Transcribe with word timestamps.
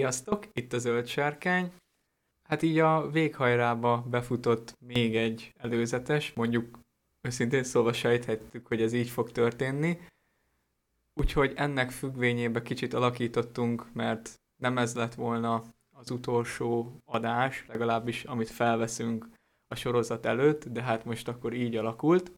Sziasztok, 0.00 0.46
itt 0.52 0.72
a 0.72 0.78
Zöld 0.78 1.06
Sárkány. 1.06 1.72
Hát 2.48 2.62
így 2.62 2.78
a 2.78 3.10
véghajrába 3.10 4.02
befutott 4.10 4.74
még 4.78 5.16
egy 5.16 5.52
előzetes, 5.56 6.32
mondjuk 6.32 6.78
őszintén 7.20 7.64
szóval 7.64 7.92
sejthettük, 7.92 8.66
hogy 8.66 8.82
ez 8.82 8.92
így 8.92 9.08
fog 9.08 9.30
történni. 9.30 9.98
Úgyhogy 11.20 11.52
ennek 11.56 11.90
függvényébe 11.90 12.62
kicsit 12.62 12.94
alakítottunk, 12.94 13.92
mert 13.92 14.40
nem 14.62 14.78
ez 14.78 14.94
lett 14.94 15.14
volna 15.14 15.64
az 15.96 16.10
utolsó 16.10 17.00
adás, 17.04 17.66
legalábbis 17.66 18.24
amit 18.24 18.50
felveszünk 18.50 19.28
a 19.68 19.74
sorozat 19.74 20.26
előtt, 20.26 20.64
de 20.68 20.82
hát 20.82 21.04
most 21.04 21.28
akkor 21.28 21.52
így 21.52 21.76
alakult. 21.76 22.32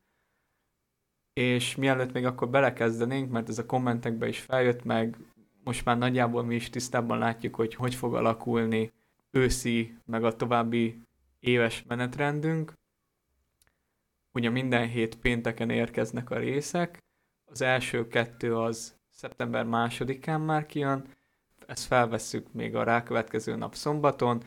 És 1.33 1.77
mielőtt 1.77 2.13
még 2.13 2.25
akkor 2.25 2.51
belekezdenénk, 2.51 3.31
mert 3.31 3.49
ez 3.49 3.59
a 3.59 3.67
kommentekbe 3.67 4.29
is 4.29 4.39
feljött, 4.39 4.85
meg 4.85 5.17
most 5.65 5.85
már 5.85 5.99
nagyjából 5.99 6.43
mi 6.43 6.55
is 6.55 6.71
tisztában 6.71 7.19
látjuk, 7.19 7.55
hogy 7.55 7.75
hogy 7.75 7.95
fog 7.95 8.15
alakulni 8.15 8.93
őszi, 9.31 9.99
meg 10.05 10.25
a 10.25 10.37
további 10.37 11.03
éves 11.41 11.85
menetrendünk. 11.89 12.73
Ugye 14.33 14.51
minden 14.51 14.89
hét 14.89 15.17
pénteken 15.17 15.71
érkeznek 15.71 16.31
a 16.31 16.39
részek. 16.39 16.99
Az 17.45 17.63
első 17.63 18.09
kettő 18.09 18.57
az 18.57 18.97
szeptember 19.11 19.65
másodikán 19.65 20.41
már 20.41 20.67
kijön, 20.67 21.07
ezt 21.67 21.87
felvesszük 21.87 22.53
még 22.53 22.75
a 22.75 22.83
rákövetkező 22.83 23.57
nap 23.57 23.75
szombaton, 23.75 24.43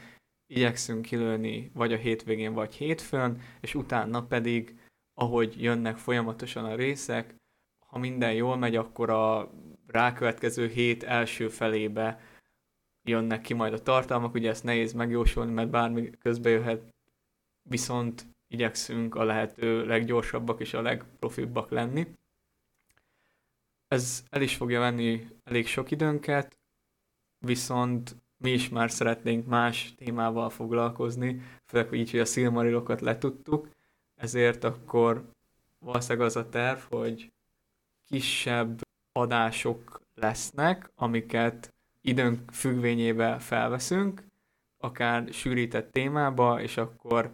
igyekszünk 0.47 1.02
kilőni 1.02 1.71
vagy 1.73 1.93
a 1.93 1.97
hétvégén, 1.97 2.53
vagy 2.53 2.75
hétfőn, 2.75 3.41
és 3.61 3.75
utána 3.75 4.23
pedig, 4.23 4.80
ahogy 5.13 5.61
jönnek 5.61 5.97
folyamatosan 5.97 6.66
a 6.66 6.75
részek, 6.75 7.36
ha 7.88 7.97
minden 7.97 8.33
jól 8.33 8.58
megy, 8.58 8.75
akkor 8.75 9.09
a 9.09 9.52
rákövetkező 9.88 10.67
hét 10.67 11.03
első 11.03 11.50
felébe 11.50 12.19
jönnek 13.03 13.41
ki 13.41 13.53
majd 13.53 13.73
a 13.73 13.81
tartalmak, 13.81 14.33
ugye 14.33 14.50
ezt 14.50 14.64
nehéz 14.64 14.94
megjósolni, 14.94 15.52
mert 15.52 15.69
bármi 15.69 16.09
közbe 16.09 16.50
jöhet, 16.50 16.94
viszont 17.69 18.25
igyekszünk 18.47 19.16
a 19.16 19.23
lehető 19.23 19.86
leggyorsabbak 19.86 20.59
és 20.59 20.73
a 20.73 20.81
legprofibbak 20.81 21.69
lenni. 21.69 22.08
Ez 23.88 24.23
el 24.30 24.42
is 24.42 24.55
fogja 24.55 24.80
venni 24.80 25.27
elég 25.44 25.67
sok 25.67 25.92
időnket, 25.92 26.58
viszont 27.45 28.16
mi 28.38 28.52
is 28.52 28.70
már 28.70 28.92
szeretnénk 28.92 29.45
más 29.45 29.94
témával 29.95 30.49
foglalkozni, 30.49 31.42
főleg 31.66 31.94
így, 31.94 32.11
hogy 32.11 32.20
a 32.20 32.25
szilmarilokat 32.25 33.02
letudtuk, 33.02 33.70
ezért 34.16 34.64
akkor 34.64 35.30
valószínűleg 35.80 36.27
az 36.27 36.36
a 36.36 36.49
terv, 36.49 36.80
hogy 36.80 37.31
kisebb 38.03 38.84
adások 39.15 40.02
lesznek, 40.15 40.92
amiket 40.95 41.73
időnk 42.02 42.52
függvényébe 42.52 43.39
felveszünk, 43.39 44.23
akár 44.77 45.33
sűrített 45.33 45.92
témába, 45.92 46.61
és 46.61 46.77
akkor 46.77 47.33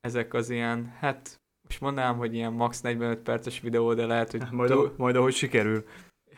ezek 0.00 0.34
az 0.34 0.50
ilyen, 0.50 0.86
hát 0.98 1.40
most 1.62 1.80
mondanám, 1.80 2.16
hogy 2.16 2.34
ilyen 2.34 2.52
max 2.52 2.80
45 2.80 3.18
perces 3.18 3.60
videó, 3.60 3.94
de 3.94 4.06
lehet, 4.06 4.30
hogy... 4.30 4.42
Majd, 4.50 4.70
túl... 4.70 4.86
a, 4.86 4.92
majd 4.96 5.16
ahogy 5.16 5.34
sikerül. 5.34 5.84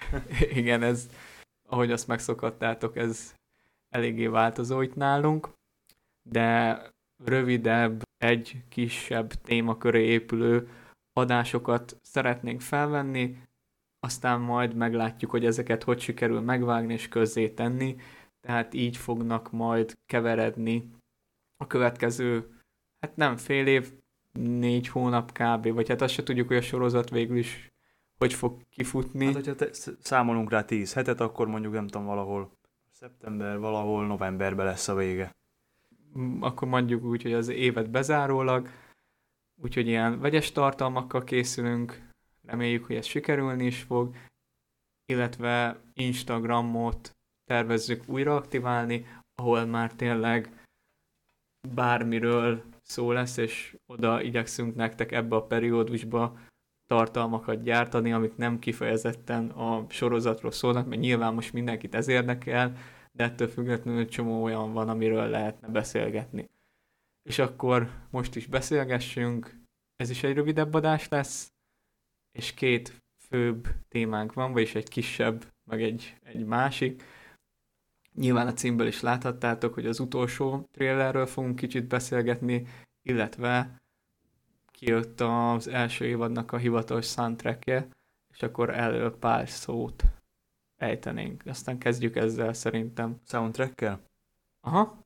Igen, 0.61 0.83
ez, 0.83 1.09
ahogy 1.69 1.91
azt 1.91 2.07
megszokhattátok, 2.07 2.97
ez 2.97 3.35
eléggé 3.89 4.27
változó 4.27 4.81
itt 4.81 4.95
nálunk, 4.95 5.49
de 6.23 6.81
rövidebb, 7.25 8.03
egy 8.19 8.63
kisebb 8.69 9.33
témaköré 9.33 10.05
épülő 10.07 10.69
adásokat 11.13 11.97
szeretnénk 12.03 12.61
felvenni, 12.61 13.37
aztán 14.07 14.41
majd 14.41 14.75
meglátjuk, 14.75 15.31
hogy 15.31 15.45
ezeket 15.45 15.83
hogy 15.83 16.01
sikerül 16.01 16.41
megvágni 16.41 16.93
és 16.93 17.09
közzé 17.09 17.49
tenni, 17.49 17.97
tehát 18.41 18.75
így 18.75 18.97
fognak 18.97 19.53
majd 19.53 19.99
keveredni 20.07 20.91
a 21.57 21.67
következő, 21.67 22.61
hát 23.01 23.17
nem 23.17 23.37
fél 23.37 23.67
év, 23.67 23.93
négy 24.33 24.89
hónap 24.89 25.33
kb. 25.33 25.73
Vagy 25.73 25.89
hát 25.89 26.03
azt 26.03 26.15
se 26.15 26.23
tudjuk, 26.23 26.49
hogy 26.49 26.57
a 26.57 26.61
sorozat 26.61 27.11
végül 27.11 27.37
is 27.37 27.71
hogy 28.19 28.35
fog 28.35 28.61
kifutni. 28.71 29.25
Hát, 29.25 29.35
hogyha 29.35 29.55
te, 29.55 29.69
számolunk 30.01 30.51
rá 30.51 30.65
10 30.65 30.93
hetet, 30.93 31.21
akkor 31.21 31.47
mondjuk 31.47 31.73
nem 31.73 31.87
tudom, 31.87 32.07
valahol 32.07 32.51
szeptember, 32.91 33.59
valahol 33.59 34.07
novemberben 34.07 34.67
lesz 34.67 34.89
a 34.89 34.95
vége. 34.95 35.37
Mm, 36.19 36.43
akkor 36.43 36.69
mondjuk 36.69 37.05
úgy, 37.05 37.23
hogy 37.23 37.33
az 37.33 37.49
évet 37.49 37.91
bezárólag, 37.91 38.69
úgyhogy 39.63 39.87
ilyen 39.87 40.21
vegyes 40.21 40.53
tartalmakkal 40.53 41.25
készülünk, 41.25 42.06
reméljük, 42.47 42.85
hogy 42.85 42.97
ez 42.97 43.07
sikerülni 43.07 43.67
is 43.67 43.83
fog, 43.83 44.15
illetve 45.13 45.81
Instagramot 45.93 47.17
tervezzük 47.45 48.09
újra 48.09 48.37
aktiválni, 48.37 49.07
ahol 49.35 49.65
már 49.65 49.95
tényleg 49.95 50.65
bármiről 51.75 52.63
szó 52.83 53.13
lesz, 53.13 53.37
és 53.37 53.77
oda 53.87 54.23
igyekszünk 54.23 54.75
nektek 54.75 55.13
ebbe 55.13 55.37
a 55.37 55.47
periódusba 55.47 56.39
tartalmakat 56.87 57.63
gyártani, 57.63 58.13
amik 58.13 58.37
nem 58.37 58.59
kifejezetten 58.59 59.51
a 59.51 59.87
sorozatról 59.89 60.51
szólnak, 60.51 60.87
mert 60.87 61.01
nyilván 61.01 61.35
most 61.35 61.53
mindenkit 61.53 61.95
ez 61.95 62.09
érdekel, 62.09 62.77
de 63.13 63.25
ettől 63.25 63.49
függetlenül 63.49 64.09
csomó 64.09 64.43
olyan 64.43 64.73
van, 64.73 64.89
amiről 64.89 65.29
lehetne 65.29 65.69
beszélgetni. 65.69 66.51
És 67.23 67.39
akkor 67.39 67.91
most 68.11 68.37
is 68.37 68.47
beszélgessünk, 68.47 69.61
ez 69.97 70.11
is 70.11 70.23
egy 70.23 70.35
rövidebb 70.35 70.75
adás 70.75 71.09
lesz, 71.09 71.49
és 72.37 72.55
két 72.55 73.03
főbb 73.19 73.69
témánk 73.89 74.33
van, 74.33 74.53
vagyis 74.53 74.75
egy 74.75 74.89
kisebb, 74.89 75.53
meg 75.65 75.83
egy, 75.83 76.17
egy 76.23 76.45
másik. 76.45 77.03
Nyilván 78.13 78.47
a 78.47 78.53
címből 78.53 78.87
is 78.87 79.01
láthattátok, 79.01 79.75
hogy 79.75 79.87
az 79.87 80.01
utolsó 80.01 80.69
trailerről 80.73 81.27
fogunk 81.27 81.57
kicsit 81.57 81.87
beszélgetni, 81.87 82.67
illetve 83.03 83.81
kijött 84.71 85.21
az 85.21 85.69
első 85.69 86.05
évadnak 86.05 86.53
a 86.53 86.57
hivatalos 86.57 87.07
soundtrackje, 87.07 87.89
és 88.35 88.43
akkor 88.43 88.71
elő 88.71 89.11
pár 89.11 89.49
szót 89.49 90.05
ejtenénk. 90.77 91.43
Aztán 91.47 91.79
kezdjük 91.79 92.17
ezzel 92.17 92.53
szerintem. 92.53 93.21
Soundtrackkel? 93.27 94.01
Aha. 94.61 95.06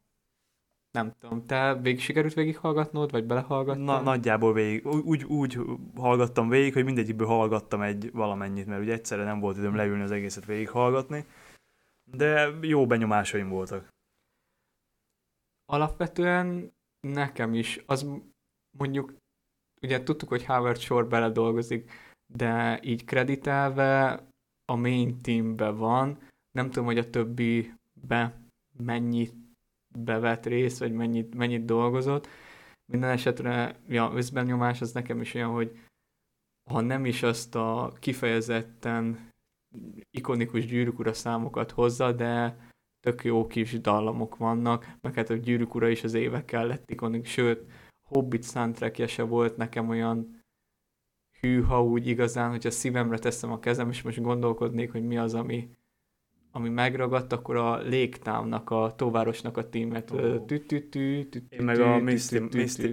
Nem 0.92 1.12
tudom, 1.18 1.46
te 1.46 1.74
végig 1.74 2.00
sikerült 2.00 2.34
végighallgatnod, 2.34 3.10
vagy 3.10 3.26
belehallgattad? 3.26 3.84
Na, 3.84 4.00
nagyjából 4.00 4.52
végig. 4.52 4.86
Úgy, 4.86 5.24
úgy 5.24 5.58
hallgattam 5.96 6.48
végig, 6.48 6.72
hogy 6.72 6.84
mindegyikből 6.84 7.26
hallgattam 7.26 7.82
egy 7.82 8.12
valamennyit, 8.12 8.66
mert 8.66 8.82
ugye 8.82 8.92
egyszerre 8.92 9.24
nem 9.24 9.40
volt 9.40 9.56
időm 9.56 9.74
leülni 9.74 10.02
az 10.02 10.10
egészet 10.10 10.44
végighallgatni, 10.44 11.24
de 12.04 12.50
jó 12.60 12.86
benyomásaim 12.86 13.48
voltak. 13.48 13.88
Alapvetően 15.64 16.72
nekem 17.00 17.54
is. 17.54 17.82
Az 17.86 18.06
mondjuk, 18.78 19.14
ugye 19.82 20.02
tudtuk, 20.02 20.28
hogy 20.28 20.44
Howard 20.44 20.78
Shore 20.78 21.06
bele 21.06 21.30
dolgozik, 21.30 21.90
de 22.34 22.80
így 22.82 23.04
kreditelve 23.04 24.20
a 24.64 24.76
main 24.76 25.18
teambe 25.22 25.70
van, 25.70 26.18
nem 26.50 26.66
tudom, 26.66 26.84
hogy 26.84 26.98
a 26.98 27.10
többibe 27.10 28.40
mennyit 28.76 29.34
bevett 29.98 30.46
részt, 30.46 30.78
vagy 30.78 30.92
mennyit, 30.92 31.34
mennyit 31.34 31.64
dolgozott. 31.64 32.28
Minden 32.92 33.10
esetre, 33.10 33.76
ja, 33.88 34.12
nyomás 34.32 34.80
az 34.80 34.92
nekem 34.92 35.20
is 35.20 35.34
olyan, 35.34 35.50
hogy 35.50 35.78
ha 36.70 36.80
nem 36.80 37.04
is 37.04 37.22
azt 37.22 37.54
a 37.54 37.92
kifejezetten 37.98 39.28
ikonikus 40.10 40.66
gyűrűk 40.66 41.14
számokat 41.14 41.70
hozza, 41.70 42.12
de 42.12 42.56
tök 43.00 43.24
jó 43.24 43.46
kis 43.46 43.80
dallamok 43.80 44.36
vannak, 44.36 44.96
meg 45.00 45.14
hát 45.14 45.30
a 45.30 45.34
gyűrűk 45.34 45.74
ura 45.74 45.88
is 45.88 46.04
az 46.04 46.14
évekkel 46.14 46.66
lett 46.66 46.90
ikonik, 46.90 47.26
sőt, 47.26 47.70
Hobbit 48.10 48.44
soundtrackje 48.44 49.06
se 49.06 49.22
volt 49.22 49.56
nekem 49.56 49.88
olyan 49.88 50.42
hűha 51.40 51.84
úgy 51.84 52.06
igazán, 52.06 52.50
hogyha 52.50 52.70
szívemre 52.70 53.18
teszem 53.18 53.52
a 53.52 53.58
kezem, 53.58 53.88
és 53.88 54.02
most 54.02 54.22
gondolkodnék, 54.22 54.92
hogy 54.92 55.06
mi 55.06 55.18
az, 55.18 55.34
ami, 55.34 55.76
ami 56.52 56.68
megragadt, 56.68 57.32
akkor 57.32 57.56
a 57.56 57.78
Légtámnak, 57.78 58.70
a 58.70 58.92
tóvárosnak 58.96 59.56
a 59.56 59.68
tímet. 59.68 60.10
Én 61.48 61.64
meg 61.64 61.80
a 61.80 61.98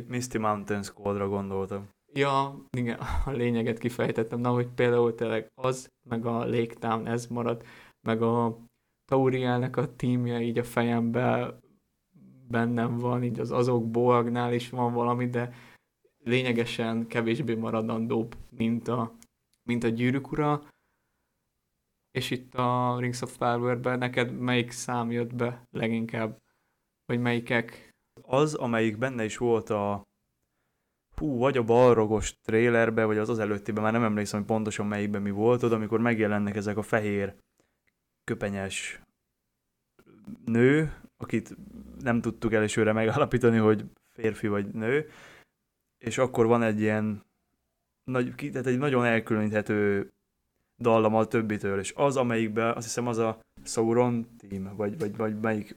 Misty 0.08 0.38
Mountain 0.38 0.84
Squadra 0.84 1.28
gondoltam. 1.28 1.88
Ja, 2.14 2.66
igen, 2.78 3.00
a 3.26 3.32
lényeget 3.32 3.78
kifejtettem, 3.78 4.40
na, 4.40 4.50
hogy 4.50 4.68
például 4.68 5.16
tényleg 5.16 5.52
az, 5.62 5.90
meg 6.10 6.26
a 6.26 6.46
Légtám, 6.46 7.06
ez 7.06 7.28
marad, 7.28 7.64
meg 8.08 8.22
a 8.22 8.58
Taurielnek 9.12 9.78
a 9.78 9.96
tímje 9.96 10.42
így 10.42 10.58
a 10.58 10.64
fejemben 10.64 11.60
bennem 12.48 12.98
van, 12.98 13.24
így 13.24 13.40
az 13.40 13.52
azok 13.52 13.92
Boagnál 13.92 14.54
is 14.54 14.70
van 14.70 14.94
valami, 14.94 15.28
de 15.30 15.54
lényegesen 16.24 17.08
kevésbé 17.08 17.56
maradandóbb, 17.56 18.36
mint 18.50 18.88
a, 18.88 19.12
mint 19.64 19.84
a 19.84 19.88
gyűrűk 19.88 20.32
ura. 20.32 20.64
És 22.18 22.32
itt 22.32 22.54
a 22.54 22.98
Rings 23.00 23.22
of 23.22 23.38
Power-ben 23.38 23.98
neked 23.98 24.32
melyik 24.32 24.72
szám 24.72 25.12
jött 25.12 25.36
be 25.36 25.68
leginkább? 25.72 26.38
Vagy 27.06 27.20
melyikek? 27.20 27.96
Az, 28.22 28.54
amelyik 28.54 28.98
benne 28.98 29.24
is 29.24 29.38
volt 29.38 29.70
a 29.70 30.04
hú, 31.16 31.38
vagy 31.38 31.58
a 31.58 31.64
balrogos 31.64 32.40
trailerbe, 32.40 33.06
vagy 33.06 33.18
az 33.18 33.30
az 33.30 33.40
előttiben, 33.40 33.84
már 33.84 33.92
nem 33.92 34.04
emlékszem, 34.04 34.40
hogy 34.40 34.48
pontosan 34.48 34.86
melyikben 34.86 35.22
mi 35.22 35.32
volt, 35.32 35.64
oda, 35.64 35.76
amikor 35.76 36.00
megjelennek 36.00 36.56
ezek 36.56 36.78
a 36.78 36.82
fehér 36.82 37.36
köpenyes 38.24 39.02
nő, 40.46 40.94
akit 41.18 41.56
nem 42.00 42.22
tudtuk 42.22 42.54
elsőre 42.54 42.92
megállapítani, 42.92 43.58
hogy 43.58 43.86
férfi 44.08 44.48
vagy 44.48 44.68
nő, 44.74 45.10
és 45.98 46.18
akkor 46.18 46.46
van 46.46 46.64
egy 46.64 46.80
ilyen 46.80 47.26
nagy, 48.04 48.36
tehát 48.36 48.68
egy 48.68 48.78
nagyon 48.78 49.06
elkülöníthető 49.06 50.12
dallam 50.78 51.16
a 51.16 51.26
többitől, 51.26 51.80
és 51.80 51.94
az, 51.96 52.18
amelyikben 52.18 52.76
azt 52.76 52.86
hiszem 52.86 53.08
az 53.08 53.18
a 53.18 53.40
Sauron 53.64 54.28
team, 54.38 54.76
vagy, 54.76 55.00
vagy, 55.00 55.18
vagy 55.18 55.40
melyik 55.40 55.76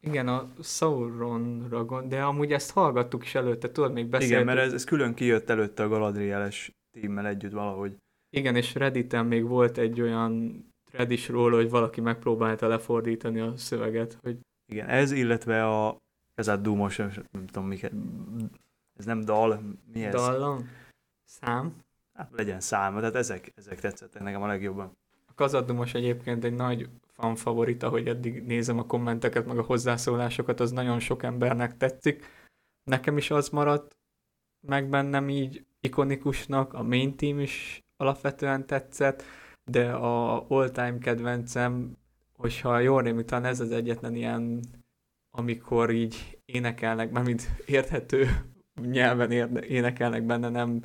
igen, 0.00 0.28
a 0.28 0.48
Sauronra 0.62 1.84
gond, 1.84 2.08
de 2.08 2.22
amúgy 2.22 2.52
ezt 2.52 2.70
hallgattuk 2.70 3.24
is 3.24 3.34
előtte, 3.34 3.70
tudod, 3.70 3.92
még 3.92 4.06
beszéltünk. 4.06 4.40
Igen, 4.40 4.54
mert 4.54 4.66
ez, 4.66 4.72
ez 4.72 4.84
külön 4.84 5.14
kijött 5.14 5.50
előtte 5.50 5.82
a 5.82 5.88
Galadrieles 5.88 6.72
tímmel 6.90 7.26
együtt 7.26 7.52
valahogy. 7.52 7.96
Igen, 8.30 8.56
és 8.56 8.74
Redditen 8.74 9.26
még 9.26 9.44
volt 9.44 9.78
egy 9.78 10.00
olyan 10.00 10.64
thread 10.90 11.10
is 11.10 11.28
róla, 11.28 11.56
hogy 11.56 11.70
valaki 11.70 12.00
megpróbálta 12.00 12.68
lefordítani 12.68 13.40
a 13.40 13.56
szöveget, 13.56 14.18
hogy... 14.22 14.38
Igen, 14.72 14.88
ez, 14.88 15.10
illetve 15.10 15.66
a... 15.66 15.96
Ez 16.34 16.48
a 16.48 16.56
Dumos, 16.56 16.96
nem 16.96 17.46
tudom, 17.46 17.66
miket, 17.66 17.92
ez 18.98 19.04
nem 19.04 19.20
dal, 19.20 19.60
mi 19.92 20.04
ez? 20.04 20.14
Dallam? 20.14 20.68
Szám? 21.24 21.74
Hát 22.18 22.30
legyen 22.32 22.60
szám, 22.60 22.94
tehát 22.94 23.14
ezek, 23.14 23.52
ezek 23.56 23.80
tetszettek 23.80 24.22
nekem 24.22 24.42
a 24.42 24.46
legjobban. 24.46 24.96
A 25.26 25.34
Kazadumos 25.34 25.94
egyébként 25.94 26.44
egy 26.44 26.54
nagy 26.54 26.88
fan 27.12 27.36
favorita, 27.36 27.88
hogy 27.88 28.08
eddig 28.08 28.42
nézem 28.42 28.78
a 28.78 28.86
kommenteket, 28.86 29.46
meg 29.46 29.58
a 29.58 29.62
hozzászólásokat, 29.62 30.60
az 30.60 30.70
nagyon 30.70 30.98
sok 30.98 31.22
embernek 31.22 31.76
tetszik. 31.76 32.24
Nekem 32.84 33.16
is 33.16 33.30
az 33.30 33.48
maradt 33.48 33.96
meg 34.66 34.88
bennem 34.88 35.28
így 35.28 35.64
ikonikusnak, 35.80 36.72
a 36.72 36.82
main 36.82 37.16
team 37.16 37.40
is 37.40 37.82
alapvetően 37.96 38.66
tetszett, 38.66 39.22
de 39.64 39.90
a 39.92 40.46
all-time 40.48 40.98
kedvencem, 40.98 41.96
hogyha 42.36 42.78
jól 42.78 43.02
rém, 43.02 43.24
talán 43.24 43.44
ez 43.44 43.60
az 43.60 43.70
egyetlen 43.70 44.14
ilyen, 44.14 44.64
amikor 45.30 45.90
így 45.90 46.38
énekelnek, 46.44 47.10
mert 47.10 47.26
mint 47.26 47.48
érthető 47.66 48.28
nyelven 48.80 49.30
énekelnek 49.62 50.22
benne, 50.22 50.48
nem 50.48 50.82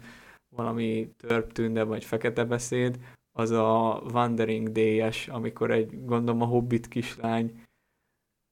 valami 0.56 1.14
törptünde 1.18 1.84
vagy 1.84 2.04
fekete 2.04 2.46
beszéd, 2.46 3.00
az 3.36 3.52
a 3.52 4.02
Wandering 4.14 4.72
DS, 4.72 5.28
amikor 5.28 5.72
egy, 5.72 6.06
gondolom 6.06 6.42
a 6.42 6.46
Hobbit 6.46 6.88
kislány, 6.88 7.62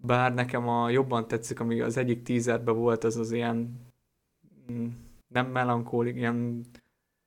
bár 0.03 0.33
nekem 0.33 0.67
a 0.67 0.89
jobban 0.89 1.27
tetszik, 1.27 1.59
ami 1.59 1.81
az 1.81 1.97
egyik 1.97 2.23
tízerben 2.23 2.75
volt, 2.75 3.03
az 3.03 3.17
az 3.17 3.31
ilyen 3.31 3.79
mm, 4.71 4.87
nem 5.33 5.47
melankólik, 5.47 6.15
ilyen 6.15 6.65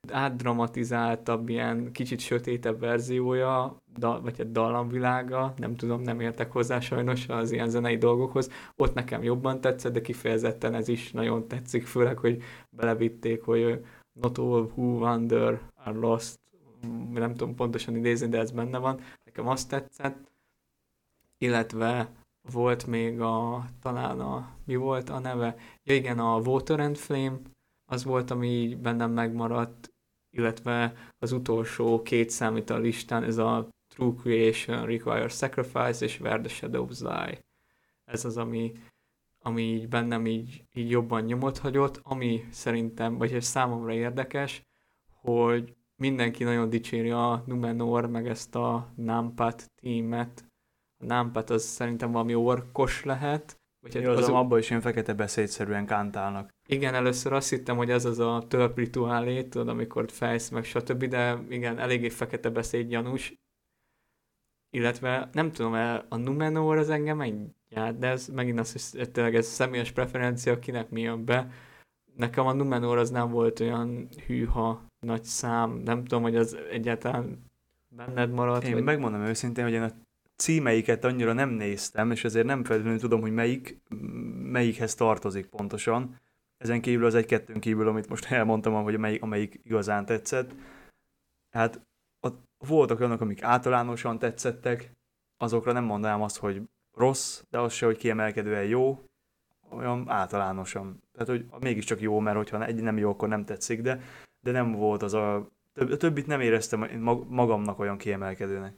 átdramatizáltabb, 0.08 1.48
ilyen 1.48 1.92
kicsit 1.92 2.20
sötétebb 2.20 2.80
verziója, 2.80 3.76
dal, 3.98 4.20
vagy 4.20 4.40
egy 4.40 4.52
dallamvilága, 4.52 5.54
nem 5.56 5.76
tudom, 5.76 6.02
nem 6.02 6.20
értek 6.20 6.52
hozzá 6.52 6.80
sajnos 6.80 7.28
az 7.28 7.52
ilyen 7.52 7.68
zenei 7.68 7.96
dolgokhoz. 7.96 8.50
Ott 8.76 8.94
nekem 8.94 9.22
jobban 9.22 9.60
tetszett, 9.60 9.92
de 9.92 10.00
kifejezetten 10.00 10.74
ez 10.74 10.88
is 10.88 11.12
nagyon 11.12 11.48
tetszik, 11.48 11.86
főleg, 11.86 12.18
hogy 12.18 12.42
belevitték, 12.76 13.42
hogy 13.42 13.84
not 14.14 14.38
all 14.38 14.70
who 14.74 14.98
wander 14.98 15.60
are 15.74 15.98
lost, 15.98 16.38
nem 17.12 17.34
tudom 17.34 17.54
pontosan 17.54 17.96
idézni, 17.96 18.28
de 18.28 18.38
ez 18.38 18.50
benne 18.50 18.78
van. 18.78 19.00
Nekem 19.24 19.48
azt 19.48 19.68
tetszett, 19.68 20.32
illetve 21.38 22.12
volt 22.52 22.86
még 22.86 23.20
a, 23.20 23.64
talán 23.80 24.20
a, 24.20 24.56
mi 24.64 24.76
volt 24.76 25.08
a 25.08 25.18
neve? 25.18 25.56
Ja 25.82 25.94
igen, 25.94 26.18
a 26.18 26.38
Water 26.38 26.80
and 26.80 26.96
Flame, 26.96 27.38
az 27.84 28.04
volt, 28.04 28.30
ami 28.30 28.48
így 28.48 28.78
bennem 28.78 29.10
megmaradt, 29.10 29.92
illetve 30.30 30.94
az 31.18 31.32
utolsó 31.32 32.02
két 32.02 32.30
számít 32.30 32.70
a 32.70 32.78
listán, 32.78 33.22
ez 33.22 33.38
a 33.38 33.68
True 33.94 34.14
Creation 34.14 34.86
Requires 34.86 35.32
Sacrifice 35.32 36.04
és 36.04 36.20
Where 36.20 36.40
the 36.40 36.48
Shadows 36.48 37.00
Lie. 37.00 37.44
Ez 38.04 38.24
az, 38.24 38.36
ami, 38.36 38.72
ami 39.46 39.62
így 39.62 39.88
bennem 39.88 40.26
így, 40.26 40.64
így 40.72 40.90
jobban 40.90 41.22
nyomot 41.22 41.58
hagyott, 41.58 42.00
ami 42.02 42.44
szerintem, 42.50 43.18
vagy 43.18 43.42
számomra 43.42 43.92
érdekes, 43.92 44.62
hogy 45.20 45.74
mindenki 45.96 46.44
nagyon 46.44 46.68
dicséri 46.68 47.10
a 47.10 47.42
Numenor, 47.46 48.06
meg 48.06 48.28
ezt 48.28 48.54
a 48.54 48.92
Nampat 48.96 49.70
tímet. 49.74 50.44
A 50.98 51.04
Nampat 51.04 51.50
az 51.50 51.62
szerintem 51.62 52.12
valami 52.12 52.34
orkos 52.34 53.04
lehet. 53.04 53.58
Vagy 53.80 53.94
Jó, 53.94 54.08
hát 54.08 54.18
az, 54.18 54.28
az 54.28 54.34
abban 54.34 54.58
is 54.58 54.68
ilyen 54.70 54.80
fekete 54.82 55.14
beszédszerűen 55.14 55.86
kántálnak. 55.86 56.50
Igen, 56.66 56.94
először 56.94 57.32
azt 57.32 57.50
hittem, 57.50 57.76
hogy 57.76 57.90
ez 57.90 58.04
az 58.04 58.18
a 58.18 58.44
törp 58.48 58.76
rituálé, 58.76 59.44
tudod, 59.44 59.68
amikor 59.68 60.10
fejsz 60.10 60.48
meg 60.48 60.64
stb., 60.64 61.04
de 61.04 61.38
igen, 61.48 61.78
eléggé 61.78 62.08
fekete 62.08 62.50
beszéd 62.50 62.88
gyanús. 62.88 63.34
Illetve 64.70 65.28
nem 65.32 65.52
tudom, 65.52 65.72
a 66.08 66.16
Numenor 66.16 66.76
az 66.76 66.90
engem 66.90 67.20
egyáltalán, 67.74 68.00
de 68.00 68.08
ez 68.08 68.28
megint 68.28 68.58
az, 68.58 68.92
hogy 68.92 69.10
tényleg 69.10 69.34
ez 69.34 69.46
személyes 69.46 69.92
preferencia, 69.92 70.58
kinek 70.58 70.90
mi 70.90 71.00
jön 71.00 71.24
be. 71.24 71.50
Nekem 72.16 72.46
a 72.46 72.52
Numenor 72.52 72.98
az 72.98 73.10
nem 73.10 73.30
volt 73.30 73.60
olyan 73.60 74.08
hűha 74.26 74.82
nagy 75.00 75.24
szám, 75.24 75.70
nem 75.70 76.04
tudom, 76.04 76.22
hogy 76.22 76.36
az 76.36 76.56
egyáltalán 76.70 77.50
benned 77.88 78.30
maradt. 78.30 78.64
Én 78.64 78.72
vagy... 78.72 78.82
megmondom 78.82 79.20
őszintén, 79.20 79.64
hogy 79.64 79.72
én 79.72 79.82
a 79.82 79.92
címeiket 80.36 81.04
annyira 81.04 81.32
nem 81.32 81.50
néztem, 81.50 82.10
és 82.10 82.24
ezért 82.24 82.46
nem 82.46 82.64
feltétlenül 82.64 83.00
tudom, 83.00 83.20
hogy 83.20 83.32
melyik, 83.32 83.80
melyikhez 84.42 84.94
tartozik 84.94 85.46
pontosan. 85.46 86.20
Ezen 86.58 86.80
kívül 86.80 87.06
az 87.06 87.14
egy-kettőn 87.14 87.60
kívül, 87.60 87.88
amit 87.88 88.08
most 88.08 88.30
elmondtam, 88.30 88.82
hogy 88.82 88.94
amelyik, 88.94 89.22
amelyik 89.22 89.60
igazán 89.64 90.04
tetszett. 90.06 90.54
Hát 91.50 91.80
ott 92.20 92.42
voltak 92.66 92.98
olyanok, 93.00 93.20
amik 93.20 93.42
általánosan 93.42 94.18
tetszettek, 94.18 94.92
azokra 95.36 95.72
nem 95.72 95.84
mondanám 95.84 96.22
azt, 96.22 96.38
hogy 96.38 96.62
rossz, 96.94 97.42
de 97.50 97.58
az 97.58 97.72
se, 97.72 97.86
hogy 97.86 97.96
kiemelkedően 97.96 98.64
jó, 98.64 99.04
olyan 99.70 100.08
általánosan. 100.08 101.02
Tehát, 101.12 101.28
hogy 101.28 101.46
mégiscsak 101.60 102.00
jó, 102.00 102.18
mert 102.18 102.36
hogyha 102.36 102.66
egy 102.66 102.82
nem 102.82 102.98
jó, 102.98 103.10
akkor 103.10 103.28
nem 103.28 103.44
tetszik, 103.44 103.80
de, 103.80 104.00
de 104.40 104.50
nem 104.50 104.72
volt 104.72 105.02
az 105.02 105.14
a... 105.14 105.52
A 105.76 105.96
többit 105.96 106.26
nem 106.26 106.40
éreztem 106.40 107.00
magamnak 107.28 107.78
olyan 107.78 107.98
kiemelkedőnek. 107.98 108.74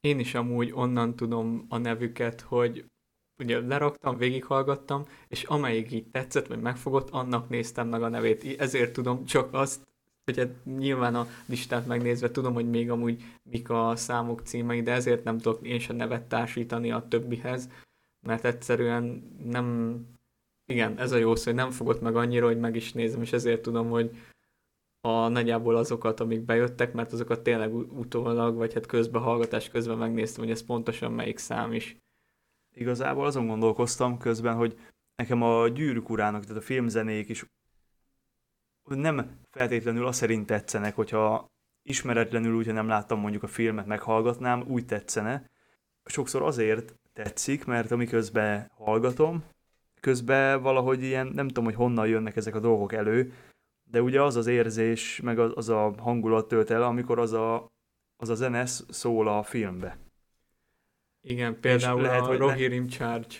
Én 0.00 0.18
is 0.18 0.34
amúgy 0.34 0.72
onnan 0.74 1.16
tudom 1.16 1.66
a 1.68 1.78
nevüket, 1.78 2.40
hogy 2.40 2.84
ugye 3.38 3.60
leraktam, 3.60 4.16
végighallgattam, 4.16 5.04
és 5.28 5.42
amelyik 5.42 5.92
így 5.92 6.10
tetszett, 6.10 6.46
vagy 6.46 6.60
megfogott, 6.60 7.10
annak 7.10 7.48
néztem 7.48 7.88
meg 7.88 8.02
a 8.02 8.08
nevét. 8.08 8.60
Ezért 8.60 8.92
tudom 8.92 9.24
csak 9.24 9.54
azt, 9.54 9.86
hogy 10.24 10.38
hát 10.38 10.64
nyilván 10.64 11.14
a 11.14 11.26
listát 11.46 11.86
megnézve 11.86 12.30
tudom, 12.30 12.54
hogy 12.54 12.70
még 12.70 12.90
amúgy 12.90 13.22
mik 13.42 13.70
a 13.70 13.96
számok 13.96 14.40
címei, 14.40 14.82
de 14.82 14.92
ezért 14.92 15.24
nem 15.24 15.38
tudok 15.38 15.66
én 15.66 15.78
sem 15.78 15.96
nevet 15.96 16.22
társítani 16.22 16.92
a 16.92 17.06
többihez, 17.08 17.68
mert 18.20 18.44
egyszerűen 18.44 19.32
nem, 19.44 19.96
igen, 20.66 20.98
ez 20.98 21.12
a 21.12 21.16
jó 21.16 21.34
szó, 21.34 21.44
hogy 21.44 21.54
nem 21.54 21.70
fogott 21.70 22.00
meg 22.00 22.16
annyira, 22.16 22.46
hogy 22.46 22.58
meg 22.58 22.76
is 22.76 22.92
nézem, 22.92 23.22
és 23.22 23.32
ezért 23.32 23.62
tudom, 23.62 23.88
hogy 23.88 24.10
a 25.00 25.28
nagyjából 25.28 25.76
azokat, 25.76 26.20
amik 26.20 26.40
bejöttek, 26.40 26.92
mert 26.92 27.12
azokat 27.12 27.42
tényleg 27.42 27.74
utólag, 27.74 28.56
vagy 28.56 28.74
hát 28.74 28.86
közben 28.86 29.22
hallgatás 29.22 29.68
közben 29.68 29.98
megnéztem, 29.98 30.42
hogy 30.42 30.52
ez 30.52 30.64
pontosan 30.64 31.12
melyik 31.12 31.38
szám 31.38 31.72
is. 31.72 31.96
Igazából 32.74 33.26
azon 33.26 33.46
gondolkoztam 33.46 34.18
közben, 34.18 34.54
hogy 34.54 34.78
nekem 35.16 35.42
a 35.42 35.68
gyűrűk 35.68 36.10
urának, 36.10 36.44
tehát 36.44 36.62
a 36.62 36.64
filmzenék 36.64 37.28
is 37.28 37.44
nem 38.84 39.40
feltétlenül 39.50 40.06
azt 40.06 40.18
szerint 40.18 40.46
tetszenek, 40.46 40.94
hogyha 40.94 41.50
ismeretlenül, 41.82 42.54
hogyha 42.54 42.72
nem 42.72 42.88
láttam 42.88 43.20
mondjuk 43.20 43.42
a 43.42 43.46
filmet, 43.46 43.86
meghallgatnám, 43.86 44.64
úgy 44.68 44.86
tetszene. 44.86 45.50
Sokszor 46.04 46.42
azért 46.42 46.94
tetszik, 47.12 47.64
mert 47.64 47.90
amiközben 47.90 48.70
hallgatom, 48.74 49.44
közben 50.00 50.62
valahogy 50.62 51.02
ilyen, 51.02 51.26
nem 51.26 51.48
tudom, 51.48 51.64
hogy 51.64 51.74
honnan 51.74 52.06
jönnek 52.06 52.36
ezek 52.36 52.54
a 52.54 52.60
dolgok 52.60 52.92
elő, 52.92 53.32
de 53.84 54.02
ugye 54.02 54.22
az 54.22 54.36
az 54.36 54.46
érzés, 54.46 55.20
meg 55.20 55.38
az, 55.38 55.52
az 55.54 55.68
a 55.68 55.94
hangulat 55.98 56.48
tölt 56.48 56.70
el, 56.70 56.82
amikor 56.82 57.18
az 57.18 57.32
a, 57.32 57.72
az 58.16 58.28
a 58.28 58.34
zene 58.34 58.66
szól 58.66 59.28
a 59.28 59.42
filmbe. 59.42 59.98
Igen, 61.20 61.60
például 61.60 62.00
és 62.00 62.06
lehet, 62.06 62.22
a 62.22 62.26
hogy 62.26 62.38
Rohirrim 62.38 62.86
Charge. 62.86 63.36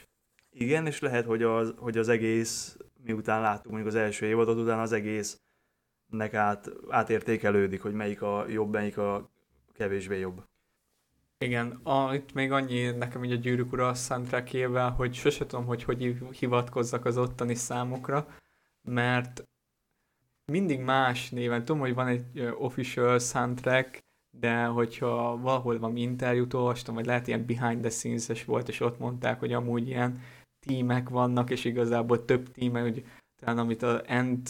Igen, 0.51 0.87
és 0.87 1.01
lehet, 1.01 1.25
hogy 1.25 1.43
az, 1.43 1.75
hogy 1.77 1.99
az 1.99 2.09
egész, 2.09 2.77
miután 3.05 3.41
láttuk 3.41 3.73
mondjuk 3.73 3.95
az 3.95 4.01
első 4.01 4.27
évadot, 4.27 4.59
utána 4.59 4.83
az 4.83 4.93
egésznek 4.93 6.35
át, 6.35 6.71
átértékelődik, 6.89 7.83
hogy 7.83 7.93
melyik 7.93 8.23
a 8.23 8.47
jobb, 8.49 8.73
melyik 8.73 8.99
a 8.99 9.31
kevésbé 9.73 10.19
jobb. 10.19 10.45
Igen, 11.39 11.81
a, 11.83 12.15
itt 12.15 12.33
még 12.33 12.53
annyi 12.53 12.91
nekem 12.91 13.25
így 13.25 13.33
a 13.33 13.37
Gyűrűk 13.37 13.73
Ura 13.73 13.95
soundtrackével, 13.95 14.91
hogy 14.91 15.15
sose 15.15 15.47
tudom, 15.47 15.67
hogy 15.67 15.85
hogy 15.85 16.17
hivatkozzak 16.39 17.05
az 17.05 17.19
ottani 17.19 17.55
számokra, 17.55 18.27
mert 18.83 19.45
mindig 20.45 20.81
más 20.81 21.31
néven. 21.31 21.65
Tudom, 21.65 21.81
hogy 21.81 21.95
van 21.95 22.07
egy 22.07 22.41
official 22.59 23.19
soundtrack, 23.19 24.05
de 24.31 24.65
hogyha 24.65 25.37
valahol 25.37 25.79
van 25.79 25.97
interjút 25.97 26.55
olvastam, 26.55 26.95
vagy 26.95 27.07
lehet 27.07 27.27
ilyen 27.27 27.47
behind 27.47 27.81
the 27.81 27.91
scenes-es 27.91 28.45
volt, 28.45 28.69
és 28.69 28.81
ott 28.81 28.99
mondták, 28.99 29.39
hogy 29.39 29.53
amúgy 29.53 29.89
ilyen 29.89 30.21
tímek 30.67 31.09
vannak, 31.09 31.51
és 31.51 31.65
igazából 31.65 32.25
több 32.25 32.53
tíme, 32.53 32.81
hogy 32.81 33.05
talán 33.41 33.59
amit 33.59 33.83
a 33.83 34.03
end 34.07 34.49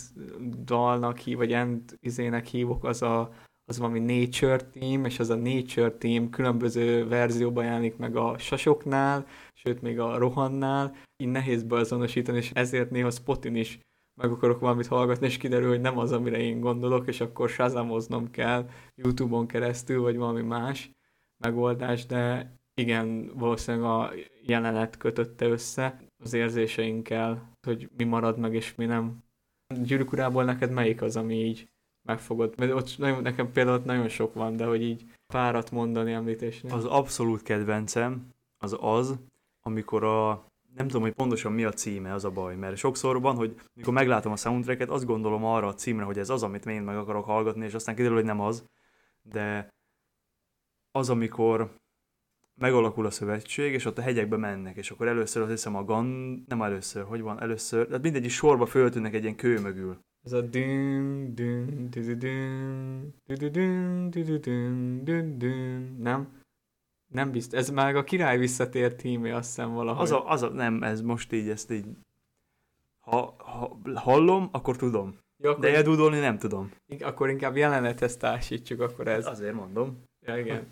dalnak 0.64 1.18
hív, 1.18 1.36
vagy 1.36 1.52
end 1.52 1.96
izének 2.00 2.46
hívok, 2.46 2.84
az 2.84 3.02
a, 3.02 3.32
az 3.64 3.78
valami 3.78 3.98
Nature 3.98 4.56
Team, 4.56 5.04
és 5.04 5.18
az 5.18 5.30
a 5.30 5.34
Nature 5.36 5.90
Team 5.90 6.30
különböző 6.30 7.08
verzióban 7.08 7.64
jelenik 7.64 7.96
meg 7.96 8.16
a 8.16 8.38
sasoknál, 8.38 9.26
sőt 9.52 9.82
még 9.82 9.98
a 9.98 10.18
rohannál, 10.18 10.96
így 11.16 11.28
nehéz 11.28 11.62
beazonosítani, 11.62 12.38
és 12.38 12.50
ezért 12.50 12.90
néha 12.90 13.10
Spotin 13.10 13.56
is 13.56 13.78
meg 14.20 14.30
akarok 14.30 14.60
valamit 14.60 14.86
hallgatni, 14.86 15.26
és 15.26 15.36
kiderül, 15.36 15.68
hogy 15.68 15.80
nem 15.80 15.98
az, 15.98 16.12
amire 16.12 16.38
én 16.38 16.60
gondolok, 16.60 17.06
és 17.06 17.20
akkor 17.20 17.48
sazamoznom 17.48 18.30
kell 18.30 18.68
YouTube-on 18.94 19.46
keresztül, 19.46 20.00
vagy 20.00 20.16
valami 20.16 20.42
más 20.42 20.90
megoldás, 21.38 22.06
de 22.06 22.52
igen, 22.74 23.30
valószínűleg 23.34 23.90
a 23.90 24.12
jelenet 24.42 24.96
kötötte 24.96 25.46
össze 25.46 26.00
az 26.18 26.32
érzéseinkkel, 26.32 27.56
hogy 27.66 27.88
mi 27.96 28.04
marad 28.04 28.38
meg, 28.38 28.54
és 28.54 28.74
mi 28.74 28.84
nem. 28.84 29.24
Gyűrűk 29.82 30.10
neked 30.32 30.70
melyik 30.70 31.02
az, 31.02 31.16
ami 31.16 31.34
így 31.34 31.68
megfogod? 32.02 32.54
Mert 32.58 32.72
ott 32.72 32.98
nagyon, 32.98 33.22
nekem 33.22 33.52
például 33.52 33.76
ott 33.76 33.84
nagyon 33.84 34.08
sok 34.08 34.34
van, 34.34 34.56
de 34.56 34.64
hogy 34.64 34.82
így 34.82 35.04
párat 35.26 35.70
mondani 35.70 36.12
említésnél. 36.12 36.72
Az 36.72 36.84
abszolút 36.84 37.42
kedvencem 37.42 38.28
az 38.58 38.76
az, 38.80 39.18
amikor 39.60 40.04
a 40.04 40.50
nem 40.74 40.86
tudom, 40.86 41.02
hogy 41.02 41.12
pontosan 41.12 41.52
mi 41.52 41.64
a 41.64 41.72
címe, 41.72 42.12
az 42.12 42.24
a 42.24 42.30
baj, 42.30 42.56
mert 42.56 42.76
sokszor 42.76 43.20
van, 43.20 43.36
hogy 43.36 43.60
mikor 43.74 43.92
meglátom 43.92 44.32
a 44.32 44.36
soundtracket, 44.36 44.88
azt 44.88 45.04
gondolom 45.04 45.44
arra 45.44 45.66
a 45.66 45.74
címre, 45.74 46.04
hogy 46.04 46.18
ez 46.18 46.30
az, 46.30 46.42
amit 46.42 46.66
én 46.66 46.82
meg 46.82 46.96
akarok 46.96 47.24
hallgatni, 47.24 47.64
és 47.64 47.74
aztán 47.74 47.94
kiderül, 47.94 48.16
hogy 48.16 48.26
nem 48.26 48.40
az, 48.40 48.64
de 49.22 49.68
az, 50.90 51.10
amikor 51.10 51.80
megalakul 52.60 53.06
a 53.06 53.10
szövetség, 53.10 53.72
és 53.72 53.84
ott 53.84 53.98
a 53.98 54.02
hegyekbe 54.02 54.36
mennek, 54.36 54.76
és 54.76 54.90
akkor 54.90 55.08
először 55.08 55.42
azt 55.42 55.50
hiszem 55.50 55.76
a 55.76 55.84
Gan, 55.84 56.06
nem 56.48 56.62
először, 56.62 57.04
hogy 57.04 57.20
van, 57.20 57.40
először, 57.40 57.86
tehát 57.86 58.02
mindegy 58.02 58.28
sorba 58.28 58.66
föltűnnek 58.66 59.14
egy 59.14 59.22
ilyen 59.22 59.36
kő 59.36 59.60
mögül. 59.60 59.98
Ez 60.24 60.32
a 60.32 60.40
dün, 60.40 61.34
dün, 61.34 61.90
dün, 61.90 62.18
dün, 62.18 63.14
dün, 63.26 64.10
dün, 64.10 65.04
dün, 65.04 65.38
dün, 65.38 65.96
nem? 65.98 66.40
Nem 67.12 67.30
biztos, 67.30 67.58
ez 67.58 67.70
már 67.70 67.96
a 67.96 68.04
király 68.04 68.38
visszatért 68.38 68.96
tímé, 68.96 69.30
azt 69.30 69.46
hiszem 69.46 69.72
valahogy. 69.72 70.02
Az 70.02 70.10
a, 70.10 70.28
az 70.28 70.42
a, 70.42 70.48
nem, 70.48 70.82
ez 70.82 71.00
most 71.00 71.32
így, 71.32 71.48
ezt 71.48 71.70
így, 71.70 71.86
ha, 73.00 73.34
ha 73.38 73.78
hallom, 73.94 74.48
akkor 74.52 74.76
tudom. 74.76 75.18
Jó, 75.42 75.50
akkor 75.50 75.62
De 75.62 75.74
eldudolni 75.76 76.18
nem 76.18 76.38
tudom. 76.38 76.70
Akkor 77.00 77.30
inkább 77.30 77.56
jelenethez 77.56 78.16
társítsuk, 78.16 78.80
akkor 78.80 79.08
ez. 79.08 79.26
Azért 79.26 79.54
mondom. 79.54 80.02
Ja, 80.26 80.38
igen. 80.38 80.66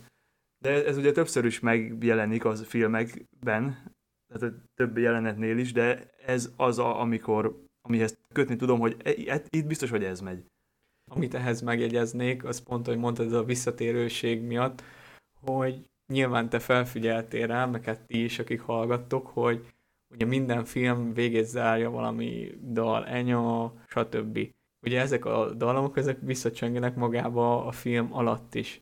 De 0.61 0.85
ez 0.85 0.97
ugye 0.97 1.11
többször 1.11 1.45
is 1.45 1.59
megjelenik 1.59 2.45
az 2.45 2.63
filmekben, 2.63 3.93
tehát 4.27 4.53
a 4.53 4.61
több 4.75 4.97
jelenetnél 4.97 5.57
is, 5.57 5.71
de 5.71 6.11
ez 6.25 6.53
az, 6.57 6.79
a, 6.79 6.99
amikor, 6.99 7.65
amihez 7.81 8.17
kötni 8.33 8.55
tudom, 8.55 8.79
hogy 8.79 8.95
e, 9.03 9.13
e, 9.27 9.43
itt 9.49 9.65
biztos, 9.65 9.89
hogy 9.89 10.03
ez 10.03 10.19
megy. 10.19 10.43
Amit 11.11 11.33
ehhez 11.33 11.61
megjegyeznék, 11.61 12.43
az 12.43 12.63
pont, 12.63 12.85
hogy 12.85 12.97
mondtad, 12.97 13.25
ez 13.25 13.31
a 13.31 13.43
visszatérőség 13.43 14.41
miatt, 14.41 14.83
hogy 15.41 15.85
nyilván 16.07 16.49
te 16.49 16.59
felfigyeltél 16.59 17.47
rá, 17.47 17.65
meg 17.65 17.83
hát 17.83 18.05
ti 18.05 18.23
is, 18.23 18.39
akik 18.39 18.61
hallgattok, 18.61 19.27
hogy 19.27 19.65
ugye 20.09 20.25
minden 20.25 20.65
film 20.65 21.13
végét 21.13 21.45
zárja 21.45 21.89
valami 21.89 22.57
dal, 22.61 23.05
enya, 23.05 23.73
stb. 23.87 24.39
Ugye 24.81 24.99
ezek 24.99 25.25
a 25.25 25.53
dallamok, 25.53 25.97
ezek 25.97 26.17
visszacsöngenek 26.21 26.95
magába 26.95 27.65
a 27.65 27.71
film 27.71 28.13
alatt 28.13 28.55
is. 28.55 28.81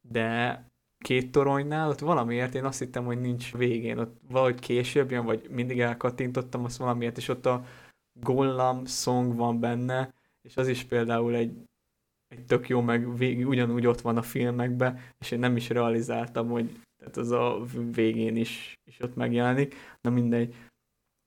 De 0.00 0.62
két 0.98 1.30
toronynál, 1.30 1.88
ott 1.88 1.98
valamiért 1.98 2.54
én 2.54 2.64
azt 2.64 2.78
hittem, 2.78 3.04
hogy 3.04 3.20
nincs 3.20 3.52
végén, 3.52 3.98
ott 3.98 4.20
valahogy 4.28 4.58
később 4.58 5.10
jön, 5.10 5.24
vagy 5.24 5.48
mindig 5.50 5.80
elkattintottam 5.80 6.64
azt 6.64 6.76
valamiért, 6.76 7.16
és 7.16 7.28
ott 7.28 7.46
a 7.46 7.64
Gollam 8.20 8.86
song 8.86 9.36
van 9.36 9.60
benne, 9.60 10.14
és 10.42 10.56
az 10.56 10.68
is 10.68 10.84
például 10.84 11.34
egy, 11.34 11.52
egy 12.28 12.44
tök 12.44 12.68
jó, 12.68 12.80
meg 12.80 13.16
végig 13.16 13.48
ugyanúgy 13.48 13.86
ott 13.86 14.00
van 14.00 14.16
a 14.16 14.22
filmekben, 14.22 15.00
és 15.18 15.30
én 15.30 15.38
nem 15.38 15.56
is 15.56 15.68
realizáltam, 15.68 16.48
hogy 16.48 16.80
tehát 16.98 17.16
az 17.16 17.30
a 17.30 17.64
végén 17.92 18.36
is, 18.36 18.78
is 18.84 19.00
ott 19.00 19.14
megjelenik. 19.14 19.74
Na 20.00 20.10
mindegy. 20.10 20.54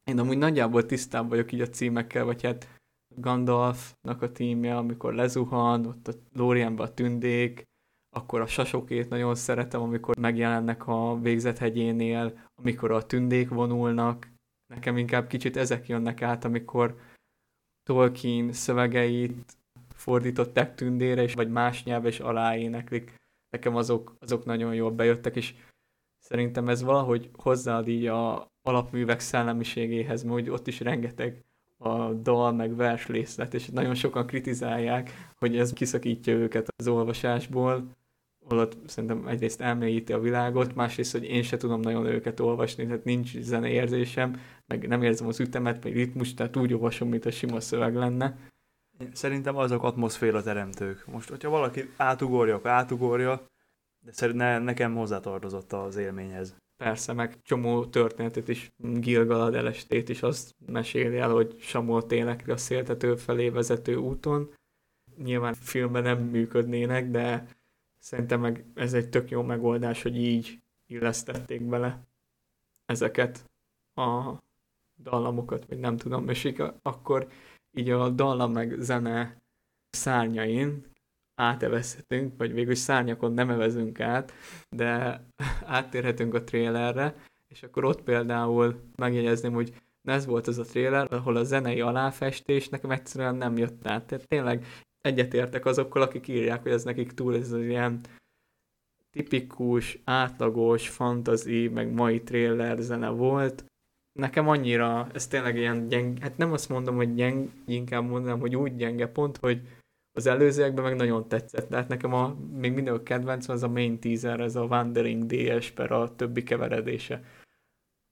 Én 0.04 0.20
amúgy 0.20 0.38
nagyjából 0.38 0.86
tisztában 0.86 1.30
vagyok 1.30 1.52
így 1.52 1.62
a 1.62 1.70
címekkel, 1.70 2.26
vagy 2.26 2.44
hát 2.44 2.80
Gandalfnak 3.16 4.22
a 4.22 4.32
tímje, 4.32 4.78
amikor 4.78 5.14
lezuhan, 5.14 5.86
ott 5.86 6.08
a 6.08 6.14
Lóriánban 6.34 6.88
a 6.88 6.94
tündék, 6.94 7.64
akkor 8.16 8.42
a 8.42 8.48
sasokét 8.48 9.10
nagyon 9.10 9.36
szeretem, 9.36 9.82
amikor 9.82 10.18
megjelennek 10.18 10.88
a 10.88 11.20
végzethegyénél, 11.22 12.40
amikor 12.56 12.92
a 12.92 13.06
tündék 13.06 13.50
vonulnak. 13.50 14.28
Nekem 14.74 14.98
inkább 14.98 15.28
kicsit 15.28 15.58
ezek 15.58 15.88
jönnek 15.88 16.22
át, 16.22 16.46
amikor 16.46 16.96
Tolkien 17.84 18.52
szövegeit 18.52 19.58
fordították 19.96 20.76
tündére, 20.76 21.22
és 21.22 21.34
vagy 21.34 21.50
más 21.50 21.84
nyelv 21.84 22.06
és 22.06 22.20
aláéneklik. 22.20 23.14
Nekem 23.50 23.76
azok, 23.76 24.16
azok 24.20 24.46
nagyon 24.46 24.74
jól 24.74 24.92
bejöttek, 24.92 25.36
és 25.36 25.54
szerintem 26.20 26.70
ez 26.70 26.82
valahogy 26.82 27.30
hozzáad 27.34 27.88
így 27.88 28.06
a 28.06 28.48
alapművek 28.62 29.20
szellemiségéhez, 29.20 30.24
mert 30.24 30.50
ott 30.50 30.68
is 30.68 30.80
rengeteg 30.80 31.46
a 31.78 32.14
dal 32.14 32.52
meg 32.52 32.76
vers 32.76 33.08
részlet, 33.08 33.54
és 33.54 33.68
nagyon 33.68 33.94
sokan 33.94 34.28
kritizálják, 34.28 35.32
hogy 35.38 35.58
ez 35.58 35.74
kiszakítja 35.74 36.34
őket 36.34 36.68
az 36.76 36.88
olvasásból, 36.88 37.96
holott 38.52 38.78
szerintem 38.86 39.28
egyrészt 39.28 39.62
elmélyíti 39.62 40.14
a 40.14 40.20
világot, 40.20 40.76
másrészt, 40.76 41.12
hogy 41.12 41.24
én 41.24 41.44
se 41.44 41.58
tudom 41.58 41.80
nagyon 41.80 42.06
őket 42.06 42.40
olvasni, 42.40 42.86
tehát 42.86 43.04
nincs 43.04 43.40
zeneérzésem, 43.40 44.40
meg 44.68 44.88
nem 44.88 45.04
érzem 45.04 45.28
az 45.28 45.40
ütemet, 45.40 45.84
vagy 45.84 45.94
ritmus, 45.94 46.34
tehát 46.34 46.58
úgy 46.58 46.74
olvasom, 46.74 47.10
mint 47.10 47.26
a 47.26 47.32
sima 47.32 47.60
szöveg 47.60 47.96
lenne. 47.96 48.38
Szerintem 49.14 49.56
azok 49.56 49.84
atmoszféra 49.84 50.44
teremtők. 50.44 51.06
Most, 51.08 51.30
hogyha 51.30 51.50
valaki 51.50 51.90
átugorja, 51.98 52.56
akkor 52.56 52.70
átugorja, 52.70 53.46
de 54.06 54.12
szerintem 54.12 54.64
nekem 54.64 54.96
hozzátartozott 54.96 55.74
az 55.74 55.96
élményhez. 55.96 56.56
Persze, 56.78 57.14
meg 57.14 57.42
csomó 57.42 57.86
történetet 57.86 58.48
is, 58.48 58.72
Gilgalad 58.78 59.56
elestét 59.56 60.10
is 60.10 60.22
azt 60.22 60.56
meséli 60.66 61.18
el, 61.18 61.30
hogy 61.30 61.56
Samol 61.60 62.06
tényleg 62.06 62.44
a 62.48 62.58
széltető 62.58 63.16
felé 63.16 63.50
vezető 63.50 63.96
úton. 63.96 64.54
Nyilván 65.24 65.54
filmben 65.54 66.04
nem 66.04 66.20
működnének, 66.20 67.10
de 67.10 67.48
Szerintem 68.02 68.40
meg 68.40 68.66
ez 68.74 68.94
egy 68.94 69.10
tök 69.10 69.30
jó 69.30 69.42
megoldás, 69.42 70.02
hogy 70.02 70.18
így 70.18 70.62
illesztették 70.86 71.62
bele 71.64 72.00
ezeket 72.86 73.50
a 73.96 74.34
dallamokat, 75.04 75.66
vagy 75.66 75.80
nem 75.80 75.98
tudom, 75.98 76.30
és 76.30 76.54
akkor 76.82 77.28
így 77.72 77.90
a 77.90 78.10
dallam 78.10 78.52
meg 78.52 78.76
zene 78.80 79.42
szárnyain 79.90 80.86
átevezhetünk, 81.36 82.38
vagy 82.38 82.54
végül 82.54 82.76
szárnyakon 82.76 83.34
nem 83.34 83.50
evezünk 83.50 84.00
át, 84.00 84.34
de 84.70 85.22
áttérhetünk 85.78 86.34
a 86.34 86.44
trélerre, 86.44 87.16
és 87.48 87.64
akkor 87.64 87.86
ott 87.86 88.02
például 88.02 88.82
megjegyezném, 88.96 89.54
hogy 89.54 89.82
ez 90.04 90.26
volt 90.26 90.48
az 90.48 90.58
a 90.58 90.64
tréler, 90.64 91.14
ahol 91.14 91.36
a 91.36 91.44
zenei 91.44 91.82
aláfestés 91.82 92.70
nekem 92.70 92.92
egyszerűen 92.92 93.36
nem 93.36 93.58
jött 93.58 93.88
át. 93.88 94.06
Tehát 94.06 94.28
tényleg 94.28 94.66
egyetértek 95.02 95.66
azokkal, 95.66 96.02
akik 96.02 96.28
írják, 96.28 96.62
hogy 96.62 96.72
ez 96.72 96.84
nekik 96.84 97.12
túl 97.12 97.36
ez 97.36 97.52
az 97.52 97.62
ilyen 97.62 98.02
tipikus, 99.12 100.00
átlagos, 100.04 100.90
fantazi, 100.90 101.68
meg 101.68 101.94
mai 101.94 102.22
trailer 102.22 102.78
zene 102.78 103.10
volt. 103.10 103.66
Nekem 104.20 104.48
annyira, 104.48 105.08
ez 105.14 105.28
tényleg 105.28 105.58
ilyen 105.58 105.88
gyenge, 105.88 106.22
hát 106.22 106.38
nem 106.38 106.52
azt 106.52 106.70
mondom, 106.70 106.96
hogy 106.96 107.14
gyeng, 107.14 107.50
inkább 107.66 108.04
mondanám, 108.04 108.40
hogy 108.40 108.56
úgy 108.56 108.76
gyenge 108.76 109.08
pont, 109.08 109.38
hogy 109.38 109.62
az 110.14 110.26
előzőekben 110.26 110.84
meg 110.84 110.96
nagyon 110.96 111.28
tetszett. 111.28 111.70
Tehát 111.70 111.88
nekem 111.88 112.14
a, 112.14 112.36
még 112.54 112.74
minden 112.74 113.04
kedvenc 113.04 113.48
az 113.48 113.64
a 113.64 113.68
main 113.68 114.00
teaser, 114.00 114.40
ez 114.40 114.56
a 114.56 114.64
Wandering 114.64 115.26
DS 115.26 115.72
per 115.72 115.92
a 115.92 116.16
többi 116.16 116.44
keveredése. 116.44 117.24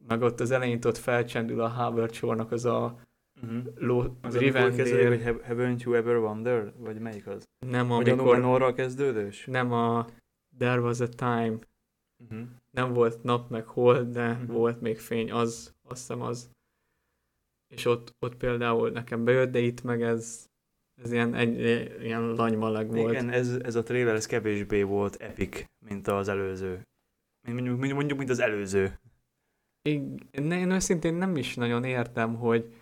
Meg 0.08 0.22
ott 0.22 0.40
az 0.40 0.52
elején 0.52 0.80
ott 0.86 0.98
felcsendül 0.98 1.62
a 1.62 1.68
Harvard 1.68 2.14
sornak 2.14 2.52
az 2.52 2.66
a 2.66 3.00
Uh-huh. 3.44 3.64
Ló, 3.76 4.18
az 4.22 4.38
Rivendell... 4.38 5.08
hogy 5.08 5.42
Haven't 5.48 5.84
you 5.84 5.94
ever 5.94 6.16
wondered? 6.16 6.74
Vagy 6.78 7.00
melyik 7.00 7.28
az? 7.28 7.44
Nem, 7.66 7.92
amikor... 7.92 8.42
Vagy 8.42 8.62
a 8.62 8.74
kezdődős? 8.74 9.46
Nem 9.46 9.72
a 9.72 10.08
There 10.58 10.80
was 10.80 11.00
a 11.00 11.10
time. 11.10 11.58
Uh-huh. 12.24 12.48
Nem 12.72 12.94
volt 12.94 13.24
nap 13.24 13.50
meg 13.50 13.66
hold, 13.66 14.08
de 14.14 14.32
uh-huh. 14.32 14.48
volt 14.48 14.82
még 14.82 14.98
fény, 14.98 15.32
az, 15.32 15.74
azt 15.88 16.00
hiszem 16.00 16.22
az. 16.22 16.52
És 17.76 17.86
ott, 17.86 18.16
ott 18.20 18.36
például 18.36 18.90
nekem 18.90 19.24
bejött, 19.24 19.52
de 19.52 19.60
itt 19.60 19.84
meg 19.84 20.02
ez, 20.02 20.46
ez 21.02 21.12
ilyen, 21.12 21.34
egy, 21.34 21.60
ilyen 22.02 22.32
lanymaleg 22.32 22.88
volt. 22.92 23.12
Igen, 23.12 23.30
ez, 23.30 23.56
ez 23.56 23.76
a 23.76 23.84
trailer 23.84 24.16
ez 24.16 24.26
kevésbé 24.26 24.84
volt 24.84 25.16
epic, 25.16 25.66
mint 25.86 26.08
az 26.08 26.28
előző. 26.28 26.82
Mondjuk, 27.48 27.80
mondjuk 27.80 28.18
mint 28.18 28.30
az 28.30 28.40
előző. 28.40 29.00
Én, 29.82 30.18
én 30.32 30.72
őszintén 30.72 31.14
nem 31.14 31.36
is 31.36 31.56
nagyon 31.56 31.84
értem, 31.84 32.36
hogy 32.36 32.74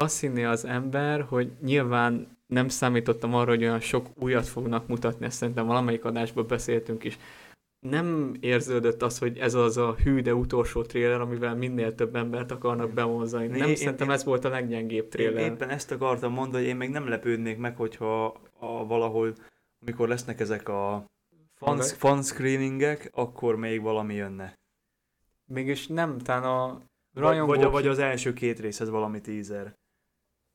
azt 0.00 0.20
hinné 0.20 0.44
az 0.44 0.64
ember, 0.64 1.22
hogy 1.22 1.52
nyilván 1.62 2.38
nem 2.46 2.68
számítottam 2.68 3.34
arra, 3.34 3.50
hogy 3.50 3.62
olyan 3.62 3.80
sok 3.80 4.06
újat 4.14 4.46
fognak 4.46 4.86
mutatni, 4.86 5.24
ezt 5.24 5.36
szerintem 5.36 5.66
valamelyik 5.66 6.04
adásban 6.04 6.46
beszéltünk 6.46 7.04
is. 7.04 7.18
Nem 7.80 8.34
érződött 8.40 9.02
az, 9.02 9.18
hogy 9.18 9.38
ez 9.38 9.54
az 9.54 9.76
a 9.76 9.94
hű, 9.94 10.20
de 10.20 10.34
utolsó 10.34 10.82
tréler, 10.82 11.20
amivel 11.20 11.54
minél 11.54 11.94
több 11.94 12.16
embert 12.16 12.50
akarnak 12.50 12.90
bevonzani. 12.90 13.46
Nem 13.46 13.68
én, 13.68 13.76
szerintem 13.76 14.08
én, 14.08 14.14
ez 14.14 14.24
volt 14.24 14.44
a 14.44 14.48
leggyengébb 14.48 15.08
tréler. 15.08 15.42
Én 15.42 15.52
éppen 15.52 15.68
ezt 15.68 15.90
akartam 15.90 16.32
mondani, 16.32 16.62
hogy 16.62 16.72
én 16.72 16.76
még 16.76 16.90
nem 16.90 17.08
lepődnék 17.08 17.58
meg, 17.58 17.76
hogyha 17.76 18.24
a, 18.58 18.86
valahol 18.86 19.34
amikor 19.80 20.08
lesznek 20.08 20.40
ezek 20.40 20.68
a 20.68 21.04
fan, 21.54 21.80
fan 21.80 22.22
screeningek, 22.22 23.10
akkor 23.12 23.56
még 23.56 23.80
valami 23.80 24.14
jönne. 24.14 24.58
Mégis 25.44 25.86
nem, 25.86 26.18
talán 26.18 26.42
a 26.42 26.82
rajongók... 27.14 27.56
Vagy, 27.56 27.70
vagy 27.70 27.86
az 27.86 27.98
első 27.98 28.32
két 28.32 28.60
részhez 28.60 28.90
valami 28.90 29.20
teaser. 29.20 29.78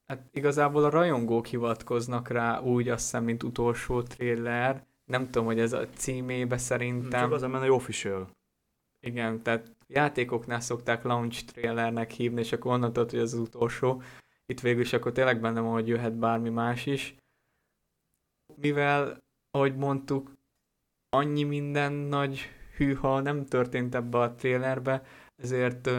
Hát 0.05 0.29
igazából 0.31 0.83
a 0.83 0.89
rajongók 0.89 1.45
hivatkoznak 1.45 2.27
rá 2.27 2.59
úgy, 2.59 2.89
azt 2.89 3.03
hiszem, 3.03 3.23
mint 3.23 3.43
utolsó 3.43 4.01
trailer. 4.03 4.85
Nem 5.05 5.25
tudom, 5.25 5.45
hogy 5.45 5.59
ez 5.59 5.73
a 5.73 5.87
címébe 5.87 6.57
szerintem... 6.57 7.21
Csak 7.21 7.31
az 7.31 7.41
a 7.41 7.47
menő 7.47 7.71
official. 7.71 8.29
Igen, 8.99 9.43
tehát 9.43 9.75
játékoknál 9.87 10.59
szokták 10.59 11.03
launch 11.03 11.45
trailernek 11.45 12.11
hívni, 12.11 12.39
és 12.39 12.51
akkor 12.51 12.71
onnan 12.71 12.93
tudod, 12.93 13.09
hogy 13.09 13.19
ez 13.19 13.33
az 13.33 13.39
utolsó. 13.39 14.01
Itt 14.45 14.59
végül 14.59 14.81
is 14.81 14.93
akkor 14.93 15.11
tényleg 15.11 15.39
benne 15.41 15.59
van, 15.59 15.71
hogy 15.71 15.87
jöhet 15.87 16.17
bármi 16.17 16.49
más 16.49 16.85
is. 16.85 17.15
Mivel, 18.55 19.23
ahogy 19.51 19.75
mondtuk, 19.75 20.31
annyi 21.09 21.43
minden 21.43 21.93
nagy 21.93 22.49
hűha 22.77 23.19
nem 23.19 23.45
történt 23.45 23.95
ebbe 23.95 24.17
a 24.19 24.35
trailerbe, 24.35 25.03
ezért 25.35 25.89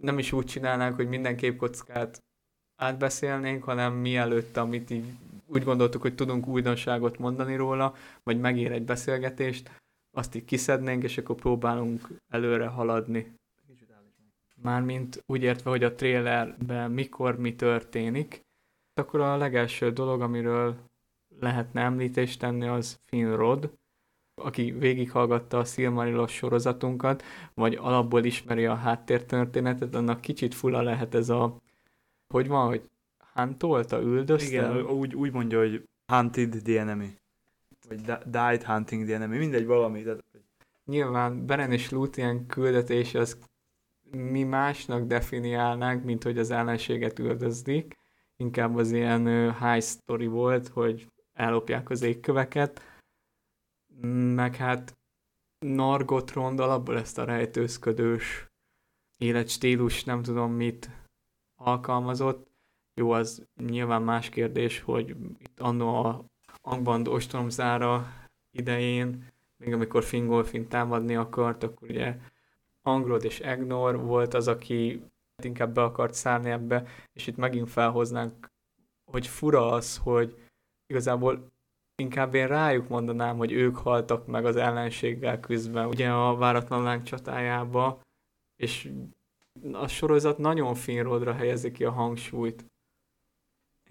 nem 0.00 0.18
is 0.18 0.32
úgy 0.32 0.44
csinálnánk, 0.44 0.94
hogy 0.94 1.08
minden 1.08 1.36
képkockát 1.36 2.24
átbeszélnénk, 2.76 3.64
hanem 3.64 3.94
mielőtt, 3.94 4.56
amit 4.56 4.90
így 4.90 5.04
úgy 5.46 5.64
gondoltuk, 5.64 6.02
hogy 6.02 6.14
tudunk 6.14 6.46
újdonságot 6.46 7.18
mondani 7.18 7.56
róla, 7.56 7.94
vagy 8.22 8.40
megér 8.40 8.72
egy 8.72 8.84
beszélgetést, 8.84 9.70
azt 10.16 10.34
így 10.34 10.44
kiszednénk, 10.44 11.02
és 11.02 11.18
akkor 11.18 11.36
próbálunk 11.36 12.08
előre 12.28 12.66
haladni. 12.66 13.34
Mármint 14.62 15.22
úgy 15.26 15.42
értve, 15.42 15.70
hogy 15.70 15.84
a 15.84 15.94
trailerben 15.94 16.90
mikor 16.90 17.38
mi 17.38 17.54
történik, 17.54 18.40
akkor 18.94 19.20
a 19.20 19.36
legelső 19.36 19.92
dolog, 19.92 20.20
amiről 20.20 20.76
lehetne 21.40 21.80
említést 21.80 22.38
tenni, 22.38 22.66
az 22.66 23.00
Finrod, 23.04 23.72
aki 24.42 24.70
végighallgatta 24.70 25.58
a 25.58 25.64
Silmarillos 25.64 26.32
sorozatunkat, 26.32 27.22
vagy 27.54 27.74
alapból 27.74 28.24
ismeri 28.24 28.66
a 28.66 28.74
háttértörténetet, 28.74 29.94
annak 29.94 30.20
kicsit 30.20 30.54
fula 30.54 30.82
lehet 30.82 31.14
ez 31.14 31.28
a, 31.28 31.56
hogy 32.28 32.48
van, 32.48 32.66
hogy 32.66 32.90
huntolta, 33.34 34.00
üldözte? 34.00 34.48
Igen, 34.48 34.80
úgy, 34.80 35.14
úgy 35.14 35.32
mondja, 35.32 35.58
hogy 35.58 35.88
hunted 36.06 36.60
the 36.64 36.80
enemy. 36.80 37.18
Vagy 37.88 38.00
died 38.26 38.62
hunting 38.62 39.04
the 39.04 39.14
enemy, 39.14 39.38
mindegy 39.38 39.66
valami. 39.66 40.02
Tehát... 40.02 40.24
Nyilván 40.84 41.46
Beren 41.46 41.72
és 41.72 41.90
Lúthien 41.90 42.46
küldetés 42.46 43.14
az 43.14 43.38
mi 44.10 44.42
másnak 44.42 45.06
definiálnánk, 45.06 46.04
mint 46.04 46.22
hogy 46.22 46.38
az 46.38 46.50
ellenséget 46.50 47.18
üldözdik. 47.18 47.94
Inkább 48.36 48.76
az 48.76 48.92
ilyen 48.92 49.52
high 49.58 49.84
story 49.84 50.26
volt, 50.26 50.68
hogy 50.68 51.06
ellopják 51.32 51.90
az 51.90 52.02
égköveket 52.02 52.80
meg 54.34 54.56
hát 54.56 54.98
Nargotrond 55.58 56.60
alapból 56.60 56.98
ezt 56.98 57.18
a 57.18 57.24
rejtőzködős 57.24 58.46
életstílus 59.16 60.04
nem 60.04 60.22
tudom 60.22 60.52
mit 60.52 60.90
alkalmazott. 61.66 62.46
Jó, 62.94 63.10
az 63.10 63.46
nyilván 63.56 64.02
más 64.02 64.28
kérdés, 64.28 64.80
hogy 64.80 65.08
itt 65.38 65.60
annó 65.60 66.04
a 66.04 66.24
Angband 66.62 67.08
ostromzára 67.08 68.06
idején, 68.50 69.26
még 69.56 69.72
amikor 69.72 70.04
Fingolfin 70.04 70.68
támadni 70.68 71.16
akart, 71.16 71.62
akkor 71.62 71.90
ugye 71.90 72.18
Angrod 72.82 73.24
és 73.24 73.40
Egnor 73.40 74.00
volt 74.00 74.34
az, 74.34 74.48
aki 74.48 75.02
inkább 75.42 75.74
be 75.74 75.82
akart 75.82 76.14
szállni 76.14 76.50
ebbe, 76.50 76.84
és 77.12 77.26
itt 77.26 77.36
megint 77.36 77.70
felhoznánk, 77.70 78.50
hogy 79.04 79.26
fura 79.26 79.70
az, 79.70 79.96
hogy 79.96 80.36
igazából 80.86 81.50
inkább 82.02 82.34
én 82.34 82.46
rájuk 82.46 82.88
mondanám, 82.88 83.36
hogy 83.36 83.52
ők 83.52 83.76
haltak 83.76 84.26
meg 84.26 84.44
az 84.44 84.56
ellenséggel 84.56 85.40
küzdve, 85.40 85.86
ugye 85.86 86.10
a 86.10 86.36
váratlan 86.36 86.82
láng 86.82 87.02
csatájába, 87.02 88.00
és 88.56 88.92
a 89.72 89.88
sorozat 89.88 90.38
nagyon 90.38 90.74
finrodra 90.74 91.32
helyezi 91.32 91.70
ki 91.70 91.84
a 91.84 91.90
hangsúlyt. 91.90 92.64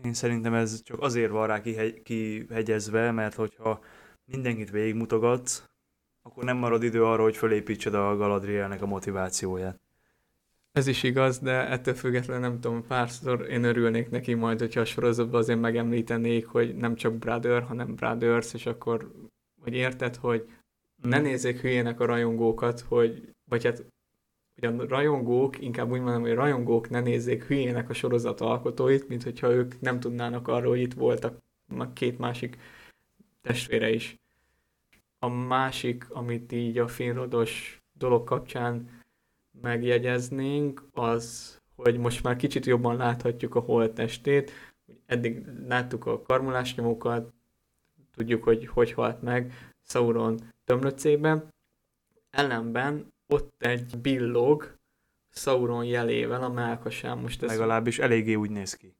Én 0.03 0.13
szerintem 0.13 0.53
ez 0.53 0.81
csak 0.81 1.01
azért 1.01 1.31
van 1.31 1.47
rá 1.47 1.61
kihegyezve, 2.03 3.11
mert 3.11 3.35
hogyha 3.35 3.83
mindenkit 4.25 4.69
végigmutogatsz, 4.69 5.63
akkor 6.21 6.43
nem 6.43 6.57
marad 6.57 6.83
idő 6.83 7.05
arra, 7.05 7.23
hogy 7.23 7.37
fölépítsed 7.37 7.93
a 7.93 8.15
Galadrielnek 8.15 8.81
a 8.81 8.85
motivációját. 8.85 9.79
Ez 10.71 10.87
is 10.87 11.03
igaz, 11.03 11.39
de 11.39 11.69
ettől 11.69 11.93
függetlenül 11.93 12.41
nem 12.49 12.59
tudom, 12.59 12.87
párszor 12.87 13.49
én 13.49 13.63
örülnék 13.63 14.09
neki 14.09 14.33
majd, 14.33 14.59
hogyha 14.59 14.79
a 14.79 14.85
sorozatban 14.85 15.39
azért 15.39 15.59
megemlítenék, 15.59 16.45
hogy 16.45 16.75
nem 16.75 16.95
csak 16.95 17.13
Brother, 17.13 17.63
hanem 17.63 17.95
Brothers, 17.95 18.53
és 18.53 18.65
akkor, 18.65 19.11
hogy 19.61 19.73
érted, 19.73 20.15
hogy 20.15 20.49
ne 21.01 21.19
nézzék 21.19 21.59
hülyének 21.59 21.99
a 21.99 22.05
rajongókat, 22.05 22.79
hogy, 22.79 23.33
vagy 23.49 23.63
hát 23.63 23.85
hogy 24.59 24.79
a 24.79 24.87
rajongók, 24.87 25.61
inkább 25.61 25.91
úgy 25.91 26.01
mondom, 26.01 26.21
hogy 26.21 26.31
a 26.31 26.35
rajongók 26.35 26.89
ne 26.89 26.99
nézzék 26.99 27.43
hülyének 27.43 27.89
a 27.89 27.93
sorozat 27.93 28.41
alkotóit, 28.41 29.07
mint 29.07 29.23
hogyha 29.23 29.51
ők 29.51 29.81
nem 29.81 29.99
tudnának 29.99 30.47
arról, 30.47 30.69
hogy 30.69 30.81
itt 30.81 30.93
voltak 30.93 31.41
két 31.93 32.17
másik 32.17 32.57
testvére 33.41 33.89
is. 33.89 34.19
A 35.19 35.27
másik, 35.27 36.09
amit 36.09 36.51
így 36.51 36.77
a 36.77 36.87
finrodos 36.87 37.81
dolog 37.93 38.23
kapcsán 38.23 38.89
megjegyeznénk, 39.61 40.87
az, 40.91 41.57
hogy 41.75 41.97
most 41.97 42.23
már 42.23 42.35
kicsit 42.35 42.65
jobban 42.65 42.95
láthatjuk 42.95 43.55
a 43.55 43.59
holttestét. 43.59 44.51
Eddig 45.05 45.45
láttuk 45.67 46.05
a 46.05 46.21
karmolásnyomokat, 46.21 47.33
tudjuk, 48.15 48.43
hogy 48.43 48.67
hogy 48.67 48.91
halt 48.91 49.21
meg 49.21 49.53
Sauron 49.81 50.39
tömlöcében. 50.65 51.53
Ellenben 52.29 53.13
ott 53.27 53.63
egy 53.63 53.97
billog 53.97 54.77
Sauron 55.29 55.85
jelével 55.85 56.43
a 56.43 56.49
melkasán. 56.49 57.17
Most 57.17 57.43
ez 57.43 57.49
Legalábbis 57.49 57.99
eléggé 57.99 58.33
úgy 58.33 58.49
néz 58.49 58.73
ki. 58.73 58.95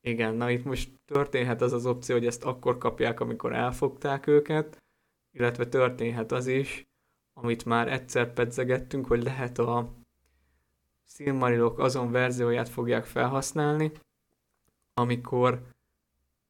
Igen, 0.00 0.34
na 0.34 0.50
itt 0.50 0.64
most 0.64 0.90
történhet 1.06 1.62
az 1.62 1.72
az 1.72 1.86
opció, 1.86 2.14
hogy 2.14 2.26
ezt 2.26 2.44
akkor 2.44 2.78
kapják, 2.78 3.20
amikor 3.20 3.52
elfogták 3.52 4.26
őket, 4.26 4.82
illetve 5.32 5.66
történhet 5.66 6.32
az 6.32 6.46
is, 6.46 6.86
amit 7.32 7.64
már 7.64 7.92
egyszer 7.92 8.32
pedzegettünk, 8.32 9.06
hogy 9.06 9.22
lehet 9.22 9.58
a 9.58 9.92
Silmarilok 11.04 11.78
azon 11.78 12.10
verzióját 12.10 12.68
fogják 12.68 13.04
felhasználni, 13.04 13.92
amikor 14.94 15.62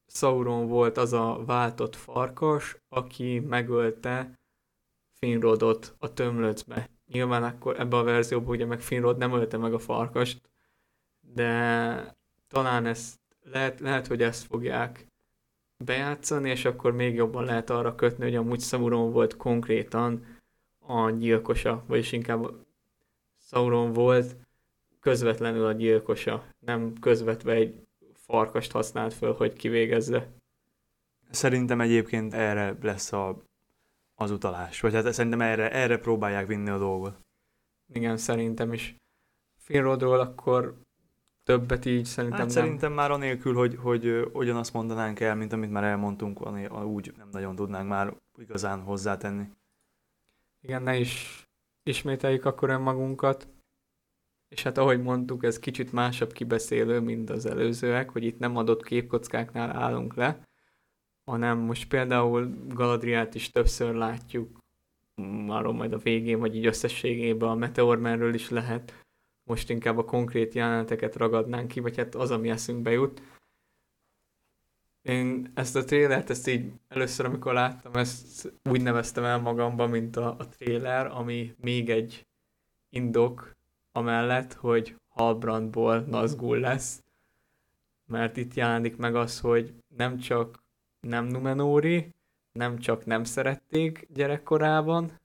Sauron 0.06 0.66
volt 0.66 0.96
az 0.96 1.12
a 1.12 1.42
váltott 1.46 1.96
farkas, 1.96 2.76
aki 2.88 3.38
megölte 3.38 4.38
Finrodot 5.10 5.94
a 5.98 6.12
tömlöcbe. 6.12 6.91
Nyilván 7.12 7.42
akkor 7.42 7.80
ebbe 7.80 7.96
a 7.96 8.02
verzióban 8.02 8.54
ugye 8.54 8.66
meg 8.66 8.80
Finrod 8.80 9.18
nem 9.18 9.32
ölte 9.32 9.56
meg 9.56 9.74
a 9.74 9.78
farkast, 9.78 10.40
de 11.20 12.16
talán 12.48 12.86
ezt 12.86 13.20
lehet, 13.42 13.80
lehet, 13.80 14.06
hogy 14.06 14.22
ezt 14.22 14.46
fogják 14.46 15.06
bejátszani, 15.84 16.50
és 16.50 16.64
akkor 16.64 16.92
még 16.92 17.14
jobban 17.14 17.44
lehet 17.44 17.70
arra 17.70 17.94
kötni, 17.94 18.24
hogy 18.24 18.34
amúgy 18.34 18.60
Sauron 18.60 19.12
volt 19.12 19.36
konkrétan 19.36 20.26
a 20.78 21.10
gyilkosa, 21.10 21.84
vagyis 21.86 22.12
inkább 22.12 22.50
Sauron 23.38 23.92
volt 23.92 24.36
közvetlenül 25.00 25.66
a 25.66 25.72
gyilkosa, 25.72 26.44
nem 26.58 26.92
közvetve 27.00 27.52
egy 27.52 27.86
farkast 28.14 28.72
használt 28.72 29.14
föl, 29.14 29.32
hogy 29.32 29.52
kivégezze. 29.52 30.28
Szerintem 31.30 31.80
egyébként 31.80 32.34
erre 32.34 32.76
lesz 32.80 33.12
a, 33.12 33.42
az 34.14 34.30
utalás, 34.30 34.80
vagy 34.80 34.92
hát 34.92 35.12
szerintem 35.12 35.40
erre, 35.40 35.72
erre 35.72 35.98
próbálják 35.98 36.46
vinni 36.46 36.70
a 36.70 36.78
dolgot. 36.78 37.20
Igen, 37.92 38.16
szerintem 38.16 38.72
is. 38.72 38.96
Finrodról 39.56 40.20
akkor 40.20 40.80
többet 41.42 41.84
így 41.84 42.04
szerintem 42.04 42.38
hát 42.38 42.54
nem. 42.54 42.56
szerintem 42.56 42.92
már 42.92 43.10
anélkül, 43.10 43.54
hogy, 43.54 43.76
hogy 43.76 44.30
ugyanazt 44.32 44.72
mondanánk 44.72 45.20
el, 45.20 45.34
mint 45.34 45.52
amit 45.52 45.70
már 45.70 45.84
elmondtunk, 45.84 46.46
úgy 46.84 47.12
nem 47.16 47.28
nagyon 47.30 47.56
tudnánk 47.56 47.88
már 47.88 48.16
igazán 48.38 48.80
hozzátenni. 48.80 49.48
Igen, 50.60 50.82
ne 50.82 50.96
is 50.96 51.44
ismételjük 51.82 52.44
akkor 52.44 52.70
önmagunkat. 52.70 53.48
És 54.48 54.62
hát 54.62 54.78
ahogy 54.78 55.02
mondtuk, 55.02 55.44
ez 55.44 55.58
kicsit 55.58 55.92
másabb 55.92 56.32
kibeszélő, 56.32 57.00
mint 57.00 57.30
az 57.30 57.46
előzőek, 57.46 58.10
hogy 58.10 58.24
itt 58.24 58.38
nem 58.38 58.56
adott 58.56 58.82
képkockáknál 58.82 59.76
állunk 59.76 60.14
le, 60.14 60.42
hanem 61.32 61.58
most 61.58 61.88
például 61.88 62.54
Galadriát 62.68 63.34
is 63.34 63.50
többször 63.50 63.94
látjuk, 63.94 64.58
arról 65.46 65.72
majd 65.72 65.92
a 65.92 65.98
végén, 65.98 66.38
vagy 66.38 66.56
így 66.56 66.66
összességében 66.66 67.48
a 67.48 67.54
Meteormanről 67.54 68.34
is 68.34 68.50
lehet. 68.50 69.04
Most 69.44 69.70
inkább 69.70 69.98
a 69.98 70.04
konkrét 70.04 70.54
jeleneteket 70.54 71.16
ragadnánk 71.16 71.68
ki, 71.68 71.80
vagy 71.80 71.96
hát 71.96 72.14
az, 72.14 72.30
ami 72.30 72.50
eszünkbe 72.50 72.90
jut. 72.90 73.22
Én 75.02 75.50
ezt 75.54 75.76
a 75.76 75.84
trélert, 75.84 76.30
ezt 76.30 76.48
így 76.48 76.72
először, 76.88 77.26
amikor 77.26 77.52
láttam, 77.52 77.92
ezt 77.94 78.52
úgy 78.70 78.82
neveztem 78.82 79.24
el 79.24 79.38
magamban, 79.38 79.90
mint 79.90 80.16
a, 80.16 80.36
a 80.38 80.48
tréler, 80.48 81.06
ami 81.06 81.54
még 81.60 81.90
egy 81.90 82.26
indok 82.90 83.56
amellett, 83.92 84.52
hogy 84.52 84.96
Halbrandból 85.08 86.00
Nazgul 86.00 86.58
lesz. 86.58 87.02
Mert 88.06 88.36
itt 88.36 88.54
jelenik 88.54 88.96
meg 88.96 89.14
az, 89.14 89.40
hogy 89.40 89.74
nem 89.96 90.18
csak 90.18 90.61
nem 91.06 91.26
Numenóri, 91.26 92.08
nem 92.52 92.78
csak 92.78 93.04
nem 93.04 93.24
szerették 93.24 94.06
gyerekkorában, 94.14 95.20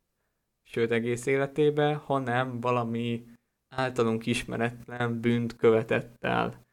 sőt 0.63 0.91
egész 0.91 1.25
életében, 1.25 1.95
hanem 1.95 2.59
valami 2.59 3.25
általunk 3.69 4.25
ismeretlen 4.25 5.19
bűnt 5.21 5.55
követett 5.55 6.23
el. 6.23 6.65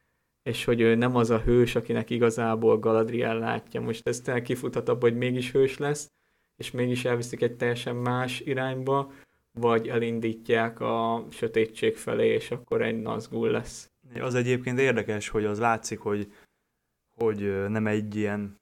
És 0.43 0.65
hogy 0.65 0.81
ő 0.81 0.95
nem 0.95 1.15
az 1.15 1.29
a 1.29 1.39
hős, 1.41 1.75
akinek 1.75 2.09
igazából 2.09 2.79
Galadriel 2.79 3.39
látja. 3.39 3.81
Most 3.81 4.07
ez 4.07 4.21
tényleg 4.21 4.43
kifutat 4.43 4.89
abba, 4.89 5.09
hogy 5.09 5.17
mégis 5.17 5.51
hős 5.51 5.77
lesz, 5.77 6.11
és 6.55 6.71
mégis 6.71 7.05
elviszik 7.05 7.41
egy 7.41 7.55
teljesen 7.55 7.95
más 7.95 8.39
irányba, 8.39 9.11
vagy 9.59 9.87
elindítják 9.87 10.79
a 10.79 11.25
sötétség 11.29 11.95
felé, 11.95 12.27
és 12.27 12.51
akkor 12.51 12.81
egy 12.81 13.01
Nazgul 13.01 13.49
lesz. 13.49 13.91
Az 14.19 14.35
egyébként 14.35 14.79
érdekes, 14.79 15.29
hogy 15.29 15.45
az 15.45 15.59
látszik, 15.59 15.99
hogy, 15.99 16.33
hogy 17.15 17.69
nem 17.69 17.87
egy 17.87 18.15
ilyen 18.15 18.59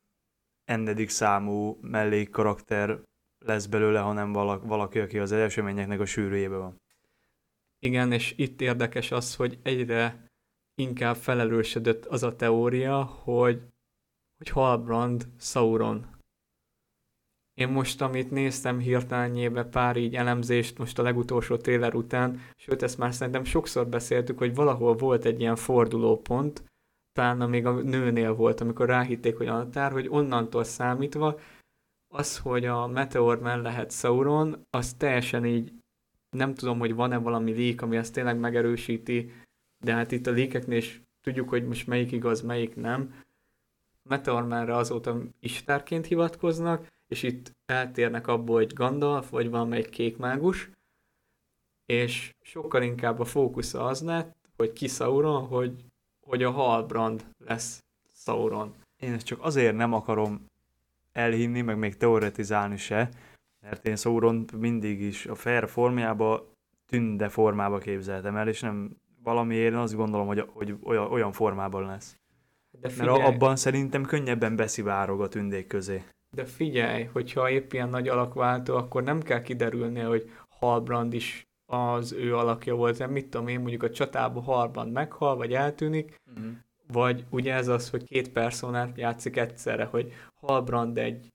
ennedik 0.74 1.10
számú 1.10 1.78
mellékkarakter 1.82 3.02
lesz 3.46 3.66
belőle, 3.66 4.00
hanem 4.00 4.32
valaki, 4.64 5.00
aki 5.00 5.20
az 5.20 5.32
eseményeknek 5.32 6.00
a 6.00 6.06
sűrűjében 6.06 6.60
van. 6.60 6.82
Igen, 7.80 8.12
és 8.12 8.34
itt 8.38 8.62
érdekes 8.62 9.12
az, 9.12 9.36
hogy 9.36 9.60
egyre 9.64 10.28
inkább 10.76 11.16
felelősödött 11.16 12.06
az 12.06 12.24
a 12.24 12.36
teória, 12.36 13.04
hogy, 13.04 13.62
hogy 14.38 14.50
Halbrand 14.50 15.28
Sauron. 15.40 16.12
Én 17.54 17.68
most, 17.68 18.02
amit 18.02 18.32
néztem 18.32 18.80
hirtelenjébe 18.80 19.64
pár 19.64 19.98
így 19.98 20.16
elemzést 20.16 20.78
most 20.78 21.00
a 21.00 21.04
legutolsó 21.04 21.58
trailer 21.58 21.96
után, 21.96 22.42
sőt 22.56 22.84
ezt 22.84 22.98
már 22.98 23.14
szerintem 23.14 23.44
sokszor 23.44 23.88
beszéltük, 23.88 24.38
hogy 24.38 24.56
valahol 24.56 24.96
volt 24.96 25.26
egy 25.26 25.40
ilyen 25.40 25.56
fordulópont, 25.56 26.64
talán 27.14 27.50
még 27.50 27.66
a 27.66 27.82
nőnél 27.82 28.34
volt, 28.34 28.62
amikor 28.62 28.88
ráhitték, 28.88 29.38
hogy 29.38 29.48
Anatár, 29.48 29.92
hogy 29.92 30.08
onnantól 30.10 30.64
számítva 30.64 31.40
az, 32.08 32.38
hogy 32.38 32.66
a 32.66 32.88
Meteor 32.88 33.42
lehet 33.42 33.92
Sauron, 33.92 34.66
az 34.70 34.94
teljesen 34.94 35.46
így 35.46 35.74
nem 36.30 36.54
tudom, 36.54 36.80
hogy 36.80 36.94
van-e 36.94 37.18
valami 37.18 37.54
leak, 37.56 37.82
ami 37.82 37.98
ezt 37.98 38.14
tényleg 38.14 38.40
megerősíti, 38.40 39.32
de 39.84 39.94
hát 39.94 40.12
itt 40.12 40.28
a 40.28 40.32
leakeknél 40.32 40.78
is 40.78 41.02
tudjuk, 41.22 41.50
hogy 41.50 41.66
most 41.68 41.88
melyik 41.88 42.12
igaz, 42.12 42.42
melyik 42.42 42.76
nem. 42.76 43.22
Meteormanre 44.10 44.76
azóta 44.76 45.22
istárként 45.40 46.06
hivatkoznak, 46.06 46.92
és 47.08 47.24
itt 47.24 47.52
eltérnek 47.66 48.28
abból, 48.28 48.56
hogy 48.56 48.74
Gandalf, 48.74 49.30
vagy 49.30 49.50
valamelyik 49.50 49.90
kék 49.90 50.18
mágus, 50.18 50.70
és 51.86 52.36
sokkal 52.42 52.84
inkább 52.84 53.20
a 53.20 53.26
fókusza 53.26 53.86
az 53.86 54.02
lett, 54.02 54.36
hogy 54.56 54.74
ki 54.74 54.88
Sauron, 54.88 55.46
hogy, 55.46 55.86
hogy 56.26 56.44
a 56.44 56.52
Halbrand 56.52 57.26
lesz 57.46 57.84
Sauron. 58.14 58.74
Én 59.00 59.14
ezt 59.14 59.26
csak 59.26 59.40
azért 59.42 59.76
nem 59.76 59.94
akarom 59.94 60.46
elhinni, 61.12 61.62
meg 61.62 61.78
még 61.78 61.98
teoretizálni 61.98 62.78
se, 62.78 63.10
mert 63.62 63.88
én 63.88 63.96
Sauron 63.96 64.46
mindig 64.58 65.02
is 65.02 65.26
a 65.26 65.36
fair 65.36 65.70
formába, 65.70 66.52
tünde 66.86 67.30
formába 67.30 67.78
képzeltem 67.78 68.36
el, 68.36 68.48
és 68.48 68.60
nem 68.60 68.98
valamiért 69.24 69.72
én 69.72 69.78
azt 69.78 69.96
gondolom, 69.96 70.28
hogy, 70.28 70.46
hogy 70.54 70.76
olyan, 70.84 71.12
olyan 71.12 71.32
formában 71.32 71.86
lesz. 71.86 72.18
De 72.72 72.90
figyelj, 72.90 73.18
Mert 73.18 73.34
abban 73.34 73.56
szerintem 73.56 74.04
könnyebben 74.04 74.56
beszivárog 74.56 75.22
a 75.22 75.28
tündék 75.28 75.68
közé. 75.68 76.04
De 76.36 76.46
figyelj, 76.46 77.04
hogyha 77.04 77.50
épp 77.50 77.74
ilyen 77.74 77.90
nagy 77.90 78.08
alakváltó, 78.08 78.76
akkor 78.76 79.04
nem 79.04 79.22
kell 79.22 79.42
kiderülni, 79.42 80.00
hogy 80.00 80.32
Halbrand 80.50 81.14
is 81.14 81.48
az 81.66 82.12
ő 82.12 82.36
alakja 82.36 82.76
volt, 82.76 82.98
nem 82.98 83.12
mit 83.12 83.30
tudom 83.30 83.48
én, 83.48 83.60
mondjuk 83.60 83.84
a 83.84 83.90
csatában 83.90 84.44
Halbrand 84.44 84.92
meghal, 84.92 85.36
vagy 85.36 85.54
eltűnik, 85.54 86.22
uh-huh. 86.32 86.52
vagy 86.88 87.26
ugye 87.30 87.54
ez 87.54 87.68
az, 87.68 87.90
hogy 87.90 88.04
két 88.04 88.30
personát 88.30 88.98
játszik 88.98 89.38
egyszerre, 89.38 89.86
hogy 89.86 90.14
Halbrand 90.34 90.98
egy 90.98 91.34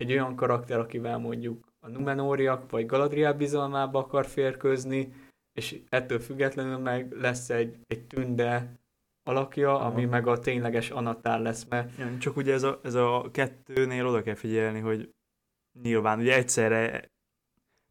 egy 0.00 0.12
olyan 0.12 0.36
karakter, 0.36 0.78
akivel 0.78 1.18
mondjuk 1.18 1.72
a 1.80 1.88
Numenóriak 1.88 2.70
vagy 2.70 2.86
Galadriel 2.86 3.34
bizalmába 3.34 3.98
akar 3.98 4.26
férkőzni, 4.26 5.12
és 5.52 5.80
ettől 5.88 6.18
függetlenül 6.18 6.78
meg 6.78 7.12
lesz 7.12 7.50
egy, 7.50 7.76
egy 7.86 8.06
tünde 8.06 8.80
alakja, 9.22 9.74
Aha. 9.74 9.84
ami 9.84 10.04
meg 10.04 10.26
a 10.26 10.38
tényleges 10.38 10.90
anatár 10.90 11.40
lesz, 11.40 11.66
mert... 11.68 11.98
Ja, 11.98 12.18
csak 12.18 12.36
ugye 12.36 12.52
ez 12.52 12.62
a, 12.62 12.80
ez 12.82 12.94
a 12.94 13.28
kettőnél 13.32 14.06
oda 14.06 14.22
kell 14.22 14.34
figyelni, 14.34 14.80
hogy 14.80 15.10
nyilván 15.82 16.18
ugye 16.18 16.34
egyszerre 16.34 17.10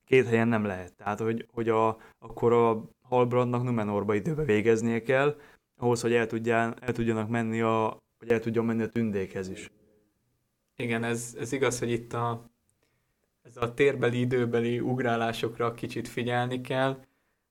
két 0.10 0.28
helyen 0.28 0.48
nem 0.48 0.65
lehet. 0.65 0.93
Tehát, 0.93 1.19
hogy, 1.19 1.48
hogy 1.54 1.69
a, 1.69 1.98
akkor 2.19 2.54
a 2.54 2.89
Halbrandnak 3.02 3.63
Numenorba 3.63 4.13
időbe 4.13 4.43
végeznie 4.43 5.02
kell, 5.02 5.39
ahhoz, 5.78 6.02
hogy 6.02 6.13
el, 6.13 6.28
tudján, 6.28 6.76
el 6.82 6.91
tudjanak 6.91 7.30
menni 7.30 7.62
a, 7.62 7.98
hogy 8.19 8.30
el 8.30 8.39
tudjon 8.39 8.65
menni 8.65 8.82
a 8.82 8.89
tündékhez 8.89 9.50
is. 9.50 9.72
Igen, 10.76 11.04
ez, 11.04 11.36
ez 11.39 11.52
igaz, 11.52 11.80
hogy 11.80 11.91
itt 11.91 12.13
a, 12.13 12.50
ez 13.41 13.58
a 13.58 13.74
térbeli, 13.74 14.19
időbeli 14.19 14.80
ugrálásokra 14.80 15.74
kicsit 15.74 16.08
figyelni 16.08 16.62
kell, 16.62 16.98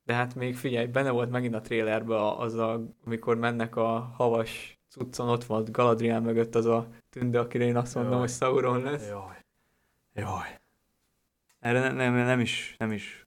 de 0.04 0.14
hát 0.14 0.34
még 0.34 0.56
figyelj, 0.56 0.86
benne 0.86 1.10
volt 1.10 1.30
megint 1.30 1.54
a 1.54 1.60
trailerbe 1.60 2.36
az, 2.36 2.54
a, 2.54 2.82
amikor 3.04 3.36
mennek 3.36 3.76
a 3.76 4.12
havas 4.16 4.78
cuccon, 4.88 5.28
ott 5.28 5.44
volt 5.44 5.70
Galadriel 5.70 6.20
mögött 6.20 6.54
az 6.54 6.66
a 6.66 6.88
tünde, 7.10 7.38
akire 7.38 7.64
én 7.64 7.76
azt 7.76 7.94
mondom, 7.94 8.12
Jaj. 8.12 8.20
hogy 8.20 8.30
Sauron 8.30 8.82
lesz. 8.82 9.08
Jaj. 9.08 9.44
Jaj. 10.14 10.58
Erre 11.68 11.80
nem, 11.80 11.96
nem, 11.96 12.14
nem, 12.14 12.40
is, 12.40 12.74
nem 12.78 12.92
is, 12.92 13.26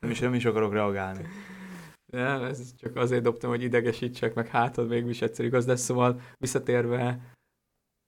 nem 0.00 0.10
is, 0.10 0.18
nem 0.18 0.34
is 0.34 0.44
akarok 0.44 0.72
reagálni. 0.72 1.26
Nem, 2.06 2.42
ez 2.42 2.74
csak 2.74 2.96
azért 2.96 3.22
dobtam, 3.22 3.50
hogy 3.50 3.62
idegesítsek, 3.62 4.34
meg 4.34 4.46
hátad 4.46 4.88
mégis 4.88 5.22
egyszer 5.22 5.44
igaz, 5.44 5.64
de 5.64 5.76
szóval 5.76 6.20
visszatérve 6.36 7.34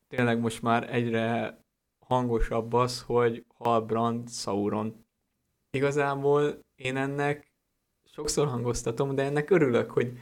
tényleg 0.08 0.40
most 0.40 0.62
már 0.62 0.94
egyre 0.94 1.58
hangosabb 2.06 2.72
az, 2.72 3.02
hogy 3.02 3.44
Halbrand 3.54 4.30
Sauron. 4.30 5.04
Igazából 5.70 6.58
én 6.74 6.96
ennek 6.96 7.52
sokszor 8.04 8.48
hangoztatom, 8.48 9.14
de 9.14 9.22
ennek 9.22 9.50
örülök, 9.50 9.90
hogy 9.90 10.18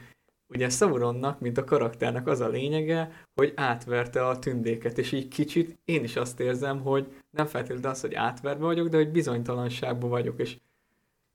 ugye 0.49 0.69
Sauronnak, 0.69 1.39
mint 1.39 1.57
a 1.57 1.63
karakternek 1.63 2.27
az 2.27 2.39
a 2.39 2.47
lényege, 2.47 3.25
hogy 3.35 3.53
átverte 3.55 4.27
a 4.27 4.39
tündéket, 4.39 4.97
és 4.97 5.11
így 5.11 5.27
kicsit 5.27 5.79
én 5.85 6.03
is 6.03 6.15
azt 6.15 6.39
érzem, 6.39 6.81
hogy 6.81 7.21
nem 7.29 7.45
feltétlenül 7.45 7.89
az, 7.89 8.01
hogy 8.01 8.13
átverve 8.13 8.63
vagyok, 8.63 8.87
de 8.87 8.97
hogy 8.97 9.11
bizonytalanságban 9.11 10.09
vagyok, 10.09 10.39
és 10.39 10.57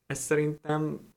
ez 0.05 0.19
szerintem 0.19 1.13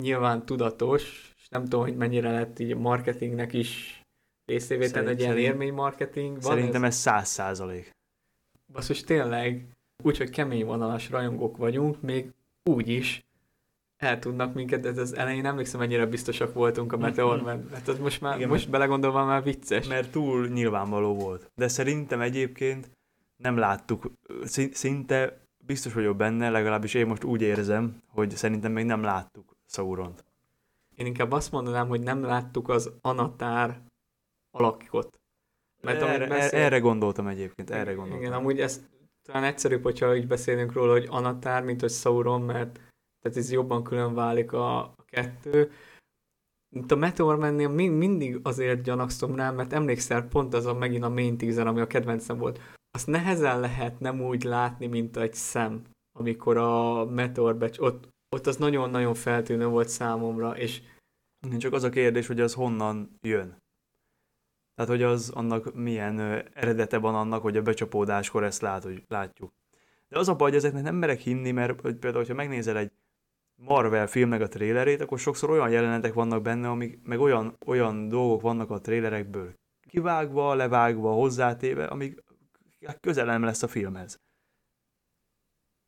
nyilván 0.00 0.46
tudatos, 0.46 1.34
és 1.36 1.48
nem 1.48 1.62
tudom, 1.62 1.80
hogy 1.80 1.96
mennyire 1.96 2.30
lett 2.30 2.58
így 2.58 2.70
a 2.70 2.78
marketingnek 2.78 3.52
is 3.52 4.02
részévé 4.44 4.90
tenni 4.90 5.08
egy 5.08 5.20
ilyen 5.20 5.38
élménymarketing. 5.38 6.40
Van 6.40 6.54
Szerintem 6.54 6.84
ez 6.84 6.96
száz 6.96 7.28
százalék. 7.28 7.90
Basszus, 8.72 9.00
tényleg, 9.00 9.66
úgyhogy 10.02 10.30
kemény 10.30 10.64
vonalas 10.64 11.10
rajongók 11.10 11.56
vagyunk, 11.56 12.00
még 12.00 12.32
úgy 12.64 12.88
is 12.88 13.24
el 14.00 14.18
tudnak 14.18 14.54
minket, 14.54 14.80
de 14.80 15.00
az 15.00 15.16
elején 15.16 15.46
emlékszem, 15.46 15.80
mennyire 15.80 16.06
biztosak 16.06 16.54
voltunk 16.54 16.92
a 16.92 16.96
Meteorban. 16.96 17.68
Hát 17.72 17.88
az 17.88 17.98
most 17.98 18.20
már, 18.20 18.36
Igen, 18.36 18.48
most 18.48 18.70
belegondolva 18.70 19.24
már 19.24 19.42
vicces. 19.42 19.88
Mert 19.88 20.10
túl 20.10 20.46
nyilvánvaló 20.46 21.14
volt. 21.14 21.50
De 21.54 21.68
szerintem 21.68 22.20
egyébként 22.20 22.90
nem 23.36 23.56
láttuk, 23.56 24.12
szinte 24.72 25.46
biztos 25.66 25.92
vagyok 25.92 26.16
benne, 26.16 26.50
legalábbis 26.50 26.94
én 26.94 27.06
most 27.06 27.24
úgy 27.24 27.42
érzem, 27.42 28.02
hogy 28.06 28.30
szerintem 28.30 28.72
még 28.72 28.84
nem 28.84 29.02
láttuk 29.02 29.56
Sauront. 29.66 30.24
Én 30.96 31.06
inkább 31.06 31.32
azt 31.32 31.52
mondanám, 31.52 31.88
hogy 31.88 32.00
nem 32.00 32.22
láttuk 32.22 32.68
az 32.68 32.90
Anatár 33.00 33.80
alakot. 34.50 35.20
Mert 35.82 36.02
erre, 36.02 36.26
beszél... 36.26 36.58
erre 36.58 36.78
gondoltam 36.78 37.26
egyébként, 37.26 37.70
erre 37.70 37.92
gondoltam. 37.92 38.20
Igen, 38.20 38.32
amúgy 38.32 38.60
ez 38.60 38.82
talán 39.22 39.44
egyszerűbb, 39.44 39.82
hogyha 39.82 40.16
így 40.16 40.26
beszélünk 40.26 40.72
róla, 40.72 40.92
hogy 40.92 41.06
Anatár, 41.10 41.62
mint 41.62 41.80
hogy 41.80 41.90
Sauron, 41.90 42.40
mert 42.40 42.80
tehát 43.20 43.38
ez 43.38 43.52
jobban 43.52 43.84
külön 43.84 44.14
válik 44.14 44.52
a, 44.52 44.78
a 44.78 45.04
kettő. 45.04 45.70
Itt 46.76 46.90
a 46.90 46.96
Meteor 46.96 47.36
mennél 47.36 47.68
mindig 47.88 48.40
azért 48.42 48.82
gyanakszom 48.82 49.34
rá, 49.34 49.50
mert 49.50 49.72
emlékszel, 49.72 50.28
pont 50.28 50.54
az 50.54 50.66
a 50.66 50.74
megint 50.74 51.04
a 51.04 51.08
main 51.08 51.36
teaser, 51.36 51.66
ami 51.66 51.80
a 51.80 51.86
kedvencem 51.86 52.38
volt. 52.38 52.60
Azt 52.90 53.06
nehezen 53.06 53.60
lehet 53.60 54.00
nem 54.00 54.20
úgy 54.20 54.42
látni, 54.42 54.86
mint 54.86 55.16
egy 55.16 55.34
szem, 55.34 55.84
amikor 56.18 56.56
a 56.56 57.04
Meteor 57.04 57.56
becs, 57.56 57.78
ott, 57.78 58.08
ott 58.36 58.46
az 58.46 58.56
nagyon-nagyon 58.56 59.14
feltűnő 59.14 59.66
volt 59.66 59.88
számomra, 59.88 60.56
és 60.56 60.82
csak 61.58 61.72
az 61.72 61.82
a 61.82 61.88
kérdés, 61.88 62.26
hogy 62.26 62.40
az 62.40 62.54
honnan 62.54 63.18
jön. 63.20 63.58
Tehát, 64.74 64.90
hogy 64.90 65.02
az 65.02 65.30
annak 65.30 65.74
milyen 65.74 66.18
eredete 66.54 66.98
van 66.98 67.14
annak, 67.14 67.42
hogy 67.42 67.56
a 67.56 67.62
becsapódáskor 67.62 68.44
ezt 68.44 68.60
lát, 68.60 68.82
hogy 68.82 69.04
látjuk. 69.08 69.52
De 70.08 70.18
az 70.18 70.28
a 70.28 70.36
baj, 70.36 70.48
hogy 70.48 70.58
ezeknek 70.58 70.82
nem 70.82 70.94
merek 70.94 71.20
hinni, 71.20 71.50
mert 71.50 71.80
hogy 71.80 71.96
például, 71.96 72.24
ha 72.24 72.34
megnézel 72.34 72.76
egy 72.76 72.92
Marvel 73.64 74.06
filmnek 74.06 74.40
a 74.40 74.48
trélerét, 74.48 75.00
akkor 75.00 75.18
sokszor 75.18 75.50
olyan 75.50 75.70
jelenetek 75.70 76.12
vannak 76.12 76.42
benne, 76.42 76.68
amik, 76.68 76.98
meg 77.02 77.20
olyan, 77.20 77.56
olyan 77.66 78.08
dolgok 78.08 78.40
vannak 78.40 78.70
a 78.70 78.80
trélerekből 78.80 79.54
kivágva, 79.90 80.54
levágva, 80.54 81.12
hozzátéve, 81.12 81.84
amik 81.84 82.22
közel 83.00 83.24
nem 83.24 83.42
lesz 83.42 83.62
a 83.62 83.68
filmhez. 83.68 84.20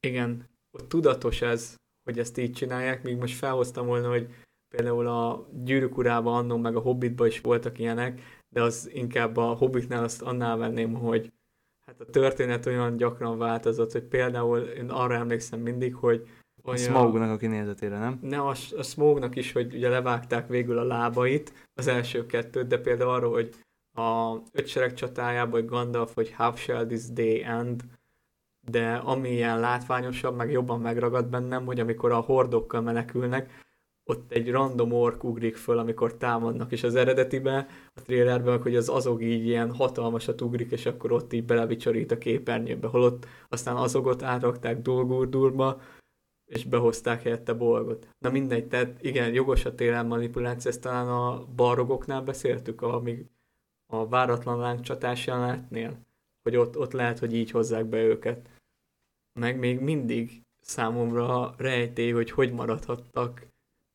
Igen, 0.00 0.48
tudatos 0.88 1.42
ez, 1.42 1.74
hogy 2.04 2.18
ezt 2.18 2.38
így 2.38 2.52
csinálják, 2.52 3.02
míg 3.02 3.16
most 3.16 3.36
felhoztam 3.36 3.86
volna, 3.86 4.08
hogy 4.08 4.28
például 4.68 5.06
a 5.06 5.48
Gyűrűk 5.52 5.96
urában 5.96 6.34
annó, 6.34 6.56
meg 6.56 6.76
a 6.76 6.80
Hobbitban 6.80 7.26
is 7.26 7.40
voltak 7.40 7.78
ilyenek, 7.78 8.20
de 8.48 8.62
az 8.62 8.90
inkább 8.92 9.36
a 9.36 9.54
Hobbitnál 9.54 10.04
azt 10.04 10.22
annál 10.22 10.56
venném, 10.56 10.94
hogy 10.94 11.32
hát 11.86 12.00
a 12.00 12.04
történet 12.04 12.66
olyan 12.66 12.96
gyakran 12.96 13.38
változott, 13.38 13.92
hogy 13.92 14.04
például 14.04 14.58
én 14.58 14.90
arra 14.90 15.14
emlékszem 15.14 15.60
mindig, 15.60 15.94
hogy 15.94 16.28
a 16.62 16.76
Smognak 16.76 17.30
a 17.30 17.36
kinézetére, 17.36 17.98
nem? 17.98 18.18
Ne, 18.22 18.38
a, 18.38 18.54
a 18.76 18.82
Smognak 18.82 19.36
is, 19.36 19.52
hogy 19.52 19.74
ugye 19.74 19.88
levágták 19.88 20.48
végül 20.48 20.78
a 20.78 20.84
lábait, 20.84 21.52
az 21.74 21.86
első 21.86 22.26
kettőt, 22.26 22.66
de 22.66 22.78
például 22.78 23.10
arra, 23.10 23.28
hogy 23.28 23.54
a 23.94 24.36
ötsereg 24.52 24.94
csatájában, 24.94 25.60
hogy 25.60 25.68
Gandalf, 25.68 26.14
hogy 26.14 26.32
How 26.32 26.56
shall 26.56 26.86
this 26.86 27.12
day 27.12 27.42
end, 27.42 27.82
de 28.70 28.94
ami 28.94 29.30
ilyen 29.30 29.60
látványosabb, 29.60 30.36
meg 30.36 30.50
jobban 30.50 30.80
megragad 30.80 31.26
bennem, 31.26 31.64
hogy 31.64 31.80
amikor 31.80 32.12
a 32.12 32.20
hordokkal 32.20 32.80
menekülnek, 32.80 33.60
ott 34.04 34.32
egy 34.32 34.50
random 34.50 34.92
ork 34.92 35.24
ugrik 35.24 35.56
föl, 35.56 35.78
amikor 35.78 36.16
támadnak, 36.16 36.72
és 36.72 36.82
az 36.82 36.94
eredetiben, 36.94 37.66
a 37.94 38.02
trailerben, 38.02 38.62
hogy 38.62 38.76
az 38.76 38.88
azog 38.88 39.22
így 39.22 39.46
ilyen 39.46 39.74
hatalmasat 39.74 40.40
ugrik, 40.40 40.70
és 40.70 40.86
akkor 40.86 41.12
ott 41.12 41.32
így 41.32 41.44
belevicsorít 41.44 42.10
a 42.10 42.18
képernyőbe, 42.18 42.88
holott 42.88 43.26
aztán 43.48 43.76
azogot 43.76 44.22
átrakták 44.22 44.80
Dolgurdurba, 44.80 45.80
és 46.52 46.64
behozták 46.64 47.22
helyette 47.22 47.52
bolgot. 47.52 48.08
Na 48.18 48.30
mindegy, 48.30 48.68
tehát 48.68 49.02
igen, 49.02 49.32
jogos 49.32 49.64
a 49.64 49.74
télen 49.74 50.06
manipuláció, 50.06 50.70
ezt 50.70 50.80
talán 50.80 51.08
a 51.08 51.44
barogoknál 51.44 52.22
beszéltük, 52.22 52.82
amíg 52.82 53.26
a 53.86 54.08
váratlan 54.08 54.58
lángcsatás 54.58 55.26
jelenetnél, 55.26 55.98
hogy 56.42 56.56
ott, 56.56 56.78
ott 56.78 56.92
lehet, 56.92 57.18
hogy 57.18 57.34
így 57.34 57.50
hozzák 57.50 57.84
be 57.84 58.02
őket. 58.02 58.48
Meg 59.40 59.58
még 59.58 59.80
mindig 59.80 60.42
számomra 60.60 61.54
rejtély, 61.56 62.10
hogy 62.10 62.30
hogy 62.30 62.52
maradhattak 62.52 63.46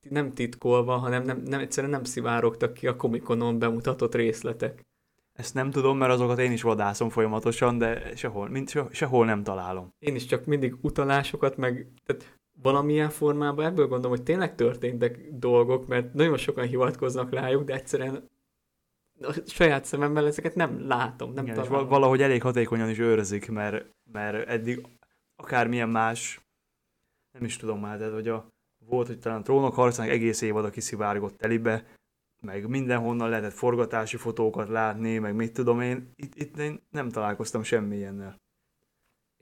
nem 0.10 0.34
titkolva, 0.34 0.98
hanem 0.98 1.24
nem, 1.24 1.41
nem, 1.46 1.60
egyszerűen 1.60 1.91
nem 1.91 2.04
szivárogtak 2.04 2.74
ki 2.74 2.88
a 2.88 2.96
komikonon 2.96 3.60
bemutatott 3.60 4.15
részletek. 4.15 4.86
Ezt 5.34 5.54
nem 5.54 5.72
tudom, 5.72 5.98
mert 5.98 6.12
azokat 6.12 6.39
én 6.39 6.52
is 6.52 6.62
vadászom 6.62 7.10
folyamatosan, 7.10 7.78
de 7.78 8.15
sehol, 8.15 8.50
mind, 8.50 8.70
se, 8.70 8.88
sehol 8.91 9.26
nem 9.26 9.43
találom. 9.43 9.93
Én 10.00 10.15
is 10.15 10.26
csak 10.26 10.46
mindig 10.46 10.76
utalásokat, 10.82 11.58
meg 11.58 11.88
tehát 12.06 12.37
valamilyen 12.62 13.10
formában 13.10 13.65
ebből 13.65 13.88
gondolom, 13.88 14.17
hogy 14.17 14.26
tényleg 14.26 14.56
történtek 14.56 15.30
dolgok, 15.32 15.88
mert 15.88 16.13
nagyon 16.13 16.38
sokan 16.38 16.67
hivatkoznak 16.67 17.32
rájuk, 17.32 17.63
de 17.63 17.74
egyszerűen 17.74 18.30
a 19.22 19.34
saját 19.46 19.86
szememmel 19.86 20.26
ezeket 20.26 20.56
nem 20.56 20.88
látom, 20.88 21.34
nem 21.34 21.46
Igen. 21.46 21.63
És 21.63 21.67
valahogy 21.67 22.22
elég 22.22 22.41
hatékonyan 22.41 22.89
is 22.89 23.00
őrzik, 23.00 23.50
mert, 23.50 23.86
mert 24.12 24.48
eddig 24.48 24.88
akármilyen 25.36 25.89
más, 25.89 26.39
nem 27.32 27.43
is 27.43 27.58
tudom 27.58 27.80
már, 27.80 27.98
de 27.98 28.12
hogy 28.12 28.28
a, 28.28 28.48
volt, 28.86 29.08
hogy 29.08 29.20
talán 29.20 29.39
a 29.39 29.43
trónok 29.43 29.74
harcának 29.74 30.12
egész 30.12 30.41
évad 30.41 30.65
a 30.65 30.70
kiszivárgott 30.70 31.38
telibe, 31.38 31.86
meg 32.41 32.67
mindenhonnan 32.67 33.30
lehetett 33.30 33.54
forgatási 33.54 34.17
fotókat 34.17 34.70
látni, 34.70 35.17
meg 35.17 35.36
mit 35.36 35.54
tudom 35.54 35.82
én, 35.82 36.12
itt, 36.15 36.36
itt 36.36 36.58
én 36.58 36.82
nem 36.89 37.10
találkoztam 37.10 37.63
semmi 37.63 37.96
ilyennel. 37.96 38.36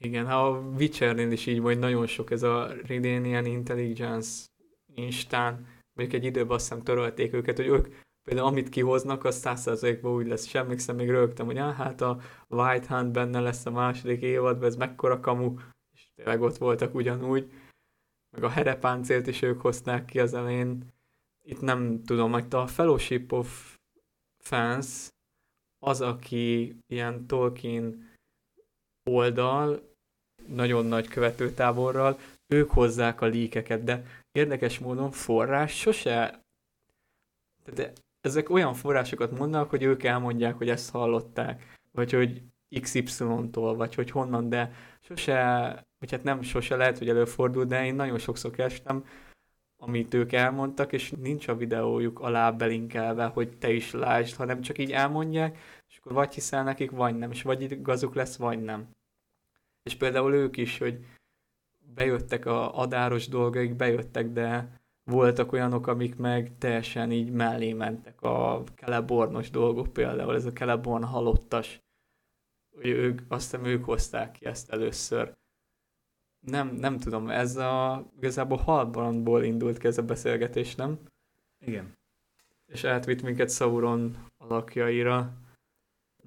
Igen, 0.02 0.26
ha 0.26 0.48
a 0.48 0.60
Witchernél 0.60 1.32
is 1.32 1.46
így 1.46 1.62
vagy 1.62 1.80
nagyon 1.80 2.08
sok 2.08 2.32
ez 2.32 2.44
a 2.44 2.68
Redanian 2.88 3.46
Intelligence 3.46 4.46
Instán, 4.94 5.68
mondjuk 5.94 6.22
egy 6.22 6.28
időben 6.28 6.56
azt 6.56 6.68
hiszem 6.68 6.84
törölték 6.84 7.34
őket, 7.34 7.58
hogy 7.58 7.68
ők 7.68 7.88
például 8.24 8.48
amit 8.48 8.70
kihoznak, 8.70 9.24
az 9.24 9.36
százszerzalékban 9.36 10.14
úgy 10.14 10.28
lesz. 10.28 10.46
És 10.46 10.56
emlékszem, 10.56 10.96
még 10.96 11.10
rögtem, 11.10 11.46
hogy 11.46 11.58
hát 11.58 12.02
a 12.02 12.22
White 12.48 12.96
Hunt 12.96 13.12
benne 13.12 13.40
lesz 13.40 13.66
a 13.66 13.72
második 13.72 14.22
évadban, 14.22 14.68
ez 14.68 14.76
mekkora 14.76 15.20
kamu, 15.20 15.54
és 15.94 16.08
tényleg 16.16 16.42
ott 16.42 16.58
voltak 16.58 16.96
ugyanúgy. 16.96 17.52
Meg 18.30 18.44
a 18.44 18.50
herepáncélt 18.50 19.28
is 19.28 19.42
ők 19.42 19.62
hozták 19.62 20.06
ki 20.06 20.20
az 20.20 20.34
elején. 20.34 20.94
Itt 21.42 21.62
nem 21.62 22.04
tudom, 22.04 22.32
hogy 22.32 22.46
a 22.50 22.68
Fellowship 22.68 23.32
of 23.32 23.78
Fans 24.44 25.10
az, 25.80 26.02
aki 26.02 26.76
ilyen 26.88 27.28
Tolkien 27.28 28.14
oldal, 29.10 29.82
nagyon 30.48 30.86
nagy 30.86 31.08
követőtáborral, 31.08 32.20
ők 32.48 32.72
hozzák 32.72 33.22
a 33.22 33.26
líkeket, 33.26 33.84
de 33.84 34.06
érdekes 34.32 34.80
módon 34.80 35.12
forrás 35.12 35.80
sose... 35.80 36.44
De 37.74 37.92
ezek 38.22 38.50
olyan 38.50 38.74
forrásokat 38.74 39.38
mondanak, 39.38 39.70
hogy 39.70 39.84
ők 39.84 40.04
elmondják, 40.04 40.56
hogy 40.56 40.70
ezt 40.70 40.90
hallották, 40.90 41.78
vagy 41.92 42.12
hogy 42.12 42.42
XY-tól, 42.82 43.76
vagy 43.76 43.96
hogy 43.96 44.12
honnan, 44.12 44.50
de 44.50 44.72
sose, 45.02 45.34
vagy 46.00 46.12
hát 46.12 46.24
nem 46.24 46.42
sose 46.42 46.76
lehet, 46.76 46.98
hogy 46.98 47.10
előfordul, 47.10 47.66
de 47.66 47.86
én 47.86 47.96
nagyon 47.96 48.18
sokszor 48.18 48.52
kerestem, 48.52 49.06
amit 49.78 50.14
ők 50.14 50.32
elmondtak, 50.32 50.94
és 50.94 51.12
nincs 51.12 51.48
a 51.48 51.56
videójuk 51.56 52.20
alá 52.20 52.52
belinkelve, 52.52 53.26
hogy 53.26 53.58
te 53.58 53.72
is 53.72 53.92
lásd, 53.92 54.36
hanem 54.36 54.62
csak 54.62 54.78
így 54.78 54.92
elmondják, 54.92 55.58
és 55.90 55.98
akkor 55.98 56.12
vagy 56.12 56.34
hiszel 56.34 56.64
nekik, 56.64 56.92
vagy 56.92 57.18
nem, 57.18 57.32
és 57.32 57.42
vagy 57.42 57.62
igazuk 57.62 58.16
lesz, 58.16 58.36
vagy 58.36 58.64
nem. 58.64 58.95
És 59.86 59.96
például 59.96 60.34
ők 60.34 60.58
is, 60.58 60.78
hogy 60.78 61.06
bejöttek 61.94 62.46
a 62.46 62.78
adáros 62.78 63.28
dolgaik, 63.28 63.76
bejöttek, 63.76 64.30
de 64.30 64.80
voltak 65.04 65.52
olyanok, 65.52 65.88
amik 65.88 66.16
meg 66.16 66.58
teljesen 66.58 67.12
így 67.12 67.32
mellé 67.32 67.74
mentek. 67.74 68.22
A 68.22 68.64
Celebornos 68.76 69.50
dolgok 69.50 69.94
például, 69.94 70.36
ez 70.36 70.46
a 70.46 70.52
Celeborn 70.52 71.04
halottas, 71.04 71.80
hogy 72.76 72.88
ők, 72.88 73.22
azt 73.28 73.52
hiszem 73.52 73.66
ők 73.66 73.86
hozták 73.86 74.32
ki 74.32 74.46
ezt 74.46 74.72
először. 74.72 75.34
Nem, 76.40 76.68
nem 76.68 76.98
tudom, 76.98 77.30
ez 77.30 77.56
a 77.56 78.06
igazából 78.18 78.58
Halbrandból 78.58 79.44
indult 79.44 79.78
ki 79.78 79.88
ez 79.88 79.98
a 79.98 80.04
beszélgetés, 80.04 80.76
nem? 80.76 81.00
Igen. 81.66 81.94
És 82.66 82.84
átvitt 82.84 83.22
minket 83.22 83.52
Sauron 83.52 84.18
alakjaira. 84.38 85.34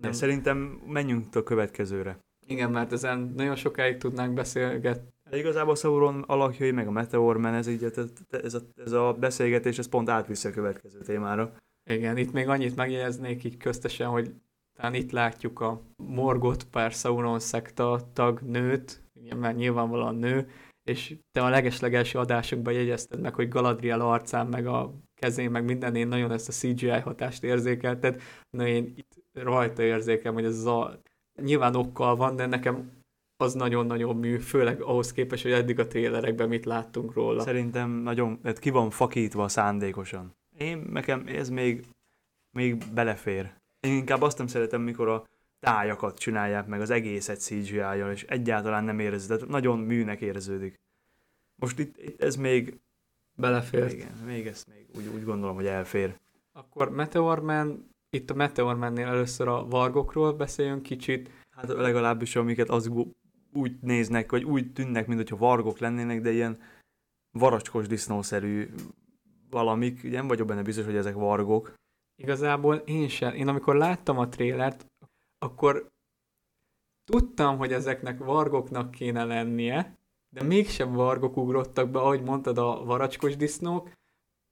Nem. 0.01 0.13
szerintem 0.13 0.57
menjünk 0.87 1.35
a 1.35 1.43
következőre. 1.43 2.19
Igen, 2.49 2.71
mert 2.71 2.93
ezen 2.93 3.33
nagyon 3.37 3.57
sokáig 3.57 3.97
tudnánk 3.97 4.35
beszélgetni. 4.35 5.09
Igazából 5.31 5.77
Sauron 5.77 6.25
alakjai, 6.27 6.71
meg 6.71 6.87
a 6.87 6.91
Meteor 6.91 7.37
Man, 7.37 7.55
ez, 7.55 7.67
így, 7.67 7.85
ez, 8.31 8.55
a, 8.55 8.61
ez 8.85 8.93
a 8.93 9.13
beszélgetés, 9.13 9.79
ez 9.79 9.89
pont 9.89 10.09
átviszi 10.09 10.49
a 10.49 10.51
következő 10.51 11.01
témára. 11.01 11.53
Igen, 11.91 12.17
itt 12.17 12.33
még 12.33 12.49
annyit 12.49 12.77
megjegyeznék 12.77 13.45
így 13.45 13.57
köztesen, 13.57 14.09
hogy 14.09 14.35
talán 14.77 14.95
itt 14.95 15.11
látjuk 15.11 15.61
a 15.61 15.83
Morgot 15.97 16.65
pár 16.65 16.91
Sauron 16.93 17.39
szekta 17.39 18.01
tag 18.13 18.41
nőt, 18.41 19.03
mert 19.37 19.57
nyilvánvalóan 19.57 20.15
nő, 20.15 20.51
és 20.89 21.17
te 21.33 21.43
a 21.43 21.49
legeslegelső 21.49 22.19
adásokban 22.19 22.73
jegyezted 22.73 23.21
meg, 23.21 23.35
hogy 23.35 23.49
Galadriel 23.49 24.01
arcán, 24.01 24.47
meg 24.47 24.67
a 24.67 24.95
kezén, 25.15 25.51
meg 25.51 25.65
minden, 25.65 25.95
én 25.95 26.09
nagyon 26.09 26.31
ezt 26.31 26.49
a 26.49 26.53
CGI 26.53 26.89
hatást 26.89 27.45
érzékelted, 27.45 28.23
na 28.51 28.67
én 28.67 28.93
itt 28.97 29.15
rajta 29.33 29.83
érzékem, 29.83 30.35
hogy 30.35 30.45
ez 30.45 30.65
a 30.65 31.01
nyilván 31.41 31.75
okkal 31.75 32.17
van, 32.17 32.37
de 32.37 32.47
nekem 32.47 32.97
az 33.37 33.55
nagyon-nagyon 33.55 34.17
mű, 34.17 34.39
főleg 34.39 34.81
ahhoz 34.81 35.13
képest, 35.13 35.43
hogy 35.43 35.53
eddig 35.53 35.79
a 35.79 35.87
trélerekben 35.87 36.49
mit 36.49 36.65
láttunk 36.65 37.13
róla. 37.13 37.43
Szerintem 37.43 37.91
nagyon, 37.91 38.41
tehát 38.41 38.59
ki 38.59 38.71
van 38.71 38.91
fakítva 38.91 39.49
szándékosan. 39.49 40.37
Én, 40.59 40.79
nekem 40.91 41.27
ez 41.27 41.49
még, 41.49 41.87
még 42.51 42.85
belefér. 42.95 43.53
Én 43.81 43.93
inkább 43.93 44.23
azt 44.23 44.39
nem 44.39 44.47
szeretem, 44.47 44.83
mikor 44.83 45.09
a 45.09 45.25
tájakat 45.61 46.19
csinálják 46.19 46.67
meg 46.67 46.81
az 46.81 46.91
egészet 46.91 47.41
CGI-jal, 47.41 48.11
és 48.11 48.25
egyáltalán 48.25 48.85
nem 48.85 48.97
tehát 48.97 49.49
nagyon 49.49 49.79
műnek 49.79 50.21
érződik. 50.21 50.75
Most 51.61 51.79
itt, 51.79 51.99
itt 51.99 52.23
ez 52.23 52.37
még... 52.37 52.81
Belefér. 53.35 53.91
Igen, 53.93 54.13
még 54.27 54.47
ezt 54.47 54.67
még 54.67 54.87
úgy, 54.97 55.07
úgy 55.15 55.25
gondolom, 55.25 55.55
hogy 55.55 55.67
elfér. 55.67 56.19
Akkor 56.53 56.91
Meteor 56.91 57.41
Man 57.41 57.95
itt 58.11 58.31
a 58.31 58.35
Meteor 58.35 58.77
mennél 58.77 59.07
először 59.07 59.49
a 59.49 59.67
vargokról 59.67 60.33
beszéljünk 60.33 60.83
kicsit. 60.83 61.31
Hát 61.51 61.69
legalábbis 61.69 62.37
amiket 62.37 62.69
az 62.69 62.91
úgy 63.53 63.77
néznek, 63.81 64.31
vagy 64.31 64.45
úgy 64.45 64.73
tűnnek, 64.73 65.07
mintha 65.07 65.37
vargok 65.37 65.79
lennének, 65.79 66.21
de 66.21 66.31
ilyen 66.31 66.59
varacskos 67.31 67.87
disznószerű 67.87 68.69
valamik, 69.51 70.11
nem 70.11 70.29
vagyok 70.29 70.47
benne 70.47 70.63
biztos, 70.63 70.85
hogy 70.85 70.97
ezek 70.97 71.15
vargok. 71.15 71.75
Igazából 72.17 72.77
én 72.77 73.09
sem. 73.09 73.35
Én 73.35 73.49
amikor 73.49 73.77
láttam 73.77 74.19
a 74.19 74.29
trélert, 74.29 74.87
akkor 75.39 75.91
tudtam, 77.05 77.59
hogy 77.59 77.73
ezeknek 77.73 78.19
vargoknak 78.19 78.91
kéne 78.91 79.25
lennie, 79.25 79.99
de 80.29 80.43
mégsem 80.43 80.93
vargok 80.93 81.37
ugrottak 81.37 81.91
be, 81.91 81.99
ahogy 81.99 82.23
mondtad, 82.23 82.59
a 82.59 82.85
varacskos 82.85 83.37
disznók, 83.37 83.91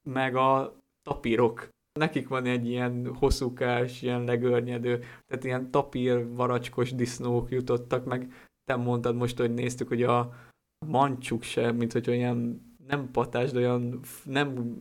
meg 0.03 0.37
a 0.37 0.77
tapírok 1.03 1.69
nekik 1.96 2.28
van 2.28 2.44
egy 2.44 2.68
ilyen 2.68 3.14
hosszúkás, 3.14 4.02
ilyen 4.02 4.24
legörnyedő, 4.24 4.98
tehát 5.26 5.44
ilyen 5.44 5.70
tapír, 5.70 6.35
varacskos 6.35 6.94
disznók 6.94 7.50
jutottak 7.50 8.04
meg. 8.04 8.32
Te 8.64 8.76
mondtad 8.76 9.16
most, 9.16 9.38
hogy 9.38 9.54
néztük, 9.54 9.88
hogy 9.88 10.02
a 10.02 10.32
mancsuk 10.87 11.42
se, 11.42 11.72
mint 11.72 11.92
hogy 11.92 12.09
olyan 12.09 12.61
nem 12.87 13.11
patás, 13.11 13.50
de 13.50 13.59
olyan 13.59 14.00
nem 14.24 14.76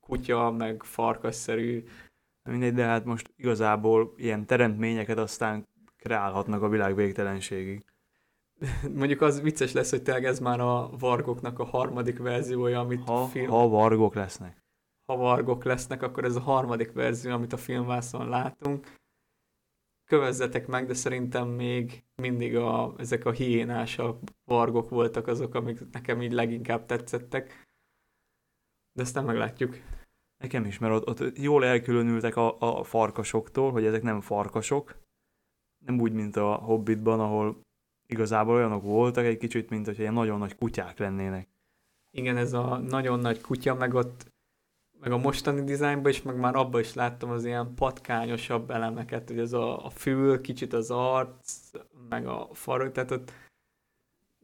kutya, 0.00 0.50
meg 0.50 0.82
farkasszerű. 0.82 1.84
Mindegy, 2.50 2.74
de 2.74 2.84
hát 2.84 3.04
most 3.04 3.32
igazából 3.36 4.14
ilyen 4.16 4.46
teremtményeket 4.46 5.18
aztán 5.18 5.68
kreálhatnak 5.96 6.62
a 6.62 6.68
világ 6.68 6.94
végtelenségig. 6.94 7.84
Mondjuk 8.98 9.20
az 9.20 9.40
vicces 9.40 9.72
lesz, 9.72 9.90
hogy 9.90 10.02
tényleg 10.02 10.24
ez 10.24 10.40
már 10.40 10.60
a 10.60 10.90
vargoknak 10.98 11.58
a 11.58 11.64
harmadik 11.64 12.18
verziója, 12.18 12.80
amit 12.80 13.04
ha, 13.06 13.24
film... 13.24 13.48
ha 13.48 13.68
vargok 13.68 14.14
lesznek 14.14 14.59
havargok 15.10 15.64
lesznek, 15.64 16.02
akkor 16.02 16.24
ez 16.24 16.36
a 16.36 16.40
harmadik 16.40 16.92
verzió, 16.92 17.32
amit 17.32 17.52
a 17.52 17.56
filmvászon 17.56 18.28
látunk. 18.28 18.98
kövezzetek 20.04 20.66
meg, 20.66 20.86
de 20.86 20.94
szerintem 20.94 21.48
még 21.48 22.04
mindig 22.22 22.56
a, 22.56 22.94
ezek 22.98 23.24
a 23.24 23.30
hiénásabb 23.30 24.18
vargok 24.44 24.88
voltak 24.88 25.26
azok, 25.26 25.54
amik 25.54 25.90
nekem 25.90 26.22
így 26.22 26.32
leginkább 26.32 26.86
tetszettek. 26.86 27.68
De 28.92 29.02
ezt 29.02 29.14
nem 29.14 29.24
meglátjuk. 29.24 29.76
Nekem 30.42 30.64
is, 30.64 30.78
mert 30.78 30.94
ott, 30.94 31.22
ott 31.22 31.38
jól 31.38 31.64
elkülönültek 31.64 32.36
a, 32.36 32.60
a 32.60 32.84
farkasoktól, 32.84 33.72
hogy 33.72 33.84
ezek 33.84 34.02
nem 34.02 34.20
farkasok. 34.20 34.96
Nem 35.84 36.00
úgy, 36.00 36.12
mint 36.12 36.36
a 36.36 36.54
Hobbitban, 36.54 37.20
ahol 37.20 37.60
igazából 38.08 38.54
olyanok 38.54 38.82
voltak 38.82 39.24
egy 39.24 39.38
kicsit, 39.38 39.70
mint 39.70 39.86
hogy 39.86 39.98
ilyen 39.98 40.12
nagyon 40.12 40.38
nagy 40.38 40.56
kutyák 40.56 40.98
lennének. 40.98 41.48
Igen, 42.16 42.36
ez 42.36 42.52
a 42.52 42.78
nagyon 42.78 43.18
nagy 43.18 43.40
kutya, 43.40 43.74
meg 43.74 43.94
ott 43.94 44.32
meg 45.00 45.12
a 45.12 45.16
mostani 45.16 45.64
dizájnban 45.64 46.10
is, 46.10 46.22
meg 46.22 46.36
már 46.36 46.54
abban 46.54 46.80
is 46.80 46.94
láttam 46.94 47.30
az 47.30 47.44
ilyen 47.44 47.74
patkányosabb 47.74 48.70
elemeket, 48.70 49.28
hogy 49.28 49.38
ez 49.38 49.52
a, 49.52 49.84
a 49.84 49.90
fül, 49.90 50.40
kicsit 50.40 50.72
az 50.72 50.90
arc, 50.90 51.70
meg 52.08 52.26
a 52.26 52.48
farok, 52.52 52.92
tehát 52.92 53.10
ott 53.10 53.32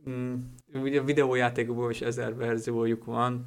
mm, 0.09 0.35
ugye 0.73 1.01
a 1.01 1.05
videójátékokban 1.05 1.91
is 1.91 2.01
ezer 2.01 2.37
verziójuk 2.37 3.05
van, 3.05 3.47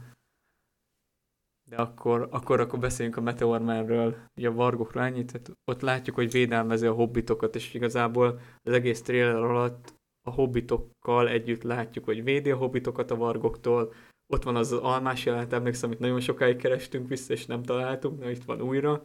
de 1.69 1.75
akkor, 1.75 2.27
akkor, 2.31 2.59
akkor 2.59 2.79
beszéljünk 2.79 3.17
a 3.17 3.21
Meteormanről, 3.21 4.15
ugye 4.37 4.47
a 4.47 4.53
vargokról 4.53 5.03
ennyit, 5.03 5.31
tehát 5.31 5.51
ott 5.65 5.81
látjuk, 5.81 6.15
hogy 6.15 6.31
védelmezi 6.31 6.85
a 6.85 6.93
hobbitokat, 6.93 7.55
és 7.55 7.73
igazából 7.73 8.39
az 8.63 8.73
egész 8.73 9.01
trailer 9.01 9.35
alatt 9.35 9.93
a 10.27 10.31
hobbitokkal 10.31 11.29
együtt 11.29 11.63
látjuk, 11.63 12.05
hogy 12.05 12.23
védi 12.23 12.51
a 12.51 12.57
hobbitokat 12.57 13.11
a 13.11 13.15
vargoktól, 13.15 13.93
ott 14.31 14.43
van 14.43 14.55
az, 14.55 14.71
almás 14.71 15.25
jelent, 15.25 15.53
emlékszem, 15.53 15.89
amit 15.89 16.01
nagyon 16.01 16.19
sokáig 16.19 16.57
kerestünk 16.57 17.07
vissza, 17.07 17.33
és 17.33 17.45
nem 17.45 17.63
találtunk, 17.63 18.19
de 18.19 18.31
itt 18.31 18.43
van 18.43 18.61
újra. 18.61 19.01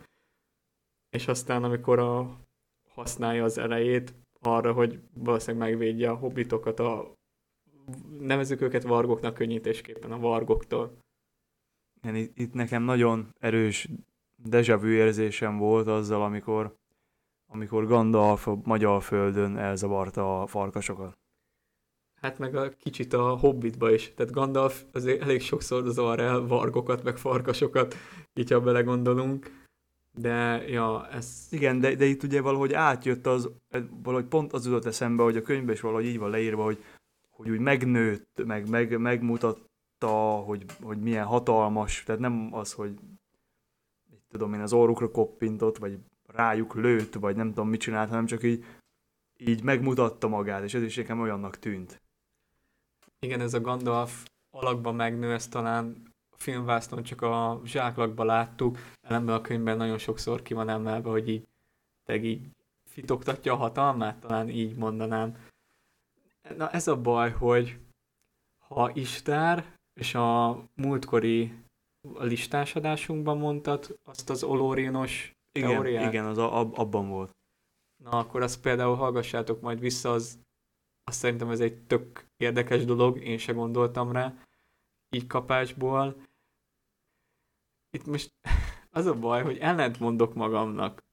És 1.11 1.29
aztán, 1.29 1.65
amikor 1.65 1.99
a, 1.99 2.41
használja 2.89 3.45
az 3.45 3.59
elejét 3.59 4.15
arra, 4.41 4.73
hogy 4.73 5.01
valószínűleg 5.15 5.69
megvédje 5.69 6.11
a 6.11 6.15
hobbitokat, 6.15 6.81
a, 6.81 7.15
nevezük 8.19 8.61
őket 8.61 8.83
vargoknak 8.83 9.35
könnyítésképpen 9.35 10.13
a 10.13 10.19
vargoktól. 10.19 10.99
Igen, 12.03 12.17
itt, 12.17 12.39
itt 12.39 12.53
nekem 12.53 12.83
nagyon 12.83 13.31
erős 13.39 13.89
deja 14.37 14.79
vu 14.79 14.87
érzésem 14.87 15.59
volt 15.59 15.87
azzal, 15.87 16.23
amikor, 16.23 16.75
amikor 17.47 17.87
Gandalf 17.87 18.47
a 18.47 18.59
magyar 18.65 19.03
földön 19.03 19.57
elzavarta 19.57 20.43
a 20.43 20.47
farkasokat. 20.47 21.19
Hát 22.25 22.39
meg 22.39 22.57
a 22.57 22.69
kicsit 22.69 23.13
a 23.13 23.37
Hobbitba 23.37 23.91
is. 23.91 24.15
Tehát 24.15 24.33
Gandalf 24.33 24.85
azért 24.93 25.23
elég 25.23 25.41
sokszor 25.41 25.85
zavar 25.85 26.21
el 26.21 26.47
vargokat, 26.47 27.03
meg 27.03 27.17
farkasokat, 27.17 27.95
így 28.35 28.51
ha 28.51 28.61
belegondolunk. 28.61 29.63
De, 30.19 30.65
ja, 30.69 31.09
ez... 31.09 31.47
Igen, 31.51 31.81
de, 31.81 31.95
de 31.95 32.05
itt 32.05 32.23
ugye 32.23 32.41
valahogy 32.41 32.73
átjött 32.73 33.27
az, 33.27 33.51
valahogy 34.03 34.29
pont 34.29 34.53
az 34.53 34.67
jutott 34.67 34.85
eszembe, 34.85 35.23
hogy 35.23 35.37
a 35.37 35.43
könyvben 35.43 35.75
is 35.75 35.81
valahogy 35.81 36.05
így 36.05 36.19
van 36.19 36.31
leírva, 36.31 36.65
hogy, 36.65 36.85
hogy 37.31 37.51
úgy 37.51 37.59
megnőtt, 37.59 38.45
meg, 38.45 38.69
meg 38.69 38.99
megmutatta, 38.99 40.17
hogy, 40.47 40.65
hogy 40.83 40.99
milyen 41.01 41.27
hatalmas, 41.27 42.03
tehát 42.03 42.21
nem 42.21 42.49
az, 42.53 42.73
hogy 42.73 42.95
tudom 44.31 44.55
én, 44.55 44.61
az 44.61 44.73
orrukra 44.73 45.11
koppintott, 45.11 45.79
vagy 45.79 45.99
rájuk 46.27 46.75
lőtt, 46.75 47.15
vagy 47.15 47.37
nem 47.37 47.49
tudom 47.49 47.69
mit 47.69 47.81
csinált, 47.81 48.09
hanem 48.09 48.27
csak 48.27 48.43
így, 48.43 48.65
így 49.37 49.63
megmutatta 49.63 50.29
magát, 50.29 50.63
és 50.63 50.75
ez 50.75 50.83
is 50.83 50.97
nekem 50.97 51.21
olyannak 51.21 51.59
tűnt. 51.59 52.03
Igen, 53.25 53.41
ez 53.41 53.55
a 53.55 53.61
Gandalf 53.61 54.27
alakban 54.51 54.95
megnő, 54.95 55.33
ezt 55.33 55.51
talán 55.51 56.13
a 56.31 56.37
filmvásznon 56.37 57.03
csak 57.03 57.23
a 57.23 57.61
zsáklakban 57.65 58.27
láttuk, 58.27 58.79
ellenben 59.01 59.35
a 59.35 59.41
könyvben 59.41 59.77
nagyon 59.77 59.99
sokszor 59.99 60.43
ki 60.43 60.55
van 60.55 60.69
emelve, 60.69 61.11
hogy 61.11 61.29
így, 61.29 61.49
teg 62.07 62.25
így 62.25 62.51
fitoktatja 62.91 63.53
a 63.53 63.57
hatalmát, 63.57 64.21
talán 64.21 64.49
így 64.49 64.77
mondanám. 64.77 65.37
Na 66.57 66.71
ez 66.71 66.89
a 66.89 67.01
baj, 67.01 67.31
hogy 67.31 67.79
ha 68.67 68.91
Istár 68.95 69.77
és 70.01 70.15
a 70.15 70.63
múltkori 70.75 71.55
listásadásunkban 72.19 73.39
mondtad 73.39 73.99
azt 74.03 74.31
az 74.31 74.43
olórinos 74.43 75.33
igen, 75.53 75.71
teóriát? 75.71 76.13
Igen, 76.13 76.25
az 76.25 76.39
a, 76.39 76.59
ab, 76.59 76.79
abban 76.79 77.09
volt. 77.09 77.31
Na 78.03 78.11
akkor 78.11 78.43
azt 78.43 78.61
például 78.61 78.95
hallgassátok 78.95 79.61
majd 79.61 79.81
vissza, 79.81 80.11
az 80.11 80.39
azt 81.05 81.19
szerintem 81.19 81.51
ez 81.51 81.61
egy 81.61 81.79
tök 81.79 82.27
érdekes 82.37 82.85
dolog, 82.85 83.23
én 83.23 83.39
se 83.39 83.53
gondoltam 83.53 84.13
rá, 84.13 84.35
így 85.11 85.27
kapásból. 85.27 86.17
Itt 87.91 88.07
most 88.07 88.33
az 88.91 89.07
a 89.07 89.15
baj, 89.15 89.43
hogy 89.43 89.59
ellent 89.59 90.01
mondok 90.01 90.35
magamnak, 90.35 91.05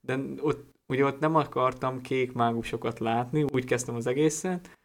de 0.00 0.18
ott, 0.40 0.74
ugye 0.86 1.04
ott 1.04 1.18
nem 1.18 1.34
akartam 1.34 2.00
kék 2.00 2.32
mágusokat 2.32 2.98
látni, 2.98 3.42
úgy 3.42 3.64
kezdtem 3.64 3.94
az 3.94 4.06
egészet, 4.06 4.80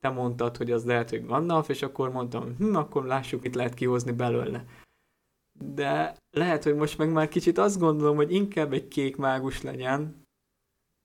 te 0.00 0.08
mondtad, 0.08 0.56
hogy 0.56 0.70
az 0.70 0.84
lehet, 0.84 1.10
hogy 1.10 1.26
Gandalf, 1.26 1.68
és 1.68 1.82
akkor 1.82 2.12
mondtam, 2.12 2.56
hm, 2.56 2.74
akkor 2.74 3.04
lássuk, 3.04 3.42
mit 3.42 3.54
lehet 3.54 3.74
kihozni 3.74 4.12
belőle. 4.12 4.64
De 5.52 6.16
lehet, 6.30 6.64
hogy 6.64 6.74
most 6.74 6.98
meg 6.98 7.12
már 7.12 7.28
kicsit 7.28 7.58
azt 7.58 7.78
gondolom, 7.78 8.16
hogy 8.16 8.32
inkább 8.32 8.72
egy 8.72 8.88
kék 8.88 9.16
mágus 9.16 9.62
legyen, 9.62 10.27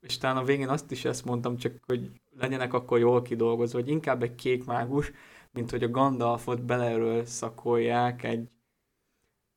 és 0.03 0.17
talán 0.17 0.37
a 0.37 0.43
végén 0.43 0.69
azt 0.69 0.91
is 0.91 1.05
ezt 1.05 1.25
mondtam, 1.25 1.57
csak 1.57 1.73
hogy 1.85 2.11
legyenek 2.37 2.73
akkor 2.73 2.99
jól 2.99 3.21
kidolgozva, 3.21 3.79
vagy 3.79 3.89
inkább 3.89 4.23
egy 4.23 4.35
kék 4.35 4.65
mágus, 4.65 5.11
mint 5.51 5.71
hogy 5.71 5.83
a 5.83 5.89
Gandalfot 5.89 6.65
beleről 6.65 7.25
szakolják 7.25 8.23
egy... 8.23 8.49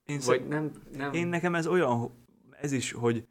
Én, 0.05 0.21
vagy 0.25 0.47
nem, 0.49 0.71
nem... 0.93 1.13
Én 1.13 1.27
nekem 1.27 1.55
ez 1.55 1.67
olyan, 1.67 2.27
ez 2.61 2.73
is, 2.73 2.93
hogy, 2.93 3.27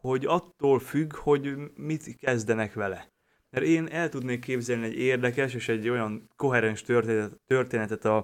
hogy 0.00 0.26
attól 0.26 0.78
függ, 0.78 1.16
hogy 1.16 1.56
mit 1.74 2.16
kezdenek 2.16 2.74
vele. 2.74 3.10
Mert 3.50 3.66
én 3.66 3.86
el 3.86 4.08
tudnék 4.08 4.40
képzelni 4.40 4.84
egy 4.84 4.98
érdekes 4.98 5.54
és 5.54 5.68
egy 5.68 5.88
olyan 5.88 6.28
koherens 6.36 6.82
történetet, 6.82 7.40
történetet 7.46 8.04
a, 8.04 8.16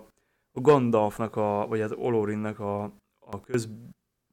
a 0.52 0.60
Gandalfnak, 0.60 1.36
a, 1.36 1.66
vagy 1.68 1.80
az 1.80 1.92
Olorinnak 1.92 2.58
a, 2.58 2.82
a 3.18 3.40
köz... 3.40 3.68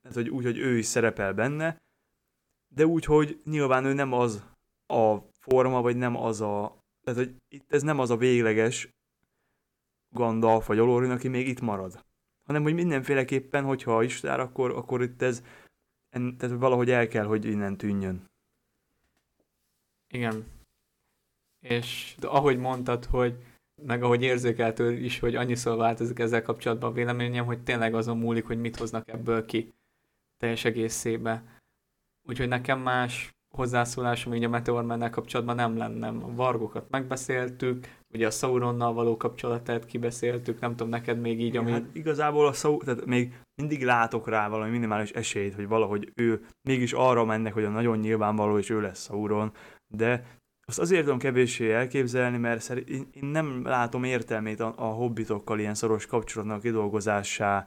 Hát, 0.03 0.13
hogy 0.13 0.29
úgy, 0.29 0.43
hogy 0.43 0.57
ő 0.57 0.77
is 0.77 0.85
szerepel 0.85 1.33
benne, 1.33 1.83
de 2.75 2.85
úgy, 2.85 3.05
hogy 3.05 3.41
nyilván 3.43 3.85
ő 3.85 3.93
nem 3.93 4.13
az 4.13 4.43
a 4.88 5.17
forma, 5.39 5.81
vagy 5.81 5.95
nem 5.95 6.15
az 6.15 6.41
a... 6.41 6.77
Tehát, 7.01 7.19
hogy 7.19 7.35
itt 7.47 7.73
ez 7.73 7.81
nem 7.81 7.99
az 7.99 8.09
a 8.09 8.17
végleges 8.17 8.89
Gandalf 10.09 10.67
vagy 10.67 10.79
Olorin, 10.79 11.11
aki 11.11 11.27
még 11.27 11.47
itt 11.47 11.61
marad. 11.61 12.05
Hanem, 12.45 12.63
hogy 12.63 12.73
mindenféleképpen, 12.73 13.63
hogyha 13.63 14.03
Istár, 14.03 14.39
akkor, 14.39 14.71
akkor 14.71 15.01
itt 15.01 15.21
ez 15.21 15.43
en, 16.09 16.38
tehát 16.38 16.59
valahogy 16.59 16.89
el 16.89 17.07
kell, 17.07 17.25
hogy 17.25 17.45
innen 17.45 17.77
tűnjön. 17.77 18.29
Igen. 20.07 20.45
És 21.59 22.15
de 22.19 22.27
ahogy 22.27 22.57
mondtad, 22.57 23.05
hogy 23.05 23.43
meg 23.82 24.03
ahogy 24.03 24.21
érzékeltő 24.21 24.91
is, 24.93 25.19
hogy 25.19 25.36
annyiszor 25.36 25.78
változik 25.78 26.19
ezzel 26.19 26.41
kapcsolatban 26.41 26.89
a 26.89 26.93
véleményem, 26.93 27.45
hogy 27.45 27.63
tényleg 27.63 27.95
azon 27.95 28.17
múlik, 28.17 28.45
hogy 28.45 28.59
mit 28.59 28.76
hoznak 28.76 29.07
ebből 29.07 29.45
ki 29.45 29.73
teljes 30.38 30.65
egészébe. 30.65 31.55
Úgyhogy 32.28 32.47
nekem 32.47 32.80
más 32.80 33.36
hozzászólásom 33.55 34.34
így 34.34 34.43
a 34.43 34.49
Meteormennel 34.49 35.09
kapcsolatban 35.09 35.55
nem 35.55 35.78
lenne. 35.78 36.07
A 36.07 36.34
vargokat 36.36 36.89
megbeszéltük, 36.89 37.88
ugye 38.13 38.28
a 38.28 38.32
Sauronnal 38.32 38.93
való 38.93 39.17
kapcsolatát 39.17 39.86
kibeszéltük, 39.86 40.59
nem 40.59 40.69
tudom, 40.69 40.89
neked 40.89 41.19
még 41.19 41.41
így, 41.41 41.57
ami... 41.57 41.71
Hát 41.71 41.95
igazából 41.95 42.47
a 42.47 42.53
Sauron, 42.53 42.86
tehát 42.86 43.05
még 43.05 43.39
mindig 43.55 43.84
látok 43.84 44.28
rá 44.28 44.49
valami 44.49 44.71
minimális 44.71 45.11
esélyt, 45.11 45.55
hogy 45.55 45.67
valahogy 45.67 46.11
ő 46.15 46.45
mégis 46.61 46.93
arra 46.93 47.26
mennek, 47.26 47.53
hogy 47.53 47.63
a 47.63 47.69
nagyon 47.69 47.97
nyilvánvaló, 47.97 48.57
és 48.57 48.69
ő 48.69 48.82
lesz 48.82 49.05
Sauron, 49.05 49.51
de 49.88 50.26
azt 50.67 50.80
azért 50.80 51.03
tudom 51.03 51.19
kevéssé 51.19 51.71
elképzelni, 51.71 52.38
mert 52.38 52.69
én 52.69 53.07
nem 53.21 53.65
látom 53.65 54.03
értelmét 54.03 54.59
a, 54.59 54.73
a 54.78 54.86
hobbitokkal 54.86 55.59
ilyen 55.59 55.76
szoros 55.76 56.05
kapcsolatnak 56.05 56.61
kidolgozásának 56.61 57.65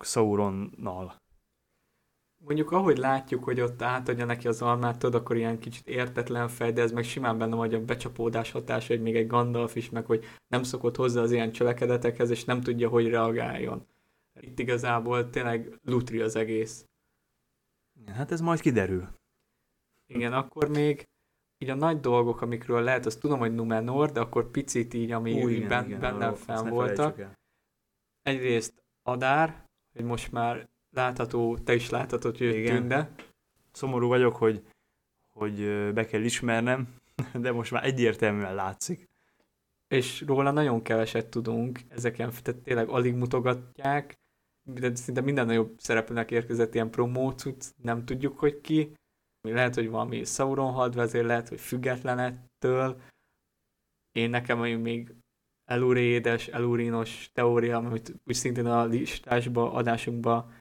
Sauronnal 0.00 1.22
mondjuk 2.44 2.70
ahogy 2.70 2.96
látjuk, 2.96 3.44
hogy 3.44 3.60
ott 3.60 3.82
átadja 3.82 4.24
neki 4.24 4.48
az 4.48 4.62
almát, 4.62 4.98
tudod, 4.98 5.20
akkor 5.20 5.36
ilyen 5.36 5.58
kicsit 5.58 5.88
értetlen 5.88 6.48
fej, 6.48 6.72
de 6.72 6.82
ez 6.82 6.92
meg 6.92 7.04
simán 7.04 7.38
benne 7.38 7.56
vagy 7.56 7.74
a 7.74 7.84
becsapódás 7.84 8.50
hatása, 8.50 8.92
hogy 8.92 9.02
még 9.02 9.16
egy 9.16 9.26
Gandalf 9.26 9.76
is, 9.76 9.90
meg 9.90 10.06
hogy 10.06 10.24
nem 10.46 10.62
szokott 10.62 10.96
hozzá 10.96 11.20
az 11.20 11.32
ilyen 11.32 11.52
cselekedetekhez, 11.52 12.30
és 12.30 12.44
nem 12.44 12.60
tudja, 12.60 12.88
hogy 12.88 13.08
reagáljon. 13.08 13.86
Itt 14.40 14.58
igazából 14.58 15.30
tényleg 15.30 15.78
lutri 15.82 16.20
az 16.20 16.36
egész. 16.36 16.86
Hát 18.06 18.30
ez 18.30 18.40
majd 18.40 18.60
kiderül. 18.60 19.08
Igen, 20.06 20.32
akkor 20.32 20.68
még 20.68 21.08
így 21.58 21.70
a 21.70 21.74
nagy 21.74 22.00
dolgok, 22.00 22.40
amikről 22.40 22.82
lehet, 22.82 23.06
azt 23.06 23.20
tudom, 23.20 23.38
hogy 23.38 23.54
Numenor, 23.54 24.12
de 24.12 24.20
akkor 24.20 24.50
picit 24.50 24.94
így, 24.94 25.10
ami 25.10 25.42
Ú, 25.42 25.48
igen, 25.48 25.68
ben, 25.68 25.86
igen, 25.86 26.00
bennem 26.00 26.34
fenn 26.34 26.68
voltak. 26.68 27.22
Egyrészt 28.22 28.84
Adár, 29.02 29.66
hogy 29.92 30.04
most 30.04 30.32
már 30.32 30.68
látható, 30.94 31.58
te 31.58 31.74
is 31.74 31.90
láthatod, 31.90 32.36
hogy 32.36 32.46
Igen. 32.46 32.76
tűnde. 32.76 33.10
Szomorú 33.72 34.08
vagyok, 34.08 34.36
hogy, 34.36 34.62
hogy 35.32 35.56
be 35.92 36.04
kell 36.04 36.22
ismernem, 36.22 36.94
de 37.34 37.52
most 37.52 37.70
már 37.70 37.84
egyértelműen 37.84 38.54
látszik. 38.54 39.08
És 39.88 40.20
róla 40.26 40.50
nagyon 40.50 40.82
keveset 40.82 41.26
tudunk, 41.26 41.80
ezeken 41.88 42.32
tehát 42.42 42.60
tényleg 42.60 42.88
alig 42.88 43.14
mutogatják, 43.14 44.14
de 44.62 44.94
szinte 44.94 45.20
minden 45.20 45.46
nagyobb 45.46 45.74
szereplőnek 45.78 46.30
érkezett 46.30 46.74
ilyen 46.74 46.90
promócut, 46.90 47.74
nem 47.82 48.04
tudjuk, 48.04 48.38
hogy 48.38 48.60
ki, 48.60 48.92
Lehet, 49.48 49.74
hogy 49.74 49.90
valami 49.90 50.24
Sauron 50.24 50.72
hadvezér, 50.72 51.24
lehet, 51.24 51.48
hogy 51.48 51.60
független 51.60 52.18
ettől. 52.18 53.00
Én 54.12 54.30
nekem 54.30 54.58
még 54.58 55.14
elurédes, 55.64 56.48
elurinos 56.48 57.30
teória, 57.32 57.76
amit 57.76 58.14
úgy 58.26 58.34
szintén 58.34 58.66
a 58.66 58.84
listásba, 58.84 59.72
adásunkba 59.72 60.52